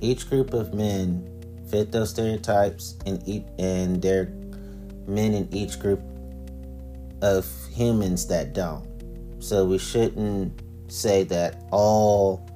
Each 0.00 0.28
group 0.28 0.52
of 0.52 0.72
men 0.72 1.28
fit 1.68 1.90
those 1.90 2.10
stereotypes, 2.10 2.96
and 3.06 3.20
each, 3.26 3.42
and 3.58 4.00
there 4.00 4.26
men 5.08 5.34
in 5.34 5.48
each 5.52 5.80
group 5.80 6.00
of 7.22 7.44
humans 7.72 8.28
that 8.28 8.52
don't. 8.52 8.86
So 9.40 9.64
we 9.64 9.78
shouldn't 9.78 10.62
say 10.88 11.24
that 11.24 11.62
all 11.72 12.48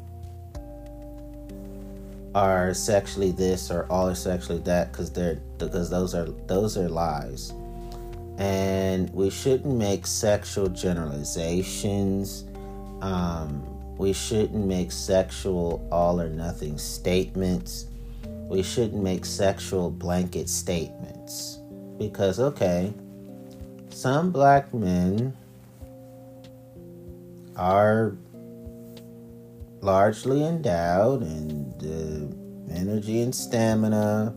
are 2.37 2.73
sexually 2.73 3.33
this 3.33 3.69
or 3.69 3.87
all 3.91 4.09
are 4.09 4.15
sexually 4.15 4.61
that 4.61 4.93
because 4.93 5.11
they're 5.11 5.43
because 5.59 5.91
those 5.91 6.15
are 6.15 6.27
those 6.47 6.79
are 6.79 6.89
lies. 6.89 7.53
And 8.41 9.13
we 9.13 9.29
shouldn't 9.29 9.77
make 9.77 10.07
sexual 10.07 10.69
generalizations. 10.71 12.45
Um, 13.03 13.67
we 13.99 14.15
shouldn't 14.15 14.65
make 14.65 14.93
sexual 14.93 15.87
all 15.93 16.19
or 16.19 16.31
nothing 16.31 16.79
statements. 16.79 17.87
We 18.49 18.63
shouldn't 18.63 19.03
make 19.03 19.27
sexual 19.27 19.91
blanket 19.91 20.49
statements. 20.49 21.59
Because, 21.99 22.41
okay, 22.41 22.95
some 23.91 24.31
black 24.33 24.73
men 24.73 25.37
are 27.57 28.17
largely 29.83 30.45
endowed 30.45 31.21
and 31.23 31.75
uh, 31.85 32.75
energy 32.75 33.21
and 33.21 33.35
stamina 33.35 34.35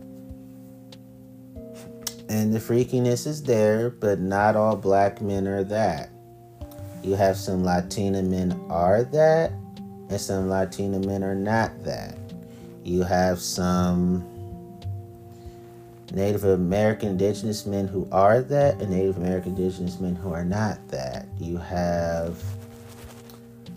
and 2.34 2.52
the 2.52 2.58
freakiness 2.58 3.26
is 3.26 3.42
there 3.42 3.90
but 3.90 4.18
not 4.18 4.56
all 4.56 4.76
black 4.76 5.20
men 5.20 5.46
are 5.46 5.64
that 5.64 6.10
you 7.02 7.14
have 7.14 7.36
some 7.36 7.62
latina 7.62 8.22
men 8.22 8.52
are 8.68 9.04
that 9.04 9.50
and 10.10 10.20
some 10.20 10.48
latina 10.48 10.98
men 11.06 11.22
are 11.22 11.34
not 11.34 11.70
that 11.84 12.18
you 12.82 13.02
have 13.02 13.38
some 13.40 14.24
Native 16.14 16.44
American 16.44 17.10
indigenous 17.10 17.66
men 17.66 17.88
who 17.88 18.06
are 18.12 18.40
that, 18.40 18.80
and 18.80 18.90
Native 18.90 19.16
American 19.16 19.56
indigenous 19.56 19.98
men 19.98 20.14
who 20.14 20.32
are 20.32 20.44
not 20.44 20.78
that. 20.88 21.26
You 21.40 21.56
have 21.56 22.40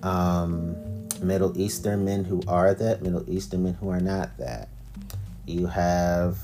um, 0.03 0.75
Middle 1.19 1.57
Eastern 1.59 2.05
men 2.05 2.23
who 2.23 2.43
are 2.47 2.75
that, 2.75 3.01
Middle 3.01 3.27
Eastern 3.27 3.63
men 3.63 3.73
who 3.73 3.89
are 3.89 3.99
not 3.99 4.37
that. 4.37 4.69
You 5.47 5.65
have 5.65 6.37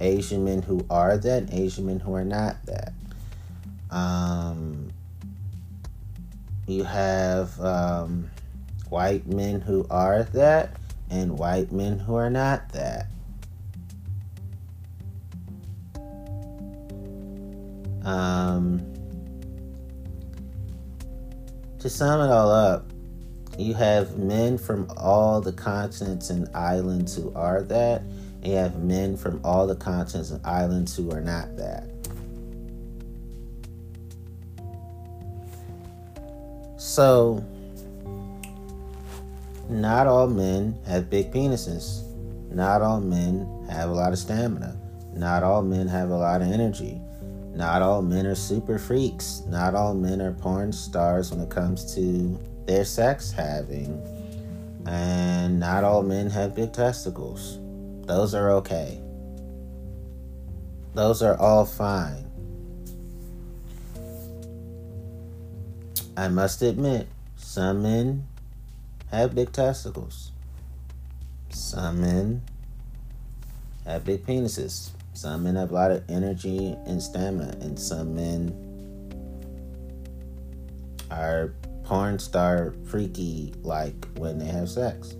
Asian 0.00 0.44
men 0.44 0.62
who 0.62 0.84
are 0.90 1.16
that, 1.16 1.52
Asian 1.52 1.86
men 1.86 2.00
who 2.00 2.14
are 2.14 2.24
not 2.24 2.56
that. 2.66 2.92
Um, 3.90 4.90
you 6.66 6.84
have 6.84 7.58
um, 7.60 8.30
white 8.88 9.26
men 9.26 9.60
who 9.60 9.86
are 9.90 10.24
that, 10.24 10.76
and 11.10 11.38
white 11.38 11.72
men 11.72 11.98
who 11.98 12.14
are 12.16 12.30
not 12.30 12.68
that. 12.70 13.06
Um, 18.04 18.80
to 21.80 21.90
sum 21.90 22.20
it 22.20 22.32
all 22.32 22.50
up, 22.50 22.90
you 23.58 23.74
have 23.74 24.18
men 24.18 24.58
from 24.58 24.90
all 24.96 25.40
the 25.40 25.52
continents 25.52 26.30
and 26.30 26.48
islands 26.54 27.16
who 27.16 27.32
are 27.34 27.62
that, 27.62 28.02
and 28.42 28.52
you 28.52 28.56
have 28.56 28.82
men 28.82 29.16
from 29.16 29.40
all 29.44 29.66
the 29.66 29.76
continents 29.76 30.30
and 30.30 30.44
islands 30.46 30.96
who 30.96 31.10
are 31.10 31.20
not 31.20 31.56
that. 31.56 31.90
So, 36.78 37.44
not 39.68 40.06
all 40.06 40.28
men 40.28 40.78
have 40.86 41.10
big 41.10 41.32
penises. 41.32 42.02
Not 42.50 42.82
all 42.82 43.00
men 43.00 43.66
have 43.68 43.90
a 43.90 43.92
lot 43.92 44.12
of 44.12 44.18
stamina. 44.18 44.78
Not 45.14 45.42
all 45.42 45.62
men 45.62 45.88
have 45.88 46.10
a 46.10 46.16
lot 46.16 46.42
of 46.42 46.50
energy. 46.50 47.00
Not 47.54 47.82
all 47.82 48.02
men 48.02 48.26
are 48.26 48.34
super 48.34 48.78
freaks. 48.78 49.42
Not 49.48 49.74
all 49.74 49.94
men 49.94 50.20
are 50.20 50.32
porn 50.32 50.72
stars 50.72 51.30
when 51.30 51.40
it 51.40 51.50
comes 51.50 51.94
to 51.94 52.38
their 52.66 52.84
sex 52.84 53.32
having. 53.32 54.00
And 54.86 55.58
not 55.58 55.82
all 55.82 56.02
men 56.02 56.30
have 56.30 56.54
big 56.54 56.72
testicles. 56.72 57.58
Those 58.06 58.34
are 58.34 58.50
okay. 58.52 59.00
Those 60.94 61.22
are 61.22 61.36
all 61.38 61.66
fine. 61.66 62.24
I 66.16 66.28
must 66.28 66.62
admit, 66.62 67.08
some 67.36 67.82
men 67.82 68.26
have 69.10 69.34
big 69.34 69.52
testicles. 69.52 70.32
Some 71.50 72.00
men 72.00 72.42
have 73.84 74.04
big 74.04 74.24
penises. 74.24 74.90
Some 75.12 75.44
men 75.44 75.56
have 75.56 75.70
a 75.70 75.74
lot 75.74 75.90
of 75.90 76.04
energy 76.08 76.76
and 76.86 77.02
stamina, 77.02 77.56
and 77.60 77.78
some 77.78 78.14
men 78.14 78.54
are 81.10 81.52
porn 81.84 82.18
star 82.18 82.74
freaky 82.86 83.54
like 83.62 84.06
when 84.16 84.38
they 84.38 84.46
have 84.46 84.68
sex. 84.68 85.16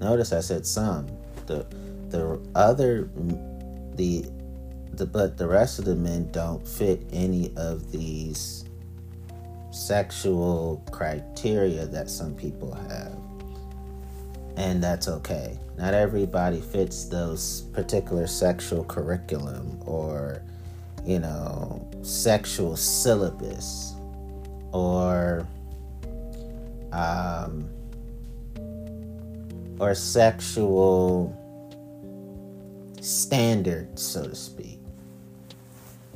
Notice 0.00 0.32
I 0.32 0.40
said 0.40 0.66
some. 0.66 1.06
The 1.46 1.66
the 2.14 2.40
other 2.54 3.10
the 3.96 4.24
the 4.92 5.04
but 5.04 5.36
the 5.36 5.48
rest 5.48 5.80
of 5.80 5.84
the 5.84 5.96
men 5.96 6.30
don't 6.30 6.66
fit 6.66 7.02
any 7.12 7.52
of 7.56 7.90
these 7.90 8.64
sexual 9.72 10.84
criteria 10.92 11.86
that 11.86 12.08
some 12.08 12.34
people 12.36 12.72
have. 12.72 13.18
And 14.56 14.80
that's 14.80 15.08
okay. 15.08 15.58
Not 15.76 15.94
everybody 15.94 16.60
fits 16.60 17.06
those 17.06 17.62
particular 17.72 18.28
sexual 18.28 18.84
curriculum 18.84 19.80
or, 19.84 20.42
you 21.04 21.18
know, 21.18 21.90
sexual 22.02 22.76
syllabus 22.76 23.94
or 24.70 25.44
um, 26.92 27.68
or 29.80 29.96
sexual 29.96 31.36
standards, 33.04 34.02
so 34.02 34.24
to 34.24 34.34
speak. 34.34 34.80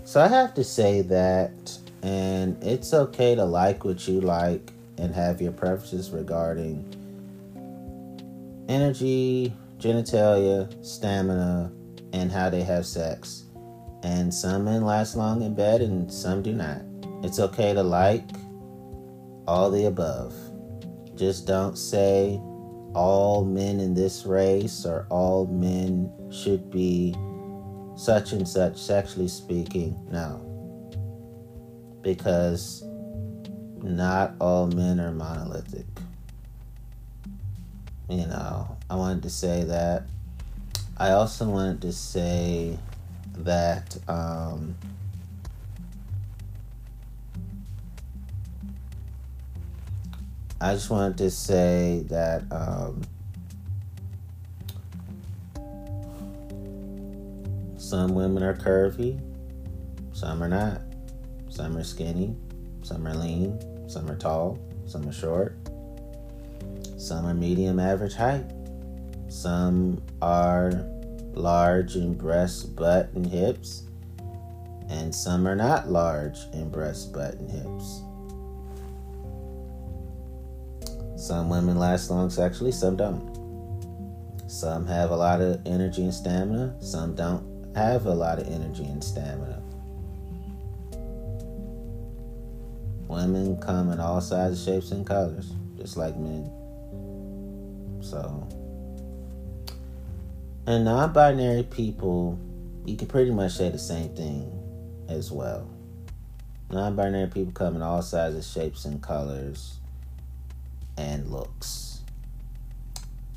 So 0.05 0.21
I 0.23 0.29
have 0.29 0.55
to 0.55 0.65
say 0.65 1.03
that, 1.03 1.79
and 2.03 2.63
it's 2.63 2.95
okay 2.95 3.35
to 3.35 3.45
like 3.45 3.85
what 3.85 4.09
you 4.09 4.21
like 4.21 4.73
and 4.97 5.15
have 5.15 5.41
your 5.41 5.53
preferences 5.53 6.11
regarding 6.11 6.85
energy, 8.69 9.53
genitalia, 9.79 10.73
stamina, 10.85 11.71
and 12.13 12.33
how 12.33 12.49
they 12.49 12.63
have 12.63 12.87
sex. 12.87 13.45
And 14.03 14.33
some 14.33 14.65
men 14.65 14.85
last 14.85 15.17
long 15.17 15.43
in 15.43 15.55
bed 15.55 15.83
and 15.83 16.11
some 16.13 16.43
do 16.43 16.53
not. 16.53 16.83
It's 17.23 17.39
okay 17.39 17.75
to 17.75 17.83
like 17.83 18.25
all 19.47 19.71
the 19.71 19.87
above. 19.87 20.35
Just 21.17 21.47
don't 21.47 21.77
say 21.77 22.41
all 22.99 23.45
men 23.45 23.79
in 23.81 23.95
this 23.95 24.27
race 24.27 24.85
or 24.85 25.07
all 25.09 25.47
men 25.47 26.11
should 26.33 26.71
be 26.71 27.15
such 27.97 28.33
and 28.33 28.47
such 28.47 28.77
sexually 28.77 29.29
speaking. 29.29 29.97
No. 30.11 30.45
Because 32.03 32.83
not 33.83 34.35
all 34.41 34.67
men 34.67 34.99
are 35.01 35.13
monolithic 35.13 35.87
you 38.09 38.27
know, 38.27 38.77
I 38.89 38.97
wanted 38.97 39.23
to 39.25 39.31
say 39.31 39.65
that. 39.65 40.05
I 40.97 41.11
also 41.11 41.49
wanted 41.49 41.83
to 41.83 41.93
say 41.93 42.79
that 43.39 43.97
um, 44.09 44.77
I 50.61 50.75
just 50.75 50.91
wanted 50.91 51.19
to 51.19 51.31
say 51.31 52.05
that 52.09 52.43
um, 52.51 53.03
some 57.77 58.15
women 58.15 58.43
are 58.43 58.55
curvy, 58.55 59.21
some 60.13 60.43
are 60.43 60.49
not. 60.49 60.81
Some 61.49 61.77
are 61.77 61.85
skinny, 61.85 62.37
some 62.83 63.07
are 63.07 63.15
lean, 63.15 63.59
some 63.89 64.11
are 64.11 64.17
tall, 64.17 64.59
some 64.87 65.09
are 65.09 65.13
short. 65.13 65.57
Some 66.97 67.25
are 67.27 67.35
medium 67.35 67.79
average 67.79 68.15
height. 68.15 68.45
Some 69.29 70.03
are 70.21 70.73
large 71.35 71.97
in 71.97 72.15
breast, 72.15 72.75
butt, 72.75 73.11
and 73.15 73.27
hips, 73.27 73.85
and 74.89 75.15
some 75.15 75.47
are 75.47 75.57
not 75.57 75.89
large 75.89 76.39
in 76.53 76.71
breast, 76.71 77.13
butt, 77.13 77.35
and 77.35 77.51
hips. 77.51 78.03
Some 81.29 81.51
women 81.51 81.79
last 81.79 82.09
long 82.09 82.31
sexually, 82.31 82.73
some 82.73 82.97
don't. 82.97 83.21
Some 84.47 84.87
have 84.87 85.11
a 85.11 85.15
lot 85.15 85.43
of 85.43 85.61
energy 85.67 86.05
and 86.05 86.15
stamina, 86.15 86.83
some 86.83 87.15
don't 87.15 87.77
have 87.77 88.07
a 88.07 88.15
lot 88.15 88.39
of 88.39 88.49
energy 88.49 88.87
and 88.87 89.05
stamina. 89.05 89.63
Women 93.09 93.59
come 93.61 93.93
in 93.93 94.01
all 94.01 94.23
sizes, 94.23 94.65
shapes, 94.65 94.91
and 94.91 95.07
colors, 95.07 95.53
just 95.77 95.99
like 95.99 96.17
men. 96.17 96.51
So, 98.01 98.49
and 100.67 100.87
non 100.87 101.13
binary 101.13 101.65
people, 101.65 102.39
you 102.87 102.97
can 102.97 103.07
pretty 103.07 103.33
much 103.33 103.53
say 103.53 103.69
the 103.69 103.79
same 103.79 104.17
thing 104.17 104.51
as 105.11 105.31
well. 105.31 105.69
Non 106.71 106.97
binary 106.97 107.29
people 107.29 107.53
come 107.53 107.77
in 107.77 107.83
all 107.83 108.01
sizes, 108.01 108.51
shapes, 108.51 108.87
and 108.87 109.03
colors 109.03 109.78
and 110.99 111.31
looks. 111.31 112.03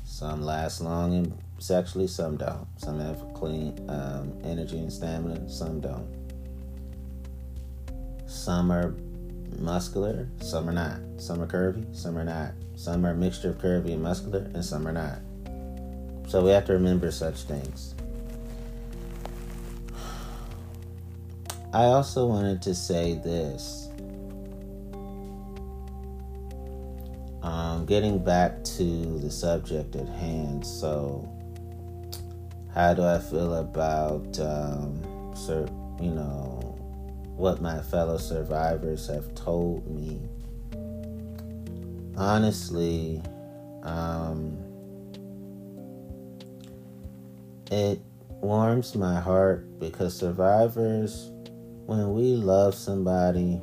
Some 0.04 0.42
last 0.42 0.80
long 0.80 1.14
and 1.14 1.38
sexually, 1.58 2.08
some 2.08 2.36
don't. 2.36 2.66
Some 2.76 3.00
have 3.00 3.22
clean 3.34 3.88
um, 3.88 4.38
energy 4.44 4.78
and 4.78 4.92
stamina, 4.92 5.48
some 5.48 5.80
don't. 5.80 6.06
Some 8.26 8.70
are 8.72 8.94
muscular, 9.58 10.28
some 10.40 10.68
are 10.68 10.72
not. 10.72 10.98
Some 11.18 11.40
are 11.40 11.46
curvy, 11.46 11.94
some 11.94 12.18
are 12.18 12.24
not. 12.24 12.52
Some 12.74 13.06
are 13.06 13.10
a 13.10 13.14
mixture 13.14 13.50
of 13.50 13.58
curvy 13.58 13.92
and 13.92 14.02
muscular, 14.02 14.40
and 14.54 14.64
some 14.64 14.86
are 14.88 14.92
not. 14.92 15.18
So 16.28 16.42
we 16.42 16.50
have 16.50 16.64
to 16.66 16.72
remember 16.72 17.10
such 17.10 17.42
things. 17.42 17.94
I 21.72 21.84
also 21.84 22.26
wanted 22.26 22.60
to 22.62 22.74
say 22.74 23.14
this 23.14 23.81
Um, 27.42 27.86
getting 27.86 28.22
back 28.22 28.62
to 28.76 29.18
the 29.18 29.30
subject 29.30 29.96
at 29.96 30.08
hand, 30.08 30.64
so 30.64 31.28
how 32.72 32.94
do 32.94 33.04
I 33.04 33.18
feel 33.18 33.54
about, 33.54 34.38
um, 34.38 35.02
you 36.00 36.10
know, 36.10 36.60
what 37.36 37.60
my 37.60 37.80
fellow 37.82 38.16
survivors 38.16 39.08
have 39.08 39.34
told 39.34 39.86
me? 39.90 40.20
Honestly, 42.16 43.20
um, 43.82 44.56
it 47.72 48.00
warms 48.28 48.94
my 48.94 49.20
heart 49.20 49.80
because 49.80 50.16
survivors, 50.16 51.30
when 51.86 52.14
we 52.14 52.34
love 52.36 52.74
somebody, 52.74 53.60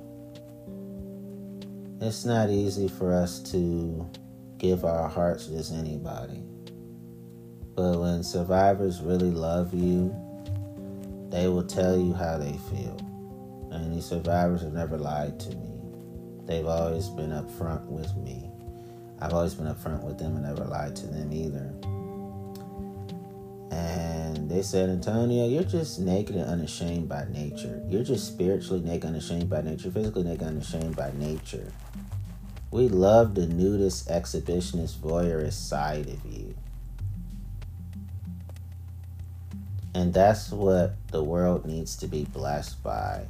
it's 2.01 2.25
not 2.25 2.49
easy 2.49 2.87
for 2.87 3.13
us 3.13 3.39
to 3.51 4.09
give 4.57 4.85
our 4.85 5.09
hearts 5.09 5.47
to 5.47 5.57
just 5.57 5.73
anybody. 5.73 6.43
But 7.75 7.99
when 7.99 8.23
survivors 8.23 9.01
really 9.01 9.31
love 9.31 9.73
you, 9.73 10.15
they 11.29 11.47
will 11.47 11.63
tell 11.63 11.97
you 11.97 12.13
how 12.13 12.37
they 12.37 12.53
feel. 12.69 12.97
And 13.71 13.93
these 13.93 14.05
survivors 14.05 14.61
have 14.61 14.73
never 14.73 14.97
lied 14.97 15.39
to 15.41 15.49
me. 15.55 15.79
They've 16.45 16.65
always 16.65 17.09
been 17.09 17.29
upfront 17.29 17.85
with 17.85 18.15
me. 18.17 18.49
I've 19.21 19.33
always 19.33 19.53
been 19.53 19.67
upfront 19.67 20.03
with 20.03 20.17
them 20.17 20.35
and 20.35 20.45
never 20.45 20.63
lied 20.63 20.95
to 20.97 21.07
them 21.07 21.31
either. 21.31 21.73
And 23.71 24.49
they 24.49 24.61
said, 24.61 24.89
Antonio, 24.89 25.47
you're 25.47 25.63
just 25.63 25.99
naked 25.99 26.35
and 26.35 26.45
unashamed 26.45 27.07
by 27.07 27.25
nature. 27.29 27.83
You're 27.87 28.03
just 28.03 28.27
spiritually 28.27 28.81
naked, 28.81 29.05
and 29.05 29.15
unashamed 29.15 29.49
by 29.49 29.61
nature, 29.61 29.91
physically 29.91 30.23
naked, 30.23 30.47
and 30.47 30.57
unashamed 30.57 30.95
by 30.95 31.11
nature. 31.17 31.71
We 32.71 32.87
love 32.87 33.33
the 33.33 33.47
nudist, 33.47 34.09
exhibitionist, 34.09 34.97
voyeurist 34.97 35.67
side 35.67 36.07
of 36.07 36.23
you. 36.25 36.55
And 39.95 40.13
that's 40.13 40.51
what 40.51 40.95
the 41.07 41.23
world 41.23 41.65
needs 41.65 41.95
to 41.97 42.07
be 42.07 42.25
blessed 42.25 42.81
by. 42.83 43.25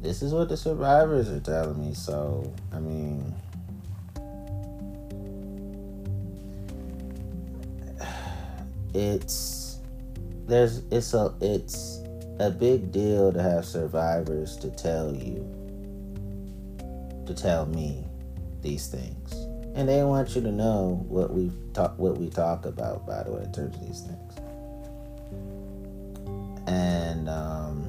This 0.00 0.22
is 0.22 0.32
what 0.32 0.48
the 0.48 0.56
survivors 0.56 1.30
are 1.30 1.40
telling 1.40 1.86
me, 1.86 1.94
so, 1.94 2.52
I 2.72 2.78
mean. 2.78 3.34
It's 8.92 9.78
there's 10.46 10.82
it's 10.90 11.14
a 11.14 11.32
it's 11.40 12.00
a 12.40 12.50
big 12.50 12.90
deal 12.90 13.32
to 13.32 13.40
have 13.40 13.64
survivors 13.64 14.56
to 14.56 14.70
tell 14.70 15.14
you 15.14 15.59
to 17.34 17.42
tell 17.42 17.66
me 17.66 18.04
these 18.60 18.88
things. 18.88 19.32
And 19.74 19.88
they 19.88 20.02
want 20.02 20.34
you 20.34 20.42
to 20.42 20.50
know 20.50 21.04
what 21.08 21.32
we 21.32 21.52
talk 21.72 21.96
what 21.98 22.18
we 22.18 22.28
talk 22.28 22.66
about, 22.66 23.06
by 23.06 23.22
the 23.22 23.32
way, 23.32 23.44
in 23.44 23.52
terms 23.52 23.76
of 23.76 23.86
these 23.86 24.00
things. 24.00 24.34
And 26.66 27.28
um, 27.28 27.88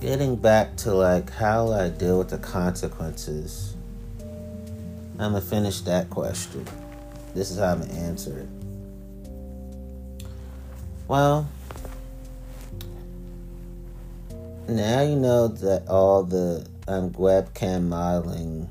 getting 0.00 0.36
back 0.36 0.76
to 0.78 0.94
like 0.94 1.30
how 1.30 1.70
I 1.70 1.90
deal 1.90 2.18
with 2.18 2.30
the 2.30 2.38
consequences, 2.38 3.76
I'm 5.18 5.32
gonna 5.32 5.42
finish 5.42 5.82
that 5.82 6.08
question. 6.08 6.66
This 7.34 7.50
is 7.50 7.58
how 7.58 7.72
I'm 7.72 7.80
gonna 7.80 7.92
answer 7.92 8.38
it. 8.38 8.63
Well, 11.06 11.48
now 14.66 15.02
you 15.02 15.16
know 15.16 15.48
that 15.48 15.86
all 15.88 16.22
the 16.22 16.66
um, 16.88 17.10
webcam 17.10 17.88
modeling, 17.88 18.70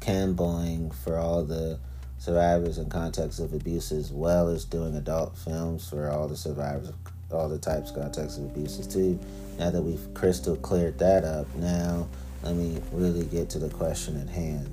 camboing 0.00 0.94
for 0.94 1.18
all 1.18 1.42
the 1.42 1.80
survivors 2.18 2.78
in 2.78 2.88
context 2.88 3.40
of 3.40 3.52
abuse, 3.52 3.90
as 3.90 4.12
well 4.12 4.48
as 4.48 4.64
doing 4.64 4.94
adult 4.94 5.36
films 5.36 5.88
for 5.88 6.08
all 6.08 6.28
the 6.28 6.36
survivors 6.36 6.88
of 6.88 6.94
all 7.32 7.48
the 7.48 7.58
types 7.58 7.90
of 7.90 7.96
context 7.96 8.38
of 8.38 8.44
abuses 8.44 8.86
too. 8.86 9.18
Now 9.58 9.70
that 9.70 9.82
we've 9.82 10.14
crystal 10.14 10.54
cleared 10.56 10.98
that 11.00 11.24
up, 11.24 11.52
now 11.56 12.06
let 12.44 12.54
me 12.54 12.80
really 12.92 13.24
get 13.24 13.50
to 13.50 13.58
the 13.58 13.70
question 13.70 14.20
at 14.20 14.28
hand 14.28 14.70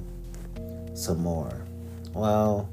some 0.94 1.24
more. 1.24 1.62
Well, 2.14 2.70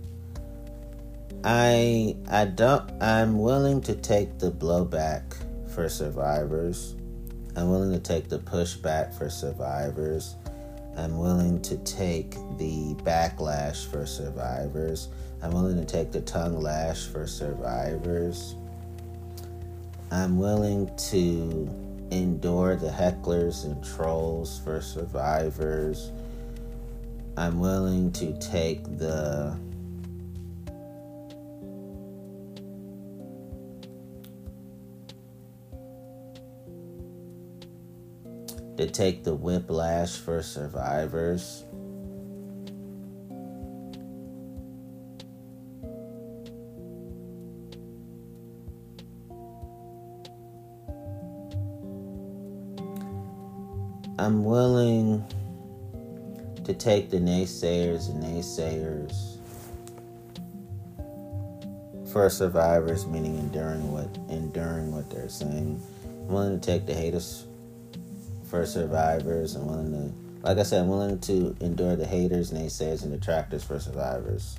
I 1.49 2.17
I 2.29 2.47
don't 2.47 2.91
I'm 3.01 3.39
willing 3.39 3.81
to 3.83 3.95
take 3.95 4.41
the 4.41 4.51
blowback 4.51 5.23
for 5.73 5.89
survivors. 5.89 6.97
I'm 7.55 7.71
willing 7.71 7.93
to 7.93 8.01
take 8.01 8.29
the 8.29 8.41
pushback 8.41 9.17
for 9.17 9.31
survivors. 9.31 10.35
I'm 10.97 11.17
willing 11.17 11.63
to 11.63 11.77
take 11.85 12.33
the 12.59 12.97
backlash 13.05 13.87
for 13.87 14.07
survivors. 14.07 15.07
I'm 15.41 15.53
willing 15.53 15.77
to 15.77 15.85
take 15.85 16.11
the 16.11 16.21
tongue 16.23 16.61
lash 16.61 17.07
for 17.07 17.29
survivors. 17.29 18.57
I'm 20.11 20.41
willing 20.41 20.91
to 21.11 21.71
endure 22.11 22.75
the 22.75 22.91
hecklers 22.91 23.67
and 23.67 23.85
trolls 23.85 24.59
for 24.65 24.81
survivors. 24.81 26.11
I'm 27.37 27.61
willing 27.61 28.11
to 28.15 28.37
take 28.41 28.83
the 28.99 29.57
to 38.77 38.87
take 38.87 39.25
the 39.25 39.35
whiplash 39.35 40.17
for 40.17 40.43
survivors. 40.43 41.65
I'm 54.19 54.45
willing 54.45 55.25
to 56.65 56.75
take 56.75 57.11
the 57.11 57.19
naysayers 57.19 58.09
and 58.11 58.23
naysayers 58.23 59.37
for 62.13 62.29
survivors, 62.29 63.07
meaning 63.07 63.39
enduring 63.39 63.93
what 63.93 64.09
enduring 64.29 64.95
what 64.95 65.09
they're 65.11 65.29
saying. 65.29 65.83
I'm 66.05 66.29
willing 66.29 66.59
to 66.59 66.67
take 66.67 66.87
the 66.87 66.95
haters 66.95 67.46
for 68.49 68.65
survivors. 68.67 69.55
I'm 69.55 69.67
willing 69.67 69.93
to, 69.93 70.47
like 70.47 70.59
I 70.59 70.63
said, 70.63 70.83
I'm 70.83 70.89
willing 70.89 71.19
to 71.21 71.57
endure 71.61 71.97
the 71.97 72.07
haters, 72.07 72.53
naysayers, 72.53 73.03
and 73.03 73.13
detractors 73.13 73.65
for 73.65 73.79
survivors. 73.79 74.59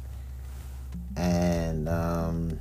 And 1.15 1.89
um, 1.89 2.59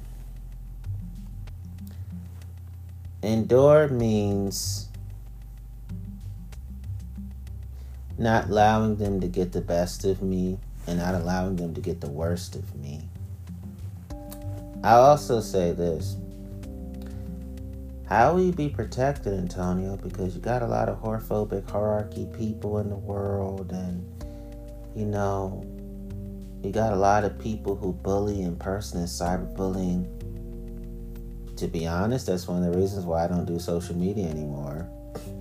endure 3.22 3.88
means 3.88 4.88
not 8.18 8.48
allowing 8.48 8.96
them 8.96 9.20
to 9.20 9.26
get 9.26 9.52
the 9.52 9.60
best 9.60 10.04
of 10.04 10.22
me 10.22 10.58
and 10.86 10.98
not 10.98 11.14
allowing 11.14 11.56
them 11.56 11.74
to 11.74 11.80
get 11.80 12.00
the 12.00 12.08
worst 12.08 12.54
of 12.54 12.74
me. 12.76 13.02
I 14.82 14.92
also 14.92 15.40
say 15.40 15.72
this. 15.72 16.16
How 18.08 18.34
will 18.34 18.44
you 18.44 18.52
be 18.52 18.68
protected, 18.68 19.34
Antonio? 19.34 19.96
Because 19.96 20.36
you 20.36 20.40
got 20.40 20.62
a 20.62 20.66
lot 20.66 20.88
of 20.88 21.02
whorephobic 21.02 21.68
hierarchy 21.68 22.28
people 22.32 22.78
in 22.78 22.88
the 22.88 22.96
world, 22.96 23.72
and 23.72 24.06
you 24.94 25.04
know, 25.04 25.64
you 26.62 26.70
got 26.70 26.92
a 26.92 26.96
lot 26.96 27.24
of 27.24 27.36
people 27.38 27.74
who 27.74 27.92
bully 27.92 28.42
in 28.42 28.56
person 28.56 29.00
and 29.00 29.08
cyberbullying. 29.08 30.06
To 31.56 31.66
be 31.66 31.88
honest, 31.88 32.26
that's 32.26 32.46
one 32.46 32.62
of 32.62 32.72
the 32.72 32.78
reasons 32.78 33.04
why 33.04 33.24
I 33.24 33.28
don't 33.28 33.44
do 33.44 33.58
social 33.58 33.96
media 33.96 34.28
anymore. 34.28 34.88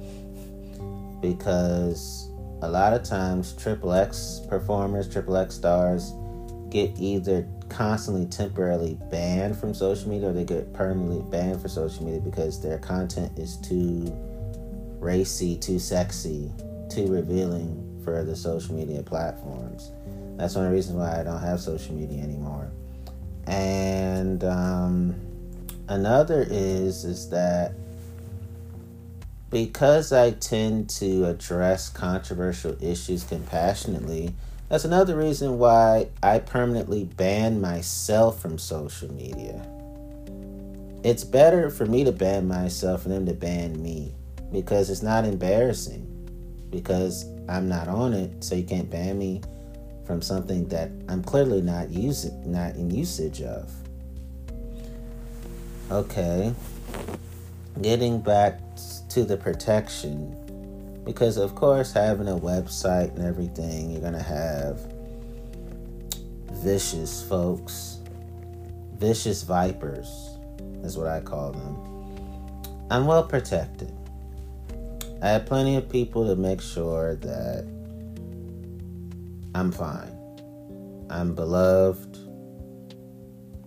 Because 1.21 2.29
a 2.61 2.69
lot 2.69 2.93
of 2.93 3.01
times, 3.03 3.53
triple 3.53 3.93
X 3.93 4.41
performers, 4.47 5.11
triple 5.11 5.37
X 5.37 5.55
stars 5.55 6.13
get 6.69 6.91
either 6.99 7.47
constantly 7.69 8.25
temporarily 8.25 8.97
banned 9.09 9.57
from 9.57 9.73
social 9.73 10.09
media 10.09 10.29
or 10.29 10.33
they 10.33 10.43
get 10.43 10.73
permanently 10.73 11.21
banned 11.31 11.61
for 11.61 11.67
social 11.67 12.05
media 12.05 12.21
because 12.21 12.61
their 12.61 12.77
content 12.77 13.37
is 13.37 13.57
too 13.57 14.15
racy, 14.99 15.57
too 15.57 15.79
sexy, 15.79 16.51
too 16.89 17.07
revealing 17.07 18.01
for 18.03 18.23
the 18.23 18.35
social 18.35 18.75
media 18.75 19.01
platforms. 19.01 19.91
That's 20.37 20.55
one 20.55 20.65
of 20.65 20.71
the 20.71 20.75
reasons 20.75 20.97
why 20.97 21.19
I 21.19 21.23
don't 21.23 21.39
have 21.39 21.59
social 21.59 21.95
media 21.95 22.21
anymore. 22.21 22.69
And 23.47 24.43
um, 24.43 25.15
another 25.87 26.45
is 26.49 27.05
is 27.05 27.29
that 27.29 27.73
because 29.55 30.11
I 30.11 30.31
tend 30.31 30.89
to 30.99 31.27
address 31.27 31.87
controversial 31.87 32.75
issues 32.83 33.23
compassionately, 33.23 34.35
that's 34.67 34.83
another 34.83 35.15
reason 35.15 35.57
why 35.57 36.09
I 36.21 36.39
permanently 36.39 37.05
ban 37.05 37.61
myself 37.61 38.41
from 38.41 38.57
social 38.57 39.09
media. 39.13 39.65
It's 41.05 41.23
better 41.23 41.69
for 41.69 41.85
me 41.85 42.03
to 42.03 42.11
ban 42.11 42.49
myself 42.49 43.05
and 43.05 43.15
them 43.15 43.25
to 43.27 43.33
ban 43.33 43.81
me 43.81 44.13
because 44.51 44.89
it's 44.89 45.01
not 45.01 45.23
embarrassing 45.23 46.05
because 46.69 47.23
I'm 47.47 47.69
not 47.69 47.87
on 47.87 48.11
it, 48.13 48.43
so 48.43 48.55
you 48.55 48.65
can't 48.65 48.89
ban 48.89 49.17
me 49.17 49.39
from 50.05 50.21
something 50.21 50.67
that 50.67 50.91
I'm 51.07 51.23
clearly 51.23 51.61
not 51.61 51.89
using 51.91 52.51
not 52.51 52.75
in 52.75 52.91
usage 52.91 53.41
of. 53.41 53.71
Okay. 55.89 56.53
Getting 57.81 58.21
back 58.21 58.59
to 59.09 59.23
the 59.23 59.37
protection 59.37 60.41
because 61.03 61.37
of 61.37 61.53
course 61.55 61.93
having 61.93 62.27
a 62.27 62.37
website 62.37 63.15
and 63.15 63.25
everything 63.25 63.91
you're 63.91 64.01
going 64.01 64.13
to 64.13 64.19
have 64.19 64.79
vicious 66.63 67.21
folks 67.21 67.99
vicious 68.97 69.43
vipers 69.43 70.37
is 70.83 70.97
what 70.97 71.07
I 71.07 71.19
call 71.19 71.51
them. 71.51 72.87
I'm 72.89 73.05
well 73.05 73.23
protected. 73.23 73.91
I 75.21 75.29
have 75.29 75.45
plenty 75.45 75.75
of 75.75 75.89
people 75.89 76.25
to 76.27 76.35
make 76.35 76.61
sure 76.61 77.15
that 77.15 77.67
I'm 79.53 79.71
fine. 79.71 80.15
I'm 81.09 81.35
beloved. 81.35 82.17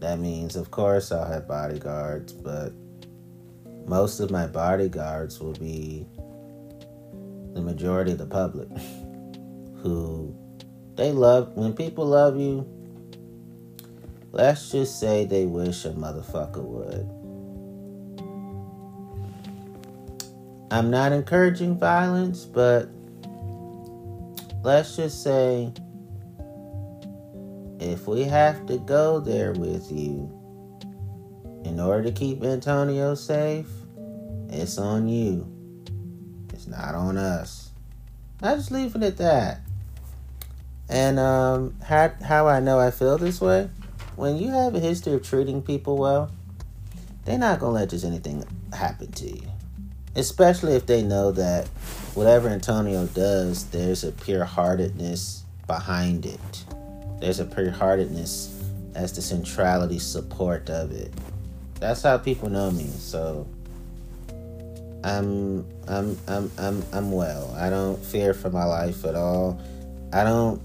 That 0.01 0.19
means, 0.21 0.55
of 0.55 0.71
course, 0.71 1.11
I'll 1.11 1.27
have 1.27 1.49
bodyguards, 1.49 2.33
but 2.33 2.73
most 3.89 4.21
of 4.21 4.31
my 4.31 4.47
bodyguards 4.47 5.41
will 5.41 5.55
be 5.55 6.07
the 7.55 7.63
majority 7.63 8.13
of 8.13 8.19
the 8.19 8.27
public 8.27 8.69
who 9.83 10.37
they 10.97 11.11
love. 11.11 11.55
When 11.55 11.73
people 11.73 12.05
love 12.07 12.39
you, 12.39 12.67
let's 14.31 14.71
just 14.71 15.01
say 15.01 15.25
they 15.25 15.47
wish 15.47 15.87
a 15.87 15.91
motherfucker 15.91 16.63
would. 16.63 17.09
I'm 20.71 20.91
not 20.91 21.13
encouraging 21.13 21.79
violence, 21.79 22.45
but 22.45 22.91
let's 24.63 24.97
just 24.97 25.23
say 25.23 25.73
if 27.81 28.07
we 28.07 28.25
have 28.25 28.67
to 28.67 28.77
go 28.79 29.19
there 29.19 29.53
with 29.53 29.91
you 29.91 30.38
in 31.69 31.79
order 31.79 32.05
to 32.05 32.13
keep 32.13 32.43
Antonio 32.43 33.15
safe, 33.15 33.69
it's 34.49 34.79
on 34.79 35.07
you. 35.07 35.47
It's 36.53 36.67
not 36.67 36.95
on 36.95 37.19
us. 37.19 37.71
I 38.43 38.55
just 38.55 38.71
leave 38.71 38.97
it 38.97 39.03
at 39.03 39.19
that. 39.19 39.61
And 40.89 41.19
um, 41.19 41.77
how 41.85 42.11
how 42.25 42.49
I 42.49 42.61
know 42.61 42.81
I 42.81 42.91
feel 42.91 43.19
this 43.19 43.41
way? 43.41 43.69
When 44.17 44.39
you 44.39 44.49
have 44.49 44.75
a 44.75 44.81
history 44.81 45.13
of 45.13 45.23
treating 45.23 45.61
people 45.63 45.99
well, 45.99 46.31
they're 47.27 47.39
not 47.39 47.61
gonna 47.61 47.75
let 47.75 47.91
just 47.91 48.05
anything 48.05 48.43
happen 48.73 49.13
to 49.13 49.27
you. 49.27 49.43
Especially 50.17 50.75
if 50.75 50.87
they 50.87 51.03
know 51.03 51.31
that 51.33 51.69
whatever 52.15 52.49
Antonio 52.49 53.07
does, 53.09 53.67
there's 53.67 54.05
a 54.05 54.13
pure 54.13 54.45
heartedness 54.45 55.45
behind 55.67 56.25
it. 56.25 56.65
There's 57.21 57.41
a 57.41 57.45
pure 57.45 57.71
heartedness 57.71 58.59
as 58.95 59.13
the 59.13 59.21
centrality 59.21 59.99
support 59.99 60.71
of 60.71 60.93
it. 60.93 61.13
That's 61.81 62.03
how 62.03 62.19
people 62.19 62.51
know 62.51 62.71
me. 62.71 62.87
So 62.87 63.47
I'm 65.05 65.67
I'm 65.87 66.19
I'm 66.27 66.51
I'm 66.59 66.85
I'm 66.93 67.13
well. 67.13 67.55
I 67.57 67.71
don't 67.71 68.05
fear 68.05 68.35
for 68.35 68.51
my 68.51 68.65
life 68.65 69.05
at 69.05 69.15
all. 69.15 69.61
I 70.13 70.25
don't 70.25 70.61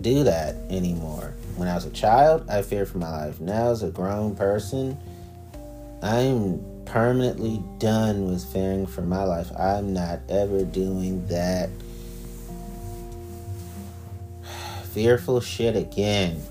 do 0.00 0.24
that 0.24 0.54
anymore. 0.70 1.34
When 1.56 1.68
I 1.68 1.74
was 1.74 1.84
a 1.84 1.90
child, 1.90 2.48
I 2.48 2.62
feared 2.62 2.88
for 2.88 2.98
my 2.98 3.10
life. 3.10 3.40
Now 3.40 3.70
as 3.70 3.82
a 3.82 3.90
grown 3.90 4.34
person, 4.34 4.96
I'm 6.02 6.64
permanently 6.86 7.62
done 7.78 8.26
with 8.26 8.44
fearing 8.52 8.86
for 8.86 9.02
my 9.02 9.24
life. 9.24 9.50
I'm 9.58 9.92
not 9.92 10.20
ever 10.28 10.64
doing 10.64 11.26
that 11.26 11.68
fearful 14.84 15.40
shit 15.40 15.76
again. 15.76 16.42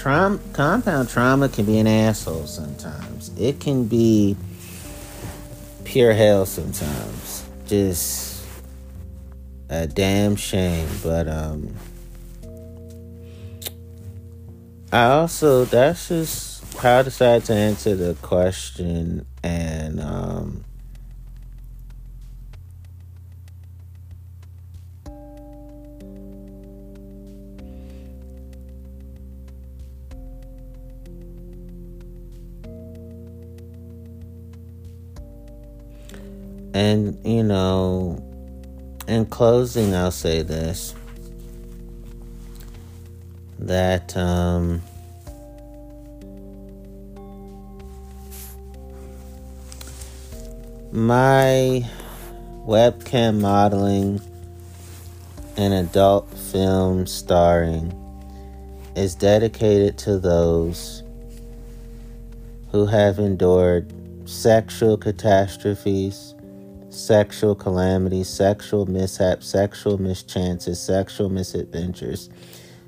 Trauma, 0.00 0.38
compound 0.54 1.10
trauma 1.10 1.48
can 1.48 1.66
be 1.66 1.78
an 1.78 1.86
asshole 1.86 2.46
sometimes. 2.46 3.30
It 3.38 3.60
can 3.60 3.84
be 3.84 4.34
pure 5.84 6.14
hell 6.14 6.46
sometimes. 6.46 7.44
Just 7.66 8.42
a 9.68 9.86
damn 9.86 10.36
shame. 10.36 10.88
But 11.02 11.28
um 11.28 11.74
I 14.90 15.04
also 15.04 15.66
that's 15.66 16.08
just 16.08 16.64
how 16.76 17.00
I 17.00 17.02
decided 17.02 17.44
to 17.46 17.52
answer 17.52 17.94
the 17.94 18.14
question 18.22 19.26
and 19.42 20.00
um 20.00 20.64
And, 36.72 37.18
you 37.24 37.42
know, 37.42 38.24
in 39.08 39.26
closing, 39.26 39.94
I'll 39.94 40.10
say 40.10 40.42
this 40.42 40.94
that, 43.58 44.16
um, 44.16 44.80
my 50.92 51.84
webcam 52.66 53.40
modeling 53.40 54.20
and 55.56 55.74
adult 55.74 56.32
film 56.32 57.06
starring 57.06 57.92
is 58.96 59.14
dedicated 59.14 59.98
to 59.98 60.18
those 60.18 61.02
who 62.72 62.86
have 62.86 63.18
endured 63.18 63.92
sexual 64.28 64.96
catastrophes 64.96 66.34
sexual 66.90 67.54
calamities, 67.54 68.28
sexual 68.28 68.86
mishaps, 68.86 69.46
sexual 69.46 69.98
mischances, 69.98 70.80
sexual 70.80 71.28
misadventures, 71.28 72.28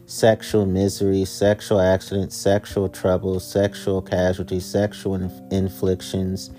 sexual 0.06 0.66
misery, 0.66 1.24
sexual 1.24 1.80
accidents, 1.80 2.36
sexual 2.36 2.88
troubles, 2.88 3.48
sexual 3.48 4.02
casualties, 4.02 4.64
sexual 4.64 5.14
inflictions, 5.50 6.50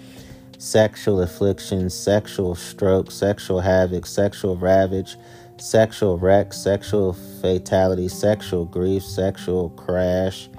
sexual 0.58 1.22
afflictions, 1.22 1.94
sexual 1.94 2.56
stroke, 2.56 3.12
sexual 3.12 3.60
havoc, 3.60 4.06
sexual 4.06 4.56
ravage, 4.56 5.18
sexual 5.58 6.18
wreck, 6.18 6.54
sexual 6.54 7.14
fatality, 7.42 8.08
sexual 8.08 8.66
grief, 8.66 9.04
sexual 9.04 9.70
crash, 9.72 10.50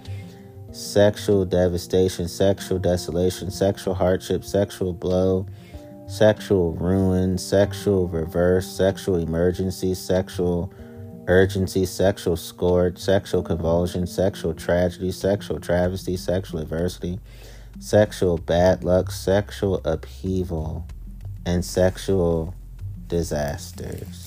sexual 0.72 1.46
devastation, 1.46 2.28
sexual 2.28 2.78
desolation, 2.78 3.50
sexual 3.50 3.94
hardship, 3.94 4.44
sexual 4.44 4.92
blow 4.92 5.46
sexual 6.06 6.72
ruin, 6.72 7.38
sexual 7.38 8.08
reverse, 8.08 8.66
sexual 8.66 9.16
emergency, 9.16 9.94
sexual 9.94 10.72
urgency, 11.26 11.86
sexual 11.86 12.36
scourge, 12.36 12.98
sexual 12.98 13.42
convulsion, 13.42 14.06
sexual 14.06 14.54
tragedy, 14.54 15.10
sexual 15.10 15.58
travesty, 15.58 16.16
sexual 16.16 16.60
adversity, 16.60 17.18
sexual 17.80 18.38
bad 18.38 18.84
luck, 18.84 19.10
sexual 19.10 19.80
upheaval, 19.84 20.86
and 21.46 21.64
sexual 21.64 22.54
disasters. 23.08 24.23